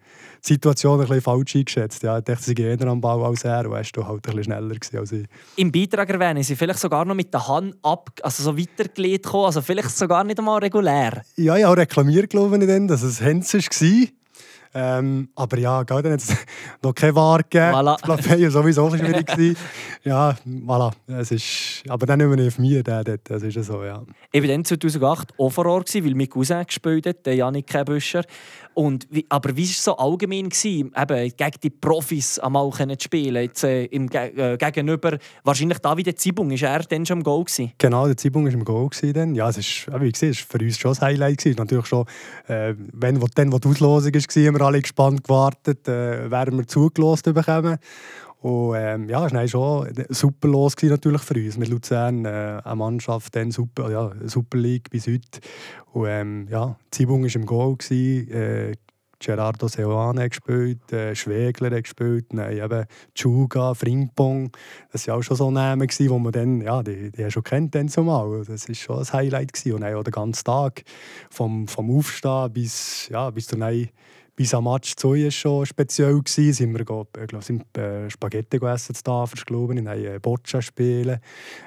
die 0.43 0.55
Situation 0.55 1.01
ein 1.01 1.07
bisschen 1.07 1.23
falsch 1.23 1.57
eingeschätzt. 1.57 2.03
Ja, 2.03 2.19
ich 2.19 2.25
dachte, 2.25 2.43
sie 2.43 2.55
gehen 2.55 2.89
am 2.89 3.01
Ball 3.01 3.23
als 3.25 3.45
er 3.45 3.67
und 3.67 3.73
er 3.75 3.85
war 3.97 4.09
halt 4.09 4.27
ein 4.29 4.35
bisschen 4.37 4.45
schneller 4.45 4.77
als 4.95 5.13
ich. 5.13 5.27
Im 5.57 5.73
Beitrag 5.73 6.09
erwähnen 6.11 6.43
Sie 6.43 6.57
vielleicht 6.57 6.81
sogar 6.81 7.05
noch 7.05 7.15
mit 7.15 7.33
der 7.33 7.47
Hand 7.47 7.77
ab, 7.83 8.11
also 8.23 8.43
so 8.43 8.59
weitergelegt 8.59 9.27
also 9.33 9.63
vielleicht 9.63 9.97
sogar 9.97 10.25
nicht 10.25 10.39
einmal 10.39 10.61
regulär. 10.61 11.23
Ja, 11.37 11.57
ich 11.57 11.65
habe 11.65 11.77
reklamiert, 11.79 12.31
glaube 12.31 12.57
ich, 12.59 12.67
dann, 12.67 12.89
dass 12.89 13.03
es 13.03 13.21
Hens 13.21 13.53
war. 13.55 14.20
Ähm, 14.73 15.31
aber 15.35 15.59
ja, 15.59 15.83
gell, 15.83 16.03
dann 16.03 16.13
hat 16.13 16.21
es 16.21 16.37
noch 16.83 16.95
keine 16.95 17.15
Ware 17.17 17.43
gegeben. 17.43 17.75
Voilà. 17.75 17.97
Das 18.07 18.31
war 18.31 18.51
sowieso 18.51 18.91
schwierig. 18.91 19.27
gewesen. 19.27 19.57
ja, 20.05 20.37
voilà. 20.47 20.93
Es 21.09 21.33
ist, 21.33 21.83
aber 21.89 22.07
dann 22.07 22.19
nicht 22.19 22.37
mehr 22.37 22.47
auf 22.47 22.59
mich, 22.59 22.83
der 22.85 23.03
dort. 23.03 23.29
Das 23.29 23.43
ist 23.43 23.65
so, 23.65 23.83
ja. 23.83 24.03
Ich 24.31 24.41
war 24.41 24.49
dann 24.49 24.65
2008 24.65 25.35
auch 25.39 25.51
vor 25.51 25.67
Ort, 25.67 25.93
weil 25.95 26.15
mein 26.15 26.29
Cousin 26.29 26.65
gespielt 26.65 27.07
hat, 27.07 27.27
der 27.27 27.35
Janik 27.35 27.67
Kebüscher. 27.67 28.23
Und 28.75 29.09
aber 29.29 29.57
wie 29.57 29.65
war 29.65 29.71
es 29.71 29.85
so 29.85 29.97
allgemein, 29.97 30.49
gewesen, 30.49 30.93
eben, 30.97 31.33
gegen 31.37 31.61
die 31.63 31.71
Profis 31.71 32.39
einmal 32.39 32.71
zu 32.71 32.87
spielen? 33.01 33.43
Jetzt, 33.43 33.65
äh, 33.65 33.85
im, 33.87 34.09
äh, 34.13 34.57
gegenüber, 34.57 35.19
wahrscheinlich 35.45 35.79
David 35.79 36.19
Zibung, 36.19 36.51
war 36.51 36.69
er 36.69 36.83
dann 36.85 37.05
schon 37.05 37.19
im 37.19 37.25
Goal? 37.25 37.45
Gewesen? 37.45 37.73
Genau, 37.79 38.07
der 38.07 38.17
Zibung 38.17 38.45
war 38.45 38.53
im 38.53 38.65
Goal. 38.65 38.89
Dann. 39.13 39.35
Ja, 39.35 39.49
es 39.49 39.59
ist, 39.59 39.87
wie 39.89 40.13
gesagt, 40.13 40.33
es 40.33 40.41
war 40.41 40.59
für 40.59 40.65
uns 40.65 40.79
schon 40.79 40.91
das 40.93 41.01
Highlight. 41.01 41.39
Gewesen. 41.39 41.57
Natürlich 41.59 41.87
schon, 41.87 42.07
äh, 42.47 42.75
wenn, 42.93 43.21
wo, 43.21 43.27
dann, 43.35 43.53
wo 43.53 43.59
die 43.59 43.69
Auslosung 43.69 44.15
war, 44.15 44.47
haben 44.47 44.59
wir 44.59 44.65
alle 44.65 44.81
gespannt 44.81 45.25
gewartet, 45.25 45.89
äh, 45.89 46.31
werden 46.31 46.59
wir 46.59 46.67
zugelost 46.67 47.25
bekommen. 47.25 47.79
Und 48.41 48.75
ähm, 48.77 49.09
ja, 49.09 49.27
es 49.27 49.35
war 49.35 49.49
schon 49.49 49.93
super 50.09 50.49
los 50.49 50.75
natürlich 50.81 51.21
für 51.21 51.35
uns. 51.35 51.59
Mit 51.59 51.69
Luzern 51.69 52.25
äh, 52.25 52.61
eine 52.65 52.77
Mannschaft, 52.77 53.37
dann 53.37 53.51
super, 53.51 53.91
ja, 53.91 54.13
Super 54.27 54.57
League 54.57 54.89
bis 54.91 55.07
heute. 55.07 55.41
Und 55.93 56.07
ähm, 56.09 56.49
ja, 56.51 56.77
Zibung 56.91 57.23
war 57.23 57.35
im 57.35 57.45
Goal. 57.45 57.77
Gewesen, 57.77 58.31
äh, 58.31 58.73
Gerardo 59.23 59.69
Seoane 59.69 60.31
gespielt, 60.31 60.91
äh, 60.93 61.15
Schwegler 61.15 61.83
gespielt, 61.83 62.27
dann 62.31 62.51
eben 62.51 62.87
Chuga, 63.15 63.75
Frimpong. 63.75 64.51
Das 64.91 65.07
waren 65.07 65.19
auch 65.19 65.23
schon 65.23 65.37
so 65.37 65.51
Namen, 65.51 65.87
die 65.87 66.09
man 66.09 66.33
dann, 66.33 66.63
ja, 66.63 66.83
die, 66.83 67.11
die 67.11 67.31
schon 67.31 67.45
kennt 67.45 67.75
dann 67.75 67.91
zumal. 67.91 68.43
Das 68.47 68.67
war 68.67 68.75
schon 68.75 68.99
ein 68.99 69.13
Highlight. 69.13 69.53
Gewesen. 69.53 69.75
Und 69.75 69.83
dann 69.83 69.95
auch 69.95 70.03
den 70.03 70.13
ganzen 70.13 70.45
Tag, 70.45 70.83
vom, 71.29 71.69
vom 71.69 71.95
Aufstehen 71.95 72.51
bis, 72.53 73.09
ja, 73.11 73.29
bis 73.31 73.47
zur 73.47 73.59
Neue 73.59 73.89
bis 74.41 74.55
am 74.55 74.65
Match 74.65 74.97
2 74.97 75.25
war 75.25 75.31
schon 75.31 75.67
speziell. 75.67 76.19
Gewesen. 76.19 76.53
Sind 76.55 76.73
wir 76.73 76.81
ich 76.81 76.87
glaub, 76.87 77.45
sind, 77.45 77.77
äh, 77.77 78.09
Spaghetti 78.09 78.59
gegessen 78.59 78.95
zu 78.95 79.03
Tafels, 79.03 79.45
glaube 79.45 79.75
ich. 79.75 79.87
Haben 79.87 80.03
äh, 80.03 80.19
Boccia 80.19 80.63
spielen. 80.63 81.21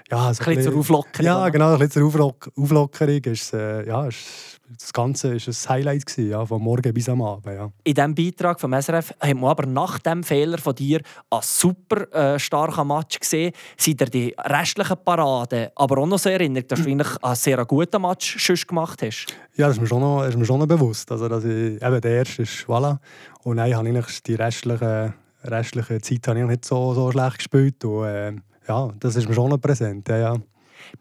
Ja, 0.10 0.34
so 0.34 0.44
ein 0.44 0.56
bisschen 0.56 0.72
zur 0.72 0.80
Auflockerung. 0.80 1.24
Ja, 1.24 1.50
genau, 1.50 1.74
ein 1.74 1.80
bisschen 1.88 2.10
zur 2.12 2.34
Auflockerung. 2.56 3.24
Ist, 3.26 3.54
äh, 3.54 3.86
ja, 3.86 4.08
ist 4.08 4.54
das 4.80 4.94
Ganze 4.94 5.34
war 5.34 5.36
ein 5.36 5.70
Highlight 5.70 6.06
gewesen, 6.06 6.30
ja, 6.30 6.46
von 6.46 6.62
morgen 6.62 6.94
bis 6.94 7.10
am 7.10 7.22
Abend. 7.22 7.46
Ja. 7.46 7.72
In 7.84 7.94
diesem 7.94 8.16
Beitrag 8.16 8.60
vom 8.60 8.74
SRF 8.74 9.14
haben 9.20 9.42
wir 9.42 9.50
aber 9.50 9.66
nach 9.66 10.00
dem 10.00 10.24
Fehler 10.24 10.58
von 10.58 10.74
dir 10.74 11.02
einen 11.30 11.42
super 11.42 12.12
äh, 12.14 12.40
starken 12.40 12.88
Match 12.88 13.20
gesehen. 13.20 13.54
Sind 13.78 14.02
dir 14.02 14.06
die 14.06 14.36
restlichen 14.38 14.98
Paraden 15.04 15.68
aber 15.76 16.00
auch 16.00 16.08
noch 16.08 16.20
so 16.20 16.30
erinnert, 16.30 16.72
dass 16.72 16.82
du 16.82 16.90
eigentlich 16.90 17.24
einen 17.24 17.36
sehr 17.36 17.64
guten 17.66 18.02
Match 18.02 18.68
gemacht 18.68 19.02
hast? 19.02 19.28
Ja, 19.56 19.68
das 19.68 19.78
ist 19.78 19.82
mir 19.82 19.88
schon 19.88 20.02
noch, 20.02 20.24
ist 20.24 20.38
mir 20.38 20.46
schon 20.46 20.60
noch 20.60 20.68
bewusst. 20.68 21.12
Also, 21.12 21.28
dass 21.28 21.44
ich, 21.44 21.82
eben 21.82 22.02
der 22.02 22.12
erste 22.12 22.42
ist 22.42 22.63
voilà. 22.66 23.00
Und 23.44 23.58
dann 23.58 23.74
habe 23.76 23.90
ich 23.90 24.24
die 24.24 24.36
restliche, 24.36 25.14
restliche 25.44 26.02
Zeit 26.02 26.28
habe 26.28 26.40
ich 26.40 26.46
nicht 26.46 26.66
so, 26.66 26.94
so 26.94 27.12
schlecht 27.12 27.38
gespielt. 27.38 27.84
Und, 27.86 28.06
äh, 28.06 28.34
ja, 28.68 28.92
das 29.00 29.16
ist 29.16 29.28
mir 29.28 29.36
schon 29.36 29.50
noch 29.50 29.60
präsent. 29.60 30.08
Ja, 30.10 30.18
ja. 30.18 30.38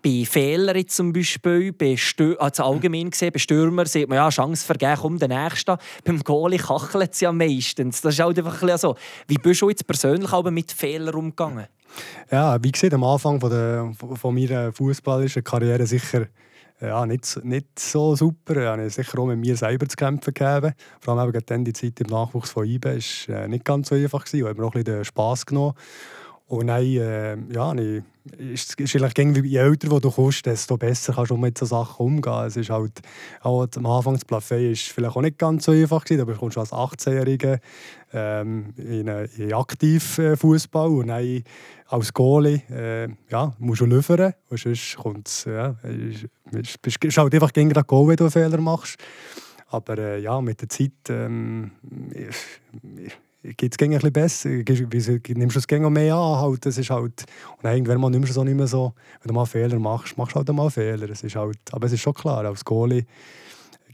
Bei 0.02 0.24
Fehlern 0.24 0.86
zum 0.88 1.12
Beispiel, 1.12 1.72
bei 1.72 1.96
Stö 1.96 2.36
also 2.38 2.64
allgemein 2.64 3.10
gesehen, 3.10 3.32
bei 3.32 3.38
Stürmern 3.38 3.86
sieht 3.86 4.08
man 4.08 4.16
ja, 4.16 4.28
Chance 4.30 4.64
vergeben, 4.64 4.96
komm, 5.00 5.18
der 5.18 5.28
Nächste. 5.28 5.76
Beim 6.04 6.20
Goalie 6.20 6.58
kachelt 6.58 7.12
es 7.12 7.20
ja 7.20 7.32
meistens. 7.32 8.00
Das 8.00 8.14
ist 8.14 8.20
halt 8.20 8.38
einfach 8.38 8.62
ein 8.62 8.78
so. 8.78 8.96
Wie 9.26 9.36
bist 9.36 9.60
du 9.60 9.68
jetzt 9.68 9.86
persönlich 9.86 10.32
aber 10.32 10.50
mit 10.50 10.72
Fehlern 10.72 11.14
umgegangen? 11.14 11.66
Ja, 12.30 12.62
wie 12.62 12.72
gesagt, 12.72 12.94
am 12.94 13.04
Anfang 13.04 13.40
von, 13.40 13.50
der, 13.50 13.92
von 14.14 14.34
meiner 14.34 14.72
fußballerischen 14.72 15.44
Karriere 15.44 15.86
sicher 15.86 16.26
ja, 16.82 17.06
nicht, 17.06 17.44
nicht 17.44 17.78
so 17.78 18.16
super. 18.16 18.56
Ich 18.56 18.66
habe 18.66 18.90
sicher 18.90 19.18
auch 19.18 19.26
mit 19.26 19.38
mir 19.38 19.56
selber 19.56 19.88
zu 19.88 19.96
kämpfen 19.96 20.34
gegeben. 20.34 20.74
Vor 21.00 21.16
allem 21.16 21.28
eben 21.28 21.46
dann 21.46 21.64
die 21.64 21.72
Zeit 21.72 22.00
im 22.00 22.08
Nachwuchs 22.08 22.50
von 22.50 22.66
IBE 22.66 22.98
war 23.28 23.36
äh, 23.36 23.48
nicht 23.48 23.64
ganz 23.64 23.88
so 23.88 23.94
einfach. 23.94 24.26
Ich 24.32 24.42
habe 24.42 24.54
mir 24.60 24.66
auch 24.66 24.74
ein 24.74 24.82
bisschen 24.82 25.04
Spass 25.04 25.46
genommen. 25.46 25.74
Und 26.46 26.66
dann, 26.66 26.82
äh, 26.82 27.36
ja, 27.52 27.72
ich, 27.74 28.02
ist, 28.38 28.78
ist 28.80 28.96
eigentlich 28.96 29.44
je 29.44 29.58
älter 29.58 30.00
du 30.00 30.10
kommst, 30.10 30.46
desto 30.46 30.76
besser 30.76 31.12
kannst 31.12 31.30
du 31.30 31.36
mit 31.36 31.58
solchen 31.58 31.70
Sachen 31.70 32.06
umgehen. 32.06 32.46
Es 32.46 32.56
ist 32.56 32.70
halt, 32.70 33.00
auch 33.40 33.66
am 33.76 33.86
Anfang 33.86 34.14
das 34.14 34.26
Plafé 34.26 34.70
ist 34.70 34.88
vielleicht 34.88 35.16
auch 35.16 35.22
nicht 35.22 35.38
ganz 35.38 35.64
so 35.64 35.72
einfach 35.72 36.04
gewesen, 36.04 36.22
aber 36.22 36.32
du 36.32 36.38
kommst 36.38 36.58
als 36.58 36.72
18-Jähriger 36.72 37.58
ähm, 38.12 38.74
in, 38.76 39.08
in 39.08 39.52
Aktivfußball 39.52 40.88
und 40.88 41.08
dann 41.08 41.42
als 41.86 42.12
Goalie 42.12 42.62
äh, 42.70 43.08
ja, 43.30 43.54
musst 43.58 43.80
du 43.80 43.86
liefern. 43.86 44.34
Und 44.48 44.60
sonst 44.60 44.96
kommt 44.96 45.46
ja, 45.46 45.76
es 45.82 46.76
ist 47.02 47.18
halt 47.18 47.34
einfach 47.34 47.52
gegen 47.52 47.70
den 47.70 47.82
Goal, 47.86 48.08
wenn 48.08 48.16
du 48.16 48.24
einen 48.24 48.30
Fehler 48.30 48.60
machst. 48.60 48.96
Aber 49.68 49.96
äh, 49.98 50.20
ja, 50.20 50.40
mit 50.40 50.60
der 50.60 50.68
Zeit 50.68 50.92
ähm, 51.08 51.72
geht 53.42 53.74
es 53.74 53.78
ein 53.82 53.98
bisschen 53.98 54.12
besser. 54.12 54.48
Nimmst 55.34 55.56
du 55.56 55.58
es 55.58 55.66
gegen 55.66 55.92
mehr 55.92 56.14
an. 56.14 56.40
Halt, 56.40 56.64
das 56.64 56.78
ist 56.78 56.90
halt, 56.90 57.24
und 57.62 57.68
irgendwann 57.68 58.00
mal 58.00 58.10
nimmst 58.10 58.28
du 58.28 58.32
es 58.32 58.38
auch 58.38 58.44
nicht 58.44 58.56
mehr 58.56 58.66
so. 58.66 58.94
Wenn 59.20 59.28
du 59.28 59.34
mal 59.34 59.46
Fehler 59.46 59.78
machst, 59.78 60.16
machst 60.16 60.34
du 60.34 60.36
halt 60.36 60.52
mal 60.52 60.70
Fehler. 60.70 61.10
Es 61.10 61.22
ist 61.22 61.36
halt, 61.36 61.58
aber 61.72 61.86
es 61.86 61.92
ist 61.92 62.00
schon 62.00 62.14
klar, 62.14 62.44
als 62.44 62.64
Goalie 62.64 63.04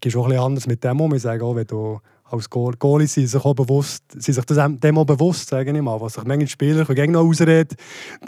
gehst 0.01 0.15
du 0.15 0.21
auch 0.21 0.27
ein 0.27 0.31
bisschen 0.31 0.45
anders 0.45 0.67
mit 0.67 0.85
dem 0.85 1.01
um. 1.01 1.15
Ich 1.15 1.23
sage 1.23 1.45
auch, 1.45 1.57
wenn 1.57 1.67
du 1.67 2.01
als 2.31 2.51
Goalie 2.51 3.07
sind 3.07 3.27
sich 3.27 3.45
auch 3.45 3.55
bewusst, 3.55 4.05
sind 4.13 4.35
sich 4.35 4.45
dem 4.45 4.99
auch 4.99 5.05
bewusst, 5.05 5.49
sage 5.49 5.71
ich 5.75 5.83
mal. 5.83 6.01
Was 6.01 6.15
sich 6.15 6.25
manchmal 6.25 6.49
Spieler 6.49 6.85
gegen 6.85 7.13
noch 7.13 7.25
ausreden, 7.25 7.77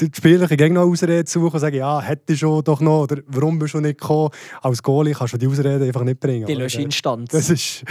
die 0.00 0.10
Spieler 0.14 0.46
gegen 0.48 0.74
noch 0.74 0.86
ausreden 0.86 1.26
suchen 1.26 1.54
und 1.54 1.60
sagen, 1.60 1.76
ja, 1.76 2.00
hätte 2.00 2.36
schon 2.36 2.64
doch 2.64 2.80
noch, 2.80 3.02
oder 3.02 3.18
warum 3.26 3.58
bist 3.58 3.74
du 3.74 3.80
nicht 3.80 4.00
gekommen? 4.00 4.30
Als 4.62 4.82
Goalie 4.82 5.12
kannst 5.12 5.34
du 5.34 5.38
die 5.38 5.46
Ausreden 5.46 5.82
einfach 5.82 6.04
nicht 6.04 6.20
bringen. 6.20 6.46
Die 6.46 6.54
Löschinstanz. 6.54 7.30
Das 7.30 7.50
ist, 7.50 7.84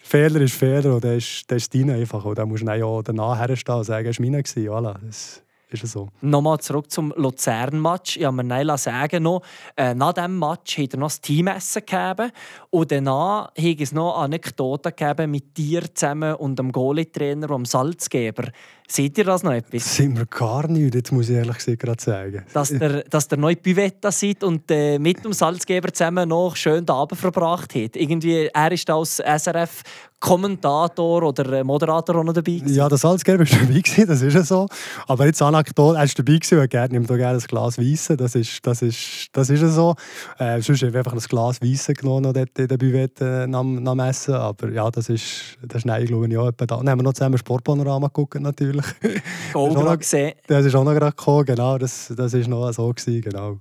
Fehler 0.00 0.40
ist 0.40 0.54
Fehler 0.54 0.94
und 0.94 1.04
der 1.04 1.16
ist, 1.16 1.50
der 1.50 1.58
ist 1.58 1.74
dein 1.74 1.90
einfach. 1.90 2.24
Und 2.24 2.38
da 2.38 2.46
musst 2.46 2.62
du 2.62 2.66
dann 2.66 2.80
ja 2.80 3.02
danach 3.02 3.38
herstehen 3.38 3.74
und 3.76 3.84
sagen, 3.84 4.08
es 4.08 4.18
war 4.18 4.26
meiner. 4.26 4.40
Voilà, 4.40 4.94
das 5.04 5.42
ist 5.72 5.86
so. 5.86 6.08
Nochmal 6.20 6.58
zurück 6.60 6.90
zum 6.90 7.12
Luzern-Match. 7.16 8.16
Ich 8.16 8.24
habe 8.24 8.36
mir 8.36 8.44
Neila 8.44 8.76
sagen 8.76 9.22
noch, 9.22 9.42
äh, 9.76 9.94
nach 9.94 10.12
diesem 10.12 10.38
Match 10.38 10.78
hat 10.78 10.94
er 10.94 10.98
noch 10.98 11.06
das 11.06 11.20
Teamessen 11.20 11.82
gegeben 11.86 12.32
und 12.70 12.90
danach 12.90 13.48
hat 13.56 13.80
es 13.80 13.92
noch 13.92 14.18
Anekdoten 14.18 14.92
gegeben 14.94 15.30
mit 15.30 15.56
dir 15.56 15.94
zusammen 15.94 16.34
und 16.34 16.58
dem 16.58 16.72
Goalie-Trainer, 16.72 17.48
dem 17.48 17.64
Salzgeber. 17.64 18.50
Seht 18.90 19.18
ihr 19.18 19.24
das 19.24 19.44
noch 19.44 19.52
etwas? 19.52 19.84
Das 19.84 19.96
sind 19.96 20.18
wir 20.18 20.26
gar 20.26 20.66
nicht, 20.66 20.96
jetzt 20.96 21.12
muss 21.12 21.28
ich 21.28 21.36
ehrlich 21.36 21.58
gesagt 21.58 21.78
gerade 21.78 22.02
sagen. 22.02 22.44
Dass 22.52 22.70
der, 22.70 23.04
dass 23.04 23.28
der 23.28 23.38
neue 23.38 23.54
Pivetta 23.54 24.10
seid 24.10 24.42
und 24.42 24.68
äh, 24.68 24.98
mit 24.98 25.24
dem 25.24 25.32
Salzgeber 25.32 25.92
zusammen 25.92 26.28
noch 26.28 26.56
schön 26.56 26.84
den 26.84 26.96
Abend 26.96 27.20
verbracht 27.20 27.72
hat. 27.76 27.94
Irgendwie, 27.94 28.50
er 28.52 28.72
ist 28.72 28.90
als 28.90 29.18
SRF 29.18 29.84
Kommentator 30.20 31.22
oder 31.22 31.64
Moderator 31.64 32.16
auch 32.16 32.24
noch 32.24 32.34
dabei 32.34 32.52
gewesen. 32.52 32.74
Ja, 32.74 32.88
der 32.88 32.98
Salzgeber 32.98 33.38
war 33.38 33.58
dabei, 33.60 33.80
gewesen, 33.80 34.06
das 34.06 34.20
ist 34.20 34.34
ja 34.34 34.42
so. 34.42 34.68
Aber 35.06 35.24
jetzt 35.24 35.40
Anekdote, 35.40 35.96
er 35.96 36.04
ist 36.04 36.18
dabei 36.18 36.34
gewesen 36.34 36.58
und 36.58 36.74
er 36.74 36.88
nimmt 36.88 37.10
auch 37.10 37.16
gerne 37.16 37.38
ein 37.38 37.44
Glas 37.46 37.78
Weisse, 37.78 38.18
das 38.18 38.34
ist, 38.34 38.64
das 38.66 38.82
ist, 38.82 39.28
das 39.32 39.48
ist 39.48 39.62
ja 39.62 39.68
so. 39.68 39.94
Äh, 40.38 40.60
sonst 40.60 40.82
habe 40.82 40.90
ich 40.90 40.96
einfach 40.96 41.14
ein 41.14 41.18
Glas 41.20 41.62
Weisse 41.62 41.94
genommen 41.94 42.34
dort 42.34 42.58
in 42.58 42.68
der 42.68 42.76
Buvette 42.76 43.46
nach, 43.48 43.64
nach 43.64 43.92
dem 43.92 44.00
Essen. 44.00 44.34
Aber 44.34 44.70
ja, 44.70 44.90
das 44.90 45.08
ist, 45.08 45.56
das 45.62 45.78
ist 45.78 45.86
nein, 45.86 46.04
glaube 46.04 46.26
ich, 46.26 46.34
etwa 46.34 46.66
da. 46.66 46.76
Dann 46.76 46.90
haben 46.90 46.98
wir 46.98 47.04
noch 47.04 47.14
zusammen 47.14 47.38
Sportpanorama 47.38 48.08
geguckt, 48.08 48.38
natürlich. 48.40 48.79
Das, 49.52 49.98
gesehen. 49.98 50.32
das 50.46 50.64
ist 50.64 50.74
auch 50.74 50.84
noch 50.84 50.92
gerade 50.92 51.14
gekommen, 51.14 51.44
genau. 51.44 51.78
Das, 51.78 52.12
das 52.16 52.34
ist 52.34 52.48
noch 52.48 52.70
so 52.72 52.92
gewesen, 52.92 53.20
genau. 53.20 53.58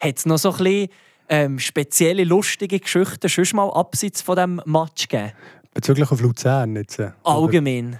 Hat 0.00 0.18
es 0.18 0.26
noch 0.26 0.38
so 0.38 0.52
ein 0.52 0.58
bisschen 0.58 0.88
ähm, 1.28 1.58
spezielle, 1.58 2.24
lustige 2.24 2.78
Geschichten 2.80 3.28
schon 3.28 3.44
mal 3.54 3.70
abseits 3.70 4.22
von 4.22 4.36
diesem 4.36 4.62
Match 4.66 5.08
gegeben? 5.08 5.32
Bezüglich 5.74 6.10
auf 6.10 6.20
Luzern 6.20 6.76
jetzt? 6.76 6.98
Äh, 6.98 7.12
allgemein? 7.24 7.98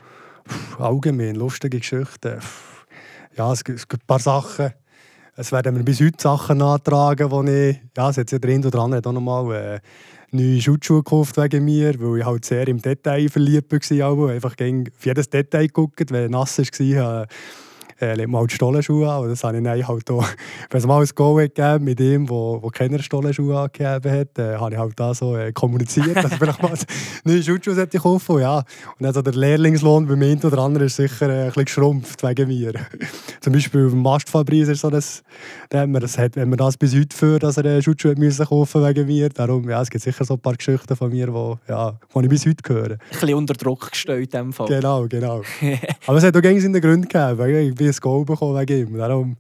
Oder, 0.77 0.85
allgemein, 0.85 1.37
lustige 1.37 1.79
Geschichten. 1.79 2.41
Ja, 3.37 3.53
es 3.53 3.65
gibt, 3.65 3.79
es 3.79 3.89
gibt 3.89 4.03
ein 4.03 4.07
paar 4.07 4.19
Sachen. 4.19 4.73
Es 5.35 5.51
werden 5.51 5.75
mir 5.75 5.83
bis 5.83 6.01
heute 6.01 6.21
Sachen 6.21 6.59
nachtragen, 6.59 7.31
wo 7.31 7.43
ich... 7.43 7.81
Ja, 7.97 8.11
es 8.11 8.19
hat 8.19 8.31
ja 8.31 8.39
drin 8.39 8.65
oder 8.67 8.81
andere 8.81 9.01
auch 9.09 9.13
noch 9.13 9.21
mal... 9.21 9.55
Äh, 9.55 9.81
neue 10.33 10.61
Schutzschuhe 10.61 11.03
gekauft 11.03 11.37
wegen 11.37 11.65
mir, 11.65 11.95
weil 12.01 12.21
ich 12.21 12.27
halt 12.27 12.45
sehr 12.45 12.67
im 12.69 12.81
Detail 12.81 13.29
verliebt 13.29 13.73
war. 13.73 14.31
Einfach 14.31 14.57
gegen 14.57 14.91
jedes 15.03 15.29
Detail 15.29 15.67
geguckt, 15.67 16.11
wenn 16.11 16.31
nass 16.31 16.59
war, 16.59 17.27
äh, 18.03 18.15
legt 18.15 18.29
man 18.29 18.41
halt 18.41 18.53
Stollenschuhe 18.53 19.09
an. 19.09 19.23
Und 19.23 19.29
das 19.31 19.45
habe 19.45 19.57
ich 19.57 19.63
dann 19.65 19.87
halt 19.87 20.11
auch, 20.11 20.27
wenn 20.71 20.79
es 20.79 20.87
mal 20.87 21.01
ein 21.01 21.09
Go 21.15 21.35
gegeben 21.35 21.85
mit 21.85 22.01
ihm, 22.01 22.27
der 22.27 22.71
keine 22.73 23.03
Stollenschuhe 23.03 23.59
angegeben 23.59 24.11
hat, 24.11 24.39
äh, 24.39 24.57
habe 24.57 24.75
ich 24.75 24.79
halt 24.79 24.93
da 24.97 25.15
so 25.15 25.37
äh, 25.37 25.53
kommuniziert, 25.53 26.17
dass 26.17 26.33
ich 26.33 26.39
vielleicht 26.39 26.63
mal 26.63 26.73
neue 27.25 27.43
Schutzschuhe 27.43 27.75
sollte 27.75 27.99
kaufen 27.99 28.41
ja. 28.41 28.59
Und 28.59 28.65
dann 29.01 29.15
so 29.15 29.23
der 29.23 29.35
Lehrlingslohn 29.35 30.07
bei 30.07 30.17
mir 30.17 30.33
oder 30.45 30.59
anderen 30.59 30.87
ist 30.87 30.97
sicher 30.97 31.29
äh, 31.29 31.43
ein 31.43 31.47
bisschen 31.47 31.65
geschrumpft 31.67 32.23
wegen 32.23 32.49
mir. 32.49 32.73
Zum 33.41 33.53
Beispiel 33.53 33.89
beim 33.89 34.03
Mastfabrice 34.03 34.69
ist 34.69 34.81
so, 34.81 34.91
dass, 34.91 35.23
da 35.71 35.87
das 35.87 36.19
hat, 36.19 36.37
wenn 36.37 36.49
man 36.49 36.59
das 36.59 36.77
bis 36.77 36.95
heute 36.95 37.17
für, 37.17 37.39
dass 37.39 37.57
er 37.57 37.65
äh, 37.67 37.83
Schutzschuhe 37.83 38.15
müssen 38.17 38.47
kaufen 38.47 38.85
wegen 38.85 39.07
mir. 39.07 39.29
Darum, 39.29 39.69
ja, 39.69 39.81
es 39.81 39.91
gibt 39.91 40.03
sicher 40.03 40.25
so 40.25 40.35
ein 40.35 40.41
paar 40.41 40.55
Geschichten 40.55 40.97
von 40.97 41.11
mir, 41.11 41.27
die 41.27 41.71
ja, 41.71 41.99
ich 42.15 42.29
bis 42.29 42.47
heute 42.47 42.75
höre. 42.75 42.91
Ein 42.93 42.99
bisschen 43.11 43.35
unter 43.35 43.55
Druck 43.55 43.91
gestellt 43.91 44.33
in 44.33 44.41
dem 44.41 44.53
Fall. 44.53 44.67
Genau, 44.67 45.07
genau. 45.07 45.43
Aber 46.07 46.19
es 46.19 46.25
hat 46.25 46.37
auch 46.37 46.43
gegen 46.43 46.61
seine 46.61 46.81
Gründe 46.81 47.07
gegeben. 47.07 47.71
Ich 47.71 47.92
ein 47.93 48.01
Goal 48.01 48.25
bekommen 48.25 48.59
wegen 48.59 48.89
ihm. 48.89 48.99
Darum, 48.99 49.37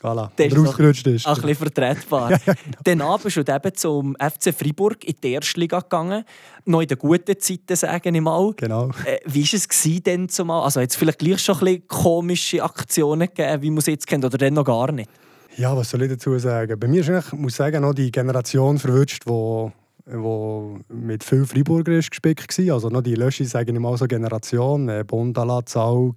voilà, 0.00 0.30
der 0.38 0.56
rausgerutscht 0.56 1.06
ist. 1.08 1.26
Ein 1.26 1.34
bisschen 1.34 1.56
vertretbar. 1.56 2.30
ja, 2.32 2.38
ja, 2.46 2.54
genau. 2.84 3.16
Dann 3.16 3.22
bist 3.22 3.36
du 3.36 3.40
eben 3.40 3.74
zum 3.74 4.16
FC 4.16 4.54
Freiburg 4.54 5.04
in 5.04 5.14
die 5.22 5.32
erste 5.32 5.58
Liga 5.58 5.80
gegangen. 5.80 6.24
Noch 6.64 6.80
in 6.80 6.88
den 6.88 6.98
guten 6.98 7.38
Zeiten, 7.38 7.76
sage 7.76 8.10
ich 8.10 8.20
mal. 8.20 8.52
Genau. 8.56 8.90
Äh, 9.04 9.18
wie 9.26 9.44
war 9.44 9.54
es 9.54 10.02
denn 10.02 10.28
zumal? 10.28 10.62
Also 10.62 10.80
jetzt 10.80 10.96
vielleicht 10.96 11.18
gleich 11.18 11.40
schon 11.40 11.56
ein 11.56 11.64
bisschen 11.64 11.88
komische 11.88 12.62
Aktionen 12.62 13.28
gegeben, 13.28 13.62
wie 13.62 13.70
man 13.70 13.78
es 13.78 13.86
jetzt 13.86 14.06
kennt, 14.06 14.24
oder 14.24 14.38
dann 14.38 14.54
noch 14.54 14.64
gar 14.64 14.92
nicht? 14.92 15.10
Ja, 15.56 15.76
was 15.76 15.90
soll 15.90 16.02
ich 16.02 16.10
dazu 16.10 16.38
sagen? 16.38 16.78
Bei 16.78 16.86
mir 16.86 17.00
ist 17.00 17.10
eigentlich, 17.10 17.32
muss 17.32 17.52
ich 17.52 17.56
sagen, 17.56 17.82
noch 17.82 17.94
die 17.94 18.12
Generation 18.12 18.78
verwünscht, 18.78 19.24
die 19.26 19.72
wo 20.10 20.78
mit 20.88 21.22
viel 21.22 21.44
Freiburger 21.44 21.92
ist 21.92 22.10
gespickt 22.10 22.58
war. 22.58 22.74
Also 22.74 22.88
noch 22.88 23.02
die 23.02 23.14
Lösche, 23.14 23.44
sage 23.44 23.72
ich 23.72 23.78
mal, 23.78 23.96
so 23.96 24.06
Generation, 24.06 24.88
äh, 24.88 25.04
Bondala, 25.06 25.64
Zaug, 25.66 26.16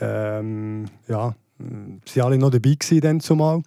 ähm, 0.00 0.86
ja, 1.08 1.34
sie 2.06 2.22
alle 2.22 2.38
noch 2.38 2.50
dabei 2.50 2.74
gewesen 2.74 3.00
dann 3.00 3.20
zumal. 3.20 3.62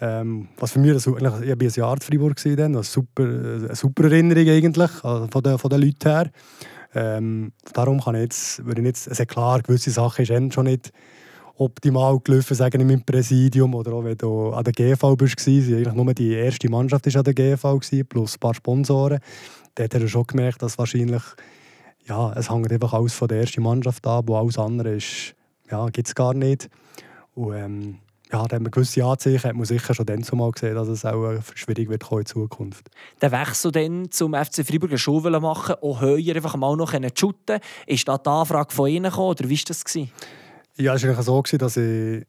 Ähm, 0.00 0.48
was 0.58 0.72
für 0.72 0.80
mich, 0.80 0.92
also, 0.92 1.16
ich 1.16 1.22
war 1.22 1.40
ein 1.40 1.58
Jahr 1.58 1.94
in 1.94 2.00
Freiburg 2.00 2.42
dann, 2.42 2.74
eine 2.74 2.82
super, 2.82 3.22
eine 3.22 3.76
super 3.76 4.04
Erinnerung 4.04 4.48
eigentlich, 4.48 5.04
also 5.04 5.28
von, 5.28 5.42
den, 5.42 5.58
von 5.58 5.70
den 5.70 5.80
Leuten 5.80 6.08
her. 6.08 6.30
Ähm, 6.94 7.52
darum 7.72 8.00
kann 8.00 8.16
ich 8.16 8.22
jetzt, 8.22 8.66
würde 8.66 8.80
ich 8.80 8.86
jetzt, 8.88 9.06
es 9.06 9.20
ist 9.20 9.28
klar, 9.28 9.62
gewisse 9.62 9.90
Sachen 9.90 10.24
sind 10.24 10.52
schon 10.52 10.64
nicht 10.64 10.92
optimal 11.56 12.18
gelaufen, 12.18 12.54
sagen 12.54 12.88
im 12.88 13.02
Präsidium 13.02 13.74
oder 13.74 13.92
auch 13.92 14.04
wenn 14.04 14.18
du 14.18 14.50
an 14.50 14.64
der 14.64 14.72
GV 14.72 15.16
bist, 15.16 15.46
war, 15.46 15.76
eigentlich 15.76 15.94
nur 15.94 16.14
die 16.14 16.32
erste 16.32 16.68
Mannschaft 16.68 17.06
ist 17.06 17.16
an 17.16 17.24
der 17.24 17.34
GV 17.34 17.78
plus 18.08 18.34
ein 18.34 18.40
paar 18.40 18.54
Sponsoren. 18.54 19.20
Dort 19.74 19.94
hat 19.94 20.02
er 20.02 20.08
schon 20.08 20.26
gemerkt, 20.26 20.62
dass 20.62 20.78
wahrscheinlich, 20.78 21.22
ja, 22.06 22.32
es 22.32 22.50
hängt 22.50 22.72
einfach 22.72 22.92
alles 22.92 23.14
von 23.14 23.28
der 23.28 23.40
ersten 23.40 23.62
Mannschaft 23.62 24.06
ab, 24.06 24.24
wo 24.26 24.36
alles 24.36 24.58
andere 24.58 24.96
ist, 24.96 25.34
ja, 25.72 25.88
gibt 25.88 26.08
es 26.08 26.14
gar 26.14 26.34
nicht. 26.34 26.68
Und 27.34 27.54
ähm, 27.54 27.98
ja, 28.30 28.46
da 28.46 28.56
haben 28.56 28.64
wir 28.64 28.70
gewisse 28.70 29.04
Anzeichen, 29.04 29.48
hat 29.48 29.56
man 29.56 29.64
sicher 29.64 29.94
schon 29.94 30.06
dann 30.06 30.22
zumal 30.22 30.50
gesehen, 30.52 30.74
dass 30.74 30.88
es 30.88 31.04
auch 31.04 31.32
äh, 31.32 31.40
schwierig 31.54 31.88
wird 31.88 32.10
in 32.10 32.26
Zukunft. 32.26 32.90
Der 33.20 33.32
Wechsel 33.32 33.72
dann 33.72 34.10
zum 34.10 34.34
FC 34.34 34.66
Freiburg 34.66 34.98
Schule 34.98 35.40
machen, 35.40 35.74
auch 35.82 36.00
höher 36.00 36.36
einfach 36.36 36.56
mal 36.56 36.76
noch 36.76 36.94
shooten 37.14 37.60
Ist 37.86 38.06
da 38.06 38.18
die 38.18 38.28
Anfrage 38.28 38.72
von 38.72 38.88
Ihnen 38.88 39.10
gekommen, 39.10 39.30
oder 39.30 39.48
wie 39.48 39.58
war 39.58 39.64
das? 39.66 39.84
Gewesen? 39.84 40.10
Ja, 40.76 40.94
es 40.94 41.06
war 41.06 41.22
so, 41.22 41.42
dass 41.42 41.76
ich 41.76 42.24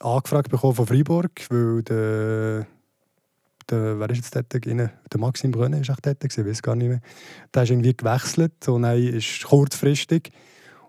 angefragt 0.00 0.50
bekam 0.50 0.74
von 0.74 0.86
Freiburg, 0.86 1.30
weil 1.50 1.82
der, 1.82 2.66
der 3.70 4.00
wer 4.00 4.10
ist 4.10 4.16
jetzt 4.16 4.34
dort 4.34 4.52
Der 4.54 5.20
Maxim 5.20 5.52
Brönne 5.52 5.80
ist 5.80 5.90
auch 5.90 6.00
dort, 6.02 6.24
ich 6.24 6.36
weiß 6.36 6.62
gar 6.62 6.74
nicht 6.74 6.88
mehr. 6.88 7.00
Der 7.54 7.62
ist 7.62 7.70
irgendwie 7.70 7.96
gewechselt 7.96 8.68
und 8.68 8.84
er 8.84 8.96
ist 8.96 9.44
kurzfristig. 9.44 10.30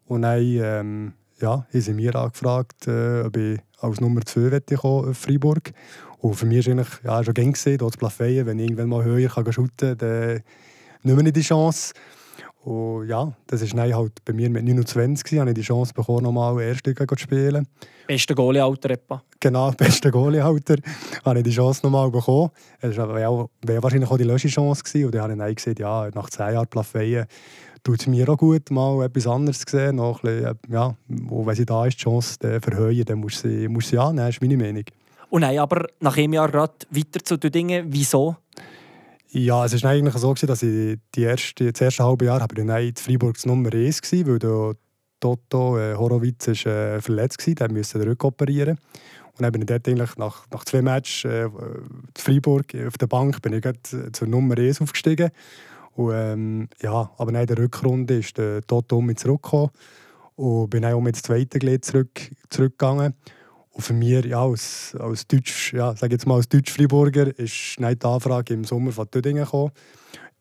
Und 0.05 0.23
dann 0.23 0.41
ähm, 0.41 1.13
ja, 1.39 1.65
haben 1.71 1.81
sie 1.81 1.93
mir 1.93 2.15
angefragt, 2.15 2.87
äh, 2.87 3.21
ob 3.21 3.37
ich 3.37 3.59
als 3.79 3.99
Nummer 3.99 4.21
2 4.25 4.59
kommen 4.77 5.09
auf 5.09 5.17
Freiburg. 5.17 5.73
Und 6.19 6.35
für 6.35 6.45
mich 6.45 6.65
war 6.65 6.73
eigentlich 6.73 7.03
ja, 7.03 7.23
schon 7.23 7.33
gesehen, 7.33 7.77
dort 7.77 7.93
zu 7.93 7.99
Plafeyen, 7.99 8.45
wenn 8.45 8.59
ich 8.59 8.65
irgendwann 8.65 8.89
mal 8.89 9.03
höher 9.03 9.29
kann 9.29 9.43
kann, 9.43 9.97
dann 9.97 10.41
nehme 11.03 11.27
ich 11.27 11.33
die 11.33 11.41
Chance. 11.41 11.93
Und 12.65 13.07
ja, 13.07 13.31
das 13.45 13.61
ist 13.61 13.77
dann 13.77 13.93
halt 13.93 14.25
bei 14.25 14.33
mir 14.33 14.49
mit 14.49 14.63
29 14.65 15.37
habe 15.37 15.51
ich 15.51 15.55
die 15.55 15.61
Chance 15.61 15.93
bekommen, 15.93 16.23
nochmal 16.23 16.59
Erstliga 16.59 17.05
zu 17.07 17.15
spielen. 17.15 17.67
Bester 18.07 18.33
Goalie-Alter 18.33 18.89
etwa? 18.89 19.21
Genau, 19.39 19.71
bester 19.77 20.09
Goalie-Alter. 20.09 20.77
habe 21.23 21.37
ich 21.37 21.43
die 21.43 21.51
Chance 21.51 21.81
nochmal 21.83 22.09
bekommen. 22.09 22.49
Es 22.81 22.97
wäre 22.97 23.47
wahrscheinlich 23.83 24.09
auch 24.09 24.17
die 24.17 24.23
letzte 24.23 24.47
Chance 24.47 24.83
gewesen. 24.83 25.05
Und 25.05 25.13
dann 25.13 25.21
habe 25.21 25.33
ich 25.33 25.37
dann 25.37 25.55
gesagt, 25.55 25.79
ja, 25.79 26.09
nach 26.15 26.29
zehn 26.31 26.53
Jahren 26.53 26.67
Plafeyen 26.67 27.27
tut 27.83 28.01
es 28.01 28.07
mir 28.07 28.27
auch 28.27 28.37
gut, 28.37 28.71
mal 28.71 29.05
etwas 29.05 29.27
anderes 29.27 29.59
zu 29.59 29.77
sehen. 29.77 29.97
Noch 29.97 30.23
ein 30.23 30.41
bisschen, 30.41 30.57
ja, 30.69 30.95
wo, 31.07 31.45
wenn 31.45 31.55
sie 31.55 31.67
da 31.67 31.85
ist, 31.85 31.99
die 31.99 32.03
Chance 32.03 32.39
zu 32.39 32.61
verhöhen, 32.61 33.05
dann 33.05 33.19
muss 33.19 33.41
sie, 33.41 33.69
sie 33.81 33.97
annehmen, 33.99 34.29
ist 34.29 34.41
meine 34.41 34.57
Meinung. 34.57 34.85
Und 35.29 35.41
nein, 35.41 35.59
aber 35.59 35.85
nach 35.99 36.17
einem 36.17 36.33
Jahr 36.33 36.49
gerade 36.49 36.73
weiter 36.89 37.23
zu 37.23 37.37
den 37.37 37.51
Dingen, 37.51 37.85
wieso? 37.89 38.37
Ja, 39.37 39.65
es 39.65 39.83
war 39.83 39.91
eigentlich 39.91 40.15
so, 40.15 40.33
dass 40.33 40.63
ich 40.63 40.97
die 41.13 41.23
erste, 41.23 41.69
das 41.69 41.81
erste 41.81 42.05
halbe 42.05 42.23
Jahr 42.23 42.39
habe 42.39 42.55
ich 42.57 42.65
dann 42.65 42.81
in 42.81 42.95
Freiburg 42.95 43.45
Nummer 43.45 43.73
1 43.73 44.01
war, 44.01 44.27
weil 44.27 44.39
da 44.39 44.71
Toto 45.19 45.77
äh, 45.77 45.93
Horowitz 45.93 46.47
ist, 46.47 46.65
äh, 46.65 47.01
verletzt 47.01 47.45
war, 47.45 47.53
der 47.55 47.69
musste 47.69 47.99
den 47.99 48.07
Rücken 48.07 48.27
operieren. 48.27 48.77
Und 49.33 49.41
dann 49.41 49.51
bin 49.51 49.63
ich 49.63 49.67
dort 49.67 49.85
eigentlich 49.89 50.15
nach, 50.15 50.49
nach 50.51 50.63
zwei 50.63 50.81
Matches 50.81 51.25
äh, 51.25 51.47
in 51.47 51.51
Freiburg 52.17 52.73
auf 52.87 52.97
der 52.97 53.07
Bank 53.07 53.41
bin 53.41 53.51
ich 53.51 54.13
zur 54.13 54.27
Nummer 54.29 54.57
1 54.57 54.79
aufgestiegen. 54.79 55.31
Und, 55.95 56.13
ähm, 56.13 56.69
ja, 56.81 57.11
aber 57.17 57.33
nach 57.33 57.45
der 57.45 57.57
Rückrunde 57.57 58.19
ist 58.19 58.37
der 58.37 58.61
Toto 58.61 59.01
mich 59.01 59.17
zurückgekommen 59.17 59.71
und 60.37 60.69
bin 60.69 60.85
auch 60.85 61.01
mit 61.01 61.17
dem 61.17 61.23
zweiten 61.23 61.59
Glied 61.59 61.83
zurück, 61.83 62.31
zurückgegangen. 62.49 63.15
Und 63.75 63.81
für 63.81 63.93
mich 63.93 64.25
ja, 64.25 64.41
als, 64.41 64.95
als 64.97 65.27
Deutsch, 65.27 65.73
ja, 65.73 65.95
sag 65.95 66.11
jetzt 66.11 66.25
mal 66.25 66.35
als 66.35 66.47
Deutsch-Freiburger 66.47 67.37
ist 67.37 67.77
die 67.77 68.05
Anfrage 68.05 68.53
im 68.53 68.63
Sommer 68.63 68.91
von 68.91 69.11
Tüdingen 69.11 69.43
gekommen. 69.43 69.71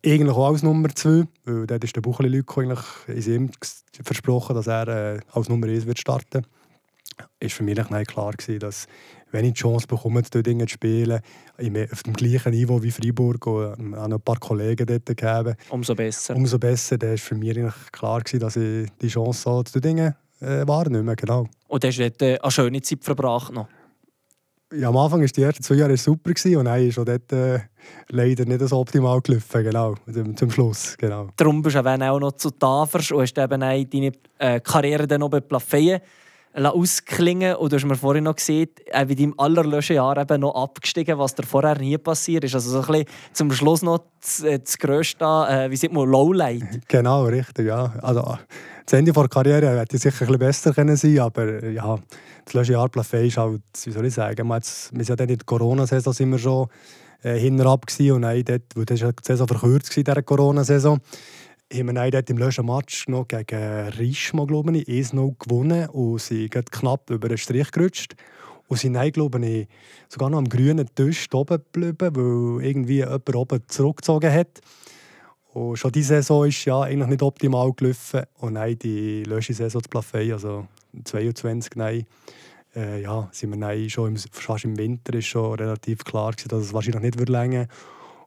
Eigentlich 0.07 0.37
auch 0.37 0.51
als 0.51 0.62
Nummer 0.62 0.88
2, 0.94 1.25
weil 1.44 1.66
dort 1.66 1.83
ist 1.83 1.97
der 1.97 2.01
Buchli 2.01 2.29
Lüko 2.29 2.61
eigentlich 2.61 2.81
ist 3.07 3.27
ihm 3.27 3.51
versprochen, 4.03 4.55
dass 4.55 4.66
er 4.66 4.88
äh, 4.88 5.20
als 5.33 5.49
Nummer 5.49 5.66
1 5.66 5.87
wird 5.87 5.99
starten 5.99 6.47
ist 7.40 7.55
für 7.55 7.62
mich 7.62 7.77
nicht 7.77 8.09
klar 8.09 8.33
gewesen, 8.33 8.59
dass 8.59 8.87
wenn 9.31 9.44
ich 9.44 9.55
die 9.55 9.61
Chance 9.61 9.87
bekomme, 9.87 10.23
dort 10.23 10.47
zu 10.47 10.68
spielen, 10.68 11.20
auf 11.90 12.03
dem 12.05 12.12
gleichen 12.12 12.53
Niveau 12.53 12.83
wie 12.83 12.90
Freiburg 12.90 13.47
und 13.47 13.94
auch 13.94 14.09
noch 14.09 14.18
ein 14.18 14.23
paar 14.23 14.38
Kollegen 14.38 14.87
dort 14.87 15.07
gegeben. 15.07 15.57
Umso 15.70 15.94
besser. 15.94 16.37
Umso 16.37 16.59
besser. 16.59 16.99
Dann 16.99 17.11
war 17.11 17.18
für 17.18 17.35
mich 17.35 17.59
klar, 17.90 18.20
gewesen, 18.20 18.40
dass 18.40 18.57
ich 18.57 18.88
die 19.01 19.09
Chance 19.09 19.64
zu 19.64 19.81
Dingen 19.81 20.14
äh, 20.40 20.66
wahrnehme. 20.66 21.16
Genau. 21.16 21.49
Und 21.75 21.85
hast 21.85 21.99
du 21.99 22.09
dort 22.09 22.23
äh, 22.23 22.39
eine 22.41 22.53
schöne 22.53 22.83
Zeit 22.83 23.03
verbracht 23.03 23.53
noch? 23.53 23.67
Ja, 24.73 24.91
am 24.91 24.97
Anfang 24.97 25.21
waren 25.21 25.27
die 25.35 25.43
ersten 25.43 25.65
zwei 25.65 25.75
Jahre 25.75 25.97
super 25.97 26.33
gewesen, 26.33 26.57
und 26.59 26.67
dann 26.67 26.81
ist 26.81 26.97
auch 27.01 27.05
dort 27.05 27.33
äh, 27.33 27.59
leider 28.11 28.45
nicht 28.45 28.61
so 28.61 28.79
optimal 28.79 29.21
gelaufen, 29.21 29.63
genau, 29.65 29.95
zum 30.35 30.53
Schluss. 30.53 30.97
Genau. 30.97 31.31
Darum 31.37 31.63
bist 31.63 31.75
du 31.75 31.81
auch 31.81 32.21
noch 32.21 32.31
zu 32.31 32.53
Tafers 32.53 33.11
und 33.11 33.23
hast 33.23 33.37
eben 33.37 33.61
deine 33.61 34.13
äh, 34.39 34.61
Karriere 34.61 35.09
dann 35.09 35.19
noch 35.19 35.31
bei 35.31 35.41
Plafeyen 35.41 36.01
ausklingen 36.55 37.57
und 37.57 37.73
du 37.73 37.77
hast 37.77 37.85
mir 37.85 37.97
vorhin 37.97 38.25
noch 38.25 38.37
gesehen, 38.37 38.69
äh, 38.87 39.09
wie 39.09 39.14
deinem 39.14 39.35
allerletzten 39.38 39.97
Jahr 39.97 40.17
eben 40.17 40.40
noch 40.40 40.55
abgestiegen, 40.55 41.19
was 41.19 41.35
dir 41.35 41.43
vorher 41.45 41.79
nie 41.79 41.99
passiert 41.99 42.45
ist. 42.45 42.55
Also 42.55 42.71
so 42.71 42.81
ein 42.81 42.87
bisschen 42.87 43.07
zum 43.33 43.53
Schluss 43.53 43.83
noch 43.83 44.05
das, 44.21 44.43
äh, 44.43 44.61
das 44.61 44.79
grösste, 44.79 45.25
äh, 45.25 45.71
wie 45.71 45.77
sieht 45.77 45.93
man, 45.93 46.09
Lowlight. 46.09 46.62
Genau, 46.88 47.25
richtig, 47.25 47.67
ja. 47.67 47.95
Also, 48.03 48.38
das 48.87 48.93
Ende 48.93 49.12
der 49.12 49.29
Karriere 49.29 49.81
hätte 49.81 49.99
sicher 49.99 50.23
ein 50.23 50.27
bisschen 50.27 50.38
besser 50.38 50.73
können 50.73 50.97
sein 50.97 51.19
aber 51.19 51.64
ja, 51.64 51.99
das 52.45 52.55
letzte 52.55 52.75
Jahr 52.75 52.88
Plafé 52.88 53.27
ist 53.27 53.38
halt, 53.38 53.62
wie 53.85 53.90
soll 53.90 54.07
ich 54.07 54.14
sagen, 54.14 54.47
wir, 54.47 54.61
sind 54.62 55.09
ja 55.09 55.17
dann 55.17 55.29
in 55.29 55.38
der 55.38 55.45
Corona-Saison 55.45 56.12
sind 56.12 56.31
wir 56.31 56.38
schon 56.38 56.69
äh, 57.23 57.38
hinten 57.38 57.67
ab 57.67 57.87
und 57.99 58.23
dann 58.23 58.45
dort, 58.45 58.62
weil 58.77 58.85
das 58.85 59.03
war 59.03 59.12
die 59.12 59.23
Saison 59.23 59.49
verkürzt 59.49 59.97
in 59.97 60.05
dieser 60.05 60.23
Corona-Saison 60.23 61.01
haben 61.75 61.95
wir 61.95 62.11
dort 62.11 62.31
im 62.31 62.39
letzten 62.39 62.67
Match 62.67 63.09
noch 63.09 63.27
gegen 63.27 63.89
Rischmo, 63.99 64.47
glaube 64.47 64.77
ich, 64.77 64.87
1-0 64.87 65.35
gewonnen 65.39 65.89
und 65.89 66.21
sind 66.21 66.51
knapp 66.71 67.11
über 67.11 67.29
den 67.29 67.39
Strich 67.39 67.71
gerutscht. 67.71 68.15
Und 68.69 68.79
sind 68.79 68.99
glaube 69.13 69.45
ich, 69.45 69.69
sogar 70.09 70.31
noch 70.31 70.39
am 70.39 70.49
grünen 70.49 70.89
Tisch 70.95 71.27
oben 71.33 71.59
geblieben, 71.73 72.17
weil 72.17 72.65
irgendwie 72.65 72.99
jemand 72.99 73.35
oben 73.35 73.63
zurückgezogen 73.67 74.33
hat. 74.33 74.61
Und 75.53 75.77
schon 75.77 75.93
diese 75.93 76.15
Saison 76.15 76.47
ist 76.47 76.65
ja 76.65 76.81
eigentlich 76.81 77.11
nicht 77.11 77.23
optimal 77.23 77.73
gelaufen. 77.73 78.23
Und 78.39 78.55
dann 78.55 78.79
die 78.79 79.25
letzte 79.25 79.55
Saison 79.55 79.83
zu 79.83 79.91
Plafey, 79.91 80.33
also 80.33 80.67
22, 81.05 81.77
nein, 81.77 82.07
äh, 82.75 83.03
ja, 83.03 83.29
sind 83.33 83.51
wir 83.51 83.59
dann 83.59 83.91
schon 83.91 84.13
im, 84.13 84.17
fast 84.17 84.65
im 84.65 84.79
Winter 84.79 85.15
ist 85.15 85.27
schon 85.27 85.55
relativ 85.55 86.05
klar 86.05 86.33
gewesen, 86.33 86.49
dass 86.49 86.63
es 86.63 86.73
wahrscheinlich 86.73 87.03
nicht 87.03 87.19
wird 87.19 87.29
länger 87.29 87.67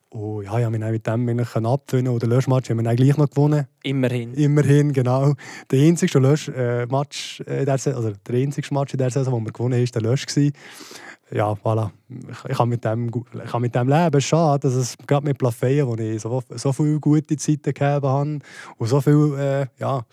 und 0.09 0.43
ja, 0.43 0.57
ich 0.57 0.65
habe 0.65 0.77
mich 0.77 0.91
mit 0.91 1.05
dem 1.05 1.27
eigentlich 1.27 1.55
und 1.55 2.23
den 2.23 2.29
Löschmatch 2.29 2.69
haben 2.69 2.83
wir 2.83 2.95
gleich 2.95 3.17
noch 3.17 3.29
gewonnen. 3.29 3.67
Immerhin. 3.83 4.33
Immerhin, 4.35 4.93
genau. 4.93 5.33
Der 5.69 5.85
einzige 5.85 6.19
Löschmatch, 6.19 7.41
äh, 7.41 7.65
der, 7.65 7.73
also 7.73 8.11
der 8.11 8.35
einzige 8.35 8.73
Match 8.73 8.93
in 8.93 8.99
der 8.99 9.09
Saison, 9.09 9.33
den 9.35 9.45
wir 9.45 9.51
gewonnen 9.51 9.73
haben, 9.73 9.81
war 9.81 10.01
der 10.01 10.01
Lösch. 10.01 10.25
Ja, 11.29 11.51
voilà. 11.51 11.89
Ich, 12.07 12.51
ich, 12.51 12.57
kann 12.57 12.69
mit 12.69 12.85
dem, 12.85 13.11
ich 13.43 13.51
kann 13.51 13.61
mit 13.61 13.75
dem 13.75 13.89
leben. 13.89 14.21
Schade, 14.21 14.67
dass 14.67 14.75
es 14.75 14.95
gerade 15.05 15.25
mit 15.25 15.37
Plafeyen, 15.37 15.85
wo 15.85 15.95
ich 15.95 16.21
so, 16.21 16.41
so 16.55 16.71
viele 16.71 17.01
gute 17.01 17.35
Zeiten 17.35 17.63
gegeben 17.63 18.07
habe 18.07 18.39
und 18.77 18.87
so 18.87 19.01
viel, 19.01 19.35
äh, 19.37 19.65
ja, 19.77 20.05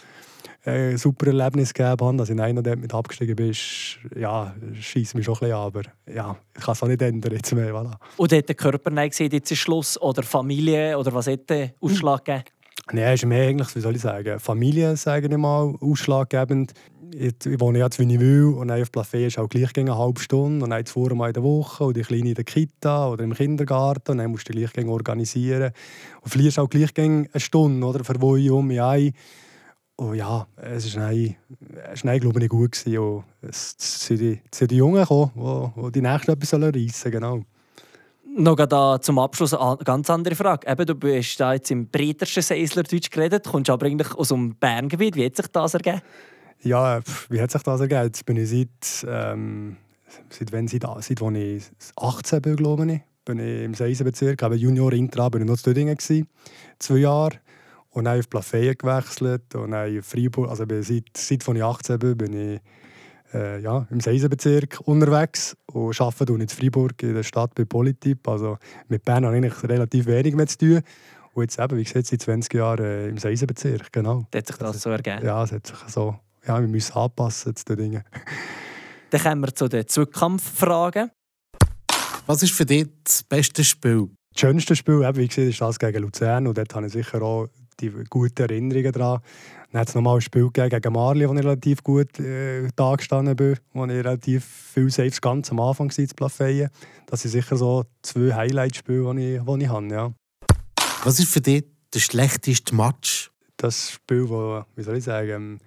äh, 0.64 0.96
super 0.96 1.26
Erlebnis 1.26 1.74
gegeben 1.74 2.00
habe, 2.00 2.16
dass 2.16 2.30
ich 2.30 2.40
einer 2.40 2.62
dort 2.62 2.78
mit 2.78 2.92
abgestiegen 2.94 3.36
bin, 3.36 3.54
ja, 4.16 4.54
schießt 4.72 5.14
mich 5.14 5.24
schon 5.24 5.34
ein 5.34 5.40
bisschen 5.40 5.56
aber 5.56 5.82
ja, 6.12 6.36
ich 6.56 6.62
kann 6.62 6.72
es 6.72 6.82
auch 6.82 6.88
nicht 6.88 7.02
ändern 7.02 7.32
jetzt 7.32 7.52
mehr. 7.54 7.72
Voilà. 7.72 7.96
Und 8.16 8.32
hat 8.32 8.48
der 8.48 8.54
Körper 8.54 8.90
nicht 8.90 9.10
gesehen, 9.10 9.30
jetzt 9.32 9.50
ist 9.50 9.58
Schluss, 9.58 10.00
oder 10.00 10.22
Familie, 10.22 10.98
oder 10.98 11.12
was 11.12 11.26
hat 11.26 11.50
der 11.50 11.74
Ausschlag 11.80 12.24
gegeben? 12.24 12.44
Nein, 12.92 13.14
ist 13.14 13.24
mehr 13.24 13.48
eigentlich, 13.48 13.74
wie 13.76 13.80
soll 13.80 13.96
ich 13.96 14.02
sagen, 14.02 14.38
Familie, 14.38 14.96
sage 14.96 15.28
ich 15.28 15.36
mal, 15.36 15.74
ausschlaggebend. 15.80 16.72
Ich, 17.16 17.34
ich 17.46 17.60
wohne 17.60 17.78
jetzt, 17.78 17.98
wie 17.98 18.12
ich 18.12 18.20
will, 18.20 18.46
und 18.46 18.70
auf 18.70 18.90
Plafé 18.90 19.26
ist 19.26 19.38
auch 19.38 19.48
gleich 19.48 19.70
eine 19.76 19.96
halbe 19.96 20.20
Stunde, 20.20 20.64
und 20.64 20.70
dann 20.70 20.84
zwei 20.84 21.14
Mal 21.14 21.28
in 21.28 21.32
der 21.34 21.42
Woche, 21.42 21.84
und 21.84 21.96
die 21.96 22.02
Kleine 22.02 22.30
in 22.30 22.34
der 22.34 22.44
Kita 22.44 23.08
oder 23.08 23.24
im 23.24 23.32
Kindergarten, 23.34 24.12
und 24.12 24.18
dann 24.18 24.30
musst 24.30 24.48
du 24.48 24.52
gleich 24.52 24.86
organisieren. 24.86 25.72
Und 26.22 26.30
verlierst 26.30 26.58
auch 26.58 26.68
gleich 26.68 26.90
eine 26.98 27.28
Stunde, 27.36 27.86
oder, 27.86 28.04
für 28.04 28.20
wo 28.20 28.36
ich 28.36 28.50
um 28.50 28.66
mich 28.66 28.82
ein 28.82 29.12
und 29.96 30.08
oh 30.08 30.12
ja, 30.12 30.46
es 30.56 30.96
war 30.96 31.04
nein, 31.04 31.36
nein, 32.02 32.20
glaube 32.20 32.42
ich, 32.42 32.48
gut. 32.48 32.72
Gewesen. 32.72 32.98
Und 32.98 33.24
es 33.42 33.76
sind 33.78 34.20
die, 34.20 34.40
sind 34.52 34.70
die 34.70 34.76
Jungen 34.76 35.00
gekommen, 35.00 35.30
die, 35.36 35.82
die 35.82 35.92
die 35.92 36.02
nächsten 36.02 36.32
etwas 36.32 36.52
reissen 36.52 36.90
sollen. 36.90 37.12
Genau. 37.12 37.42
Noch 38.36 38.56
da 38.56 39.00
zum 39.00 39.20
Abschluss 39.20 39.54
eine 39.54 39.76
ganz 39.84 40.10
andere 40.10 40.34
Frage. 40.34 40.68
Eben, 40.68 40.86
du 40.86 40.96
bist 40.96 41.38
da 41.38 41.54
jetzt 41.54 41.70
im 41.70 41.86
breitersten 41.86 42.42
Seislerdeutsch 42.42 43.10
geredet, 43.10 43.46
kommst 43.46 43.70
aber 43.70 43.86
eigentlich 43.86 44.12
aus 44.14 44.28
dem 44.28 44.56
Berngebiet. 44.56 45.14
Wie 45.14 45.24
hat 45.24 45.36
sich 45.36 45.46
das 45.46 45.74
ergeben? 45.74 46.02
Ja, 46.62 47.00
wie 47.30 47.40
hat 47.40 47.52
sich 47.52 47.62
das 47.62 47.80
ergeben? 47.80 48.02
Jetzt 48.02 48.26
bin 48.26 48.36
ich 48.36 48.50
seit, 48.50 49.08
ähm, 49.08 49.76
seit, 50.30 50.50
wenn, 50.50 50.66
seit, 50.66 50.82
seit 50.82 50.90
als 50.90 51.10
ich 51.10 51.70
18 51.94 52.42
bin, 52.42 52.56
glaube 52.56 52.92
ich, 52.92 53.00
bin 53.24 53.38
ich 53.38 53.62
im 53.62 53.74
Seisenbezirk, 53.74 54.42
aber 54.42 54.56
Junior 54.56 54.92
Intra, 54.92 55.28
bin 55.28 55.42
ich 55.42 55.48
noch 55.48 55.56
zu 55.56 55.72
Dödingen 55.72 55.96
Zwei 55.98 56.96
Jahre. 56.96 57.36
Und 57.94 58.04
dann 58.04 58.18
auf 58.18 58.28
Plafeyen 58.28 58.76
gewechselt 58.76 59.54
und 59.54 59.70
dann 59.70 59.98
auf 59.98 60.04
Freiburg. 60.04 60.50
Also 60.50 60.64
seit, 60.68 61.04
seit 61.16 61.48
ich 61.48 61.62
18 61.62 61.98
bin, 61.98 62.18
bin 62.18 62.32
ich 62.32 62.60
äh, 63.32 63.60
ja, 63.60 63.86
im 63.88 64.00
Seisenbezirk 64.00 64.80
unterwegs 64.84 65.56
und 65.72 66.00
arbeite 66.00 66.32
in 66.32 66.48
Freiburg 66.48 67.00
in 67.02 67.14
der 67.14 67.22
Stadt 67.22 67.54
bei 67.54 67.64
Polytyp. 67.64 68.26
Also 68.26 68.58
mit 68.88 69.04
Bern 69.04 69.24
habe 69.24 69.46
ich 69.46 69.62
relativ 69.62 70.06
wenig 70.06 70.34
mehr 70.34 70.48
zu 70.48 70.58
tun. 70.58 70.80
Und 71.34 71.42
jetzt 71.44 71.58
eben, 71.58 71.76
wie 71.78 71.84
gesagt, 71.84 72.06
seit 72.06 72.22
20 72.22 72.54
Jahren 72.54 72.84
äh, 72.84 73.08
im 73.08 73.18
Seisenbezirk, 73.18 73.92
genau. 73.92 74.26
Das 74.32 74.40
hat 74.40 74.46
sich 74.48 74.56
das 74.56 74.66
also, 74.66 74.78
so 74.78 74.90
ergeben? 74.90 75.24
Ja, 75.24 75.42
es 75.42 75.52
hat 75.52 75.66
sich 75.66 75.76
so... 75.88 76.18
Ja, 76.46 76.60
wir 76.60 76.68
müssen 76.68 76.92
anpassen 76.92 77.56
zu 77.56 77.64
den 77.64 77.76
Dingen. 77.76 78.04
Dann 79.10 79.22
kommen 79.22 79.40
wir 79.42 79.54
zu 79.54 79.68
den 79.68 79.88
Zweikampffragen. 79.88 81.10
Was 82.26 82.42
ist 82.42 82.52
für 82.52 82.66
dich 82.66 82.86
das 83.04 83.22
beste 83.22 83.64
Spiel? 83.64 84.10
Das 84.32 84.40
schönste 84.40 84.76
Spiel, 84.76 85.00
wie 85.00 85.28
gesagt, 85.28 85.48
ist 85.48 85.60
das 85.60 85.78
gegen 85.78 86.02
Luzern. 86.02 86.46
Und 86.46 86.58
dort 86.58 86.74
habe 86.74 86.86
ich 86.86 86.92
sicher 86.92 87.22
auch 87.22 87.48
die 87.80 87.90
guten 88.08 88.42
Erinnerungen 88.42 88.92
daran. 88.92 89.20
Dann 89.70 89.80
hat 89.80 89.88
es 89.88 89.94
nochmal 89.94 90.16
ein 90.16 90.20
Spiel 90.20 90.50
gegen 90.52 90.92
Marli, 90.92 91.28
wo 91.28 91.32
ich 91.34 91.40
relativ 91.40 91.82
gut 91.82 92.18
äh, 92.20 92.68
da 92.76 92.94
gestanden 92.94 93.34
bin, 93.34 93.56
wo 93.72 93.84
ich 93.84 93.90
relativ 93.90 94.44
viel 94.44 94.90
Saves 94.90 95.20
ganz 95.20 95.50
am 95.50 95.60
Anfang 95.60 95.88
war 95.88 96.06
zu 96.06 96.14
Plafeyen. 96.14 96.70
Das 97.06 97.22
sind 97.22 97.32
sicher 97.32 97.56
so 97.56 97.84
zwei 98.02 98.32
Highlight-Spiele, 98.34 99.14
die 99.14 99.36
ich, 99.36 99.42
die 99.42 99.64
ich 99.64 99.68
habe. 99.68 99.88
Ja. 99.88 100.12
Was 101.04 101.18
ist 101.18 101.28
für 101.28 101.40
dich 101.40 101.64
der 101.92 102.00
schlechteste 102.00 102.74
Match? 102.74 103.30
Das 103.56 103.90
Spiel, 103.90 104.26
das, 104.28 104.64
wie 104.76 104.82
soll 104.82 104.96
ich 104.96 105.04
sagen, 105.04 105.60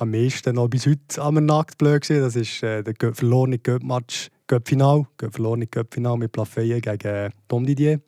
am 0.00 0.10
meisten 0.10 0.54
noch 0.54 0.68
bis 0.68 0.86
heute 0.86 1.20
am 1.20 1.34
Nackt 1.44 1.76
blöd 1.78 2.08
war, 2.08 2.20
das 2.20 2.36
ist 2.36 2.62
äh, 2.62 2.82
der 2.82 3.14
verlorene 3.14 3.58
Göpp-Match, 3.58 4.30
Göpp-Final, 4.46 5.06
verlorene 5.18 5.66
Göpp-Final 5.66 6.16
mit 6.16 6.32
Plafeyen 6.32 6.80
gegen 6.80 7.32
Tom 7.48 7.66
Didier. 7.66 8.00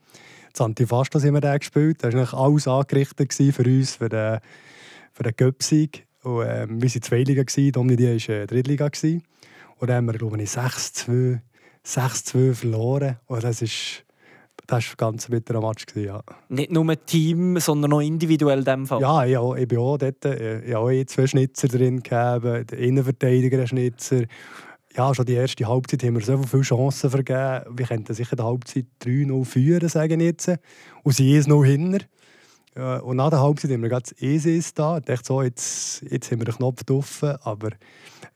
Das 0.53 0.61
Antifastos 0.61 1.25
haben 1.25 1.35
wir 1.35 1.41
da 1.41 1.57
gespielt. 1.57 2.05
Das 2.05 2.15
war 2.15 2.35
alles 2.35 2.69
angerichtet 2.69 3.33
für 3.33 3.65
uns, 3.65 3.97
für 3.97 4.09
den, 4.09 4.39
für 5.13 5.23
den 5.23 5.33
Göpsieg. 5.37 6.07
Und, 6.23 6.45
ähm, 6.47 6.83
wir 6.83 6.91
waren 6.91 7.03
Zweiliga, 7.03 7.43
Domini 7.73 8.05
war 8.05 8.37
äh, 8.37 8.47
Drittliga. 8.47 8.85
Und 8.85 9.89
dann 9.89 9.97
haben 9.97 10.07
wir, 10.07 10.15
glaube 10.15 10.43
ich, 10.43 10.51
6-2 10.51 12.55
verloren. 12.55 13.19
Und 13.27 13.43
das 13.43 13.63
ist, 13.63 14.05
das 14.67 14.85
war 14.85 14.93
ein 14.93 14.97
ganz 14.97 15.29
bitterer 15.29 15.67
Match. 15.67 15.87
Ja. 15.97 16.23
Nicht 16.49 16.71
nur 16.71 17.07
Team, 17.07 17.59
sondern 17.59 17.95
auch 17.95 18.01
individuell 18.01 18.61
in 18.61 18.65
diesem 18.65 18.87
Fall? 18.87 19.01
Ja, 19.01 19.25
ich, 19.25 19.37
auch, 19.37 19.57
ich 19.57 19.67
bin 19.67 19.79
auch 19.79 19.97
dort. 19.97 20.25
Äh, 20.25 20.61
ich 20.61 20.75
habe 20.75 20.85
auch 20.85 21.07
zwei 21.07 21.27
Schnitzer 21.27 21.69
drin 21.69 22.03
gehabt, 22.03 22.45
den 22.45 22.79
Innenverteidiger 22.79 23.59
einen 23.59 23.67
Schnitzer 23.67 24.25
ja, 24.95 25.15
schon 25.15 25.25
die 25.25 25.35
erste 25.35 25.67
Halbzeit 25.67 26.03
haben 26.03 26.17
wir 26.17 26.25
so 26.25 26.43
viele 26.43 26.63
Chancen 26.63 27.11
vergeben. 27.11 27.79
Wir 27.79 27.87
könnten 27.87 28.15
sicher 28.15 28.37
die 28.37 28.43
Halbzeit 28.43 28.87
3-0 29.03 29.45
führen, 29.45 29.89
sagen 29.89 30.21
jetzt. 30.21 30.51
Und 31.03 31.15
sie 31.15 31.35
ist 31.35 31.49
noch 31.49 31.65
hinter. 31.65 32.05
Und 33.03 33.17
nach 33.17 33.31
der 33.31 33.41
Halbzeit 33.41 33.71
haben 33.71 33.83
wir 33.83 33.91
das 33.91 34.13
ESIS 34.21 34.75
da. 34.75 34.99
Ich 34.99 35.05
dachte 35.05 35.25
so, 35.25 35.43
jetzt, 35.43 36.03
jetzt 36.11 36.31
haben 36.31 36.41
wir 36.41 36.47
den 36.47 36.55
Knopf 36.55 36.85
drauf. 36.85 37.23
Aber 37.23 37.71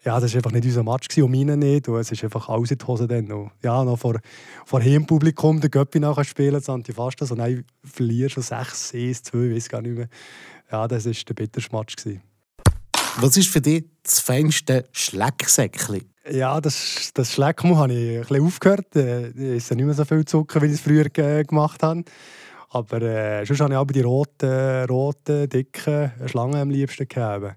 ja, 0.04 0.20
das 0.20 0.32
war 0.32 0.38
einfach 0.38 0.52
nicht 0.52 0.64
unser 0.64 0.82
Match 0.82 1.16
und 1.18 1.30
meine 1.30 1.56
nicht. 1.56 1.88
Und 1.88 1.98
es 1.98 2.12
ist 2.12 2.22
einfach 2.24 2.48
alles 2.48 2.70
in 2.70 2.78
die 2.78 2.84
Hose 2.86 3.06
dann. 3.06 3.30
Und, 3.32 3.50
ja, 3.62 3.84
noch 3.84 3.98
vor, 3.98 4.18
vor 4.64 4.80
Heimpublikum 4.80 5.60
den 5.60 5.70
Göppi 5.70 6.00
nachher 6.00 6.24
spielen, 6.24 6.54
das 6.54 6.68
Antifastas. 6.68 7.30
Und 7.30 7.38
dann 7.38 7.64
verlierst 7.84 8.36
du 8.36 8.40
6, 8.42 8.94
1, 8.94 9.22
2, 9.24 9.54
weiß 9.54 9.68
gar 9.68 9.82
nicht 9.82 9.96
mehr. 9.96 10.08
Ja, 10.70 10.88
das 10.88 11.06
war 11.06 11.12
der 11.12 11.34
bitterste 11.34 11.74
Match. 11.74 11.94
Was 13.18 13.36
ist 13.38 13.48
für 13.48 13.62
dich 13.62 13.84
das 14.02 14.20
feinste 14.20 14.84
Schlecksäckchen? 14.92 16.02
Ja, 16.30 16.60
das, 16.60 17.12
das 17.14 17.32
Schleckmo 17.32 17.76
habe 17.76 17.92
ich 17.92 18.16
ein 18.16 18.20
bisschen 18.20 18.44
aufgehört. 18.44 18.96
Äh, 18.96 19.28
ich 19.28 19.56
esse 19.58 19.76
nicht 19.76 19.84
mehr 19.84 19.94
so 19.94 20.04
viel 20.04 20.24
Zucker, 20.24 20.60
wie 20.60 20.66
ich 20.66 20.72
es 20.72 20.80
früher 20.80 21.08
gemacht 21.08 21.82
habe. 21.82 22.02
Aber 22.70 23.00
äh, 23.00 23.44
sonst 23.46 23.60
habe 23.60 23.74
ich 23.74 23.78
aber 23.78 23.92
die 23.92 24.00
roten, 24.00 24.84
roten, 24.86 25.48
dicken 25.48 26.10
Schlangen 26.26 26.56
am 26.56 26.70
liebsten 26.70 27.06
gegeben. 27.06 27.54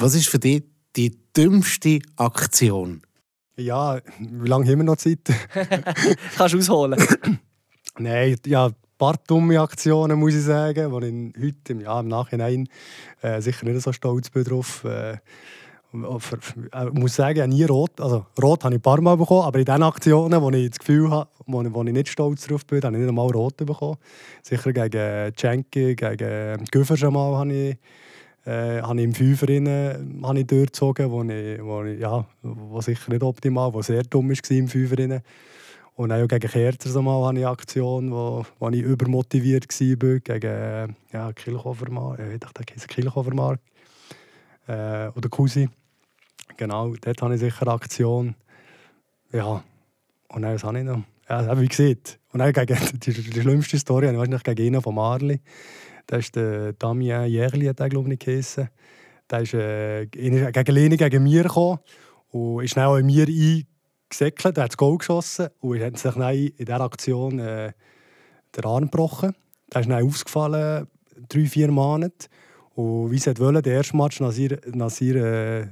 Was 0.00 0.14
ist 0.14 0.28
für 0.28 0.38
dich 0.38 0.64
die 0.96 1.16
dümmste 1.34 2.00
Aktion? 2.16 3.02
Ja, 3.56 4.00
wie 4.18 4.48
lange 4.48 4.70
haben 4.70 4.78
wir 4.78 4.84
noch 4.84 4.96
Zeit? 4.96 5.20
Kannst 6.36 6.54
du 6.54 6.58
ausholen? 6.58 7.02
Nein, 7.98 8.36
ja, 8.46 8.66
ein 8.66 8.74
paar 8.98 9.16
dumme 9.26 9.60
Aktionen, 9.60 10.18
muss 10.18 10.34
ich 10.34 10.44
sagen, 10.44 10.92
wo 10.92 11.00
ich 11.00 11.32
heute 11.42 11.82
ja, 11.82 12.00
im 12.00 12.08
Nachhinein 12.08 12.68
äh, 13.22 13.40
sicher 13.40 13.64
nicht 13.64 13.80
so 13.82 13.92
stolz 13.92 14.30
bin 14.30 14.44
drauf. 14.44 14.84
Äh, 14.84 15.16
ich 15.90 16.92
muss 16.92 17.14
sagen, 17.14 17.36
ich 17.36 17.42
habe 17.42 17.52
nie 17.52 17.64
rot. 17.64 17.98
Also, 18.00 18.26
rot 18.42 18.64
habe 18.64 18.74
ich 18.74 18.78
ein 18.78 18.82
paar 18.82 19.00
Mal 19.00 19.16
bekommen, 19.16 19.46
aber 19.46 19.58
in 19.58 19.64
den 19.64 19.82
Aktionen, 19.82 20.40
wo 20.42 20.50
ich 20.50 20.68
das 20.68 20.78
Gefühl 20.78 21.10
habe, 21.10 21.30
wo, 21.46 21.64
wo 21.72 21.82
ich 21.82 21.92
nicht 21.92 22.08
stolz 22.08 22.46
drauf 22.46 22.66
bin, 22.66 22.82
habe 22.82 22.94
ich 22.94 23.00
nicht 23.00 23.08
einmal 23.08 23.30
rot 23.30 23.56
bekommen. 23.56 23.96
Sicher 24.42 24.72
gegen 24.72 25.34
Cenki, 25.34 25.94
gegen 25.94 26.64
Güfer 26.70 26.96
schon 26.96 27.14
mal 27.14 27.36
habe 27.36 27.52
ich, 27.52 27.76
äh, 28.46 28.82
habe 28.82 28.98
ich 28.98 29.04
im 29.04 29.14
Fünfer 29.14 29.48
ich 29.48 30.46
durchgezogen, 30.46 31.10
wo, 31.10 31.22
ich, 31.22 31.62
wo, 31.62 31.82
ich, 31.84 32.00
ja, 32.00 32.24
wo 32.42 32.80
sicher 32.82 33.10
nicht 33.10 33.22
optimal, 33.22 33.72
wo 33.72 33.80
sehr 33.80 34.02
dumm 34.02 34.28
war 34.28 34.50
im 34.50 34.68
Fünfer. 34.68 35.22
Und 35.94 36.12
auch 36.12 36.28
gegen 36.28 36.48
Kerzer 36.48 36.90
so 36.90 37.02
mal 37.02 37.26
hatte 37.26 37.38
ich 37.38 37.46
eine 37.46 37.52
Aktion, 37.52 38.12
wo, 38.12 38.44
wo 38.58 38.68
ich 38.68 38.82
übermotiviert 38.82 39.66
war, 39.68 40.20
gegen 40.20 40.96
ja, 41.12 41.32
Kilchhofermark, 41.32 42.18
äh, 42.18 42.34
ich 42.34 42.40
dachte, 42.40 42.62
das 42.74 42.86
Kilchhofermark 42.86 43.58
äh, 44.68 45.08
oder 45.14 45.28
Cousin. 45.28 45.70
Genau, 46.56 46.94
dort 47.00 47.22
habe 47.22 47.34
ich 47.34 47.40
sicher 47.40 47.62
eine 47.62 47.72
Aktion. 47.72 48.34
Ja, 49.32 49.62
und 50.28 50.42
dann, 50.42 50.54
was 50.54 50.64
habe 50.64 50.78
ich 50.78 50.84
noch? 50.84 51.02
Ja, 51.28 51.60
wie 51.60 51.68
gesagt. 51.68 52.18
Und 52.32 52.40
dann 52.40 52.52
gegen, 52.52 52.78
die, 53.00 53.12
die 53.12 53.40
schlimmste 53.40 53.78
Story 53.78 54.06
habe 54.06 54.14
ich 54.14 54.18
wahrscheinlich 54.18 54.44
gegen 54.44 54.74
einen 54.74 54.82
von 54.82 54.94
Marli. 54.94 55.40
Das 56.06 56.20
ist 56.20 56.36
der 56.36 56.72
Damien 56.72 57.26
Jägerli, 57.26 57.66
hat 57.66 57.80
er, 57.80 57.88
glaube 57.88 58.12
ich, 58.12 58.18
geheißen. 58.18 58.68
Der 59.30 59.40
ist 59.40 59.54
äh, 59.54 60.06
gegen 60.06 60.74
Leni 60.74 60.96
gegen 60.96 61.22
mir 61.22 61.42
gekommen 61.42 61.80
und 62.30 62.64
ist 62.64 62.72
schnell 62.72 62.98
in 63.00 63.06
mir 63.06 63.26
eingesäckelt. 63.26 64.56
Er 64.56 64.64
hat 64.64 64.70
das 64.70 64.76
Goal 64.78 64.96
geschossen 64.96 65.48
und 65.60 65.80
hat 65.80 65.98
sich 65.98 66.14
dann 66.14 66.34
in 66.34 66.52
dieser 66.56 66.80
Aktion 66.80 67.38
äh, 67.38 67.72
den 68.56 68.64
Arm 68.64 68.84
gebrochen. 68.84 69.34
Der 69.72 69.82
ist 69.82 69.90
dann 69.90 70.02
ausgefallen, 70.02 70.86
drei, 71.28 71.44
vier 71.44 71.70
Monate. 71.70 72.28
Und 72.78 73.10
wie 73.10 73.18
sie 73.18 73.36
wollte, 73.40 73.62
der 73.62 73.72
erste 73.72 73.96
Match, 73.96 74.20
nach 74.20 74.36
ihr, 74.36 74.56
nach 74.72 75.00
ihr, 75.00 75.16
äh, 75.16 75.66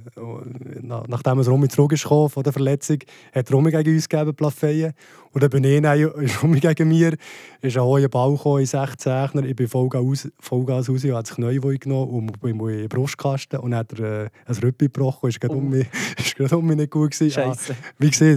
nachdem 1.07 1.39
es 1.39 1.49
Romy 1.49 1.69
zurück 1.69 1.93
ist 1.93 2.03
von 2.03 2.43
der 2.43 2.53
Verletzung, 2.53 2.99
hat 3.33 3.53
Romy 3.53 3.71
gegen 3.71 3.95
uns 3.95 4.09
gegeben, 4.09 4.35
Plafeyen. 4.35 4.93
Und 5.31 5.41
dann 5.41 5.51
bin 5.51 5.63
ich 5.63 6.01
ist 6.21 6.43
Romy 6.43 6.59
gegen 6.59 6.89
mir, 6.89 7.17
ist 7.61 7.77
ein 7.77 7.85
hoher 7.85 8.09
Ball 8.09 8.33
gekommen, 8.33 8.59
in 8.59 8.67
16 8.67 9.45
Ich 9.45 9.55
bin 9.55 9.69
Vollgas, 9.69 10.29
Vollgas 10.41 10.89
raus 10.89 11.05
und 11.05 11.15
hat 11.15 11.29
sich 11.29 11.39
neu 11.39 11.61
genommen 11.79 12.11
und 12.11 12.41
bin 12.41 12.59
in 12.59 12.77
den 12.77 12.89
Brustkasten. 12.89 13.61
Und 13.61 13.71
dann 13.71 13.79
hat 13.79 14.01
er 14.01 14.25
äh, 14.25 14.29
ein 14.45 14.57
Rüppi 14.57 14.87
gebrochen. 14.87 15.29
Ist 15.29 15.41
gerade 15.41 15.55
oh. 15.55 15.59
um 15.59 15.69
mich, 15.71 15.87
ist 16.19 16.35
gerade 16.35 16.59
um 16.59 16.67
mich 16.67 16.77
nicht 16.77 16.91
gut 16.91 17.13
gewesen. 17.13 17.31
Scheiße. 17.31 17.73
Ah, 17.73 17.95
wie 17.99 18.11
gesagt, 18.11 18.37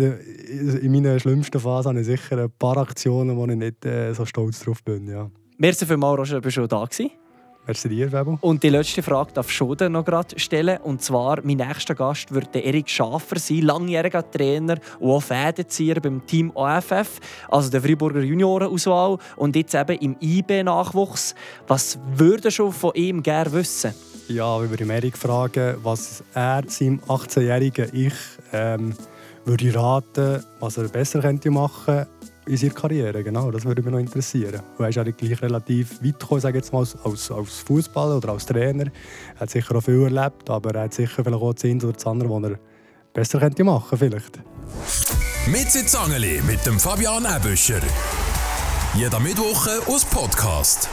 in 0.83 0.91
meiner 0.91 1.19
schlimmsten 1.19 1.59
Phase 1.59 1.89
habe 1.89 2.01
ich 2.01 2.05
sicher 2.05 2.37
ein 2.37 2.51
paar 2.59 2.77
Aktionen, 2.77 3.35
wo 3.35 3.47
ich 3.47 3.55
nicht 3.55 3.83
äh, 3.83 4.13
so 4.13 4.25
stolz 4.25 4.59
drauf 4.59 4.83
bin. 4.83 5.07
Ja. 5.07 5.27
Merci 5.57 5.87
vielmals, 5.87 6.19
Roger, 6.19 6.39
du 6.39 6.67
da 6.67 6.85
gewesen. 6.85 7.09
Merci 7.69 7.87
dir, 7.87 8.11
Webo. 8.11 8.39
Und 8.41 8.63
die 8.63 8.69
letzte 8.69 9.03
Frage 9.03 9.31
darf 9.31 9.47
ich 9.47 9.55
schon 9.55 9.77
noch 9.91 10.03
gerade 10.03 10.39
stellen. 10.39 10.79
Und 10.81 11.03
zwar, 11.03 11.39
mein 11.43 11.57
nächster 11.57 11.93
Gast 11.93 12.33
wird 12.33 12.55
der 12.55 12.63
Erik 12.63 12.89
Schafer 12.89 13.37
sein, 13.37 13.61
langjähriger 13.61 14.27
Trainer 14.31 14.79
und 14.97 15.11
auch 15.11 15.21
Fädenzieher 15.21 16.01
beim 16.01 16.25
Team 16.25 16.51
AFF, 16.57 17.19
also 17.47 17.69
der 17.69 17.83
Freiburger 17.83 18.21
Juniorenauswahl 18.21 19.19
und 19.35 19.55
jetzt 19.55 19.75
eben 19.75 19.99
im 19.99 20.15
IB-Nachwuchs. 20.19 21.35
Was 21.67 21.99
würde 22.15 22.49
schon 22.49 22.71
von 22.71 22.95
ihm 22.95 23.21
gerne 23.21 23.51
wissen? 23.51 23.93
Ja, 24.29 24.63
ich 24.63 24.69
würde 24.71 24.91
Erik 24.91 25.15
fragen, 25.15 25.77
was 25.83 26.23
er 26.33 26.63
seinem 26.65 26.99
18-jährigen 27.07 27.89
Ich 27.93 28.15
ähm, 28.51 28.95
würde 29.45 29.75
raten, 29.75 30.43
was 30.59 30.77
er 30.77 30.87
besser 30.87 31.19
könnte 31.19 31.51
machen 31.51 31.85
könnte 31.85 32.07
in 32.49 32.57
seiner 32.57 32.73
Karriere, 32.73 33.23
genau, 33.23 33.51
das 33.51 33.63
würde 33.63 33.83
mich 33.83 33.91
noch 33.91 33.99
interessieren. 33.99 34.61
Er 34.79 34.89
ist 34.89 34.97
eigentlich 34.97 35.17
gleich 35.17 35.41
relativ 35.41 36.03
weit 36.03 36.19
gekommen, 36.19 36.41
sage 36.41 36.57
jetzt 36.57 36.73
mal, 36.73 36.79
als, 36.79 37.31
als 37.31 37.59
Fußballer 37.59 38.17
oder 38.17 38.29
als 38.29 38.45
Trainer. 38.47 38.85
Er 39.35 39.41
hat 39.41 39.51
sicher 39.51 39.75
auch 39.75 39.81
viel 39.81 40.01
erlebt, 40.01 40.49
aber 40.49 40.73
er 40.73 40.83
hat 40.83 40.93
sicher 40.93 41.23
vielleicht 41.23 41.41
auch 41.41 41.53
eine 41.63 41.75
oder 41.77 41.93
das 41.93 42.07
andere, 42.07 42.29
was 42.29 42.43
er 42.49 42.59
besser 43.13 43.39
könnte 43.39 43.63
machen 43.63 43.97
vielleicht. 43.97 44.39
Mit 45.45 45.71
Sitzangeli 45.71 46.41
mit 46.47 46.65
dem 46.65 46.79
Fabian 46.79 47.25
Ebüscher. 47.25 47.81
Jeder 48.95 49.19
Mittwoch 49.19 49.67
aus 49.87 50.03
Podcast. 50.05 50.89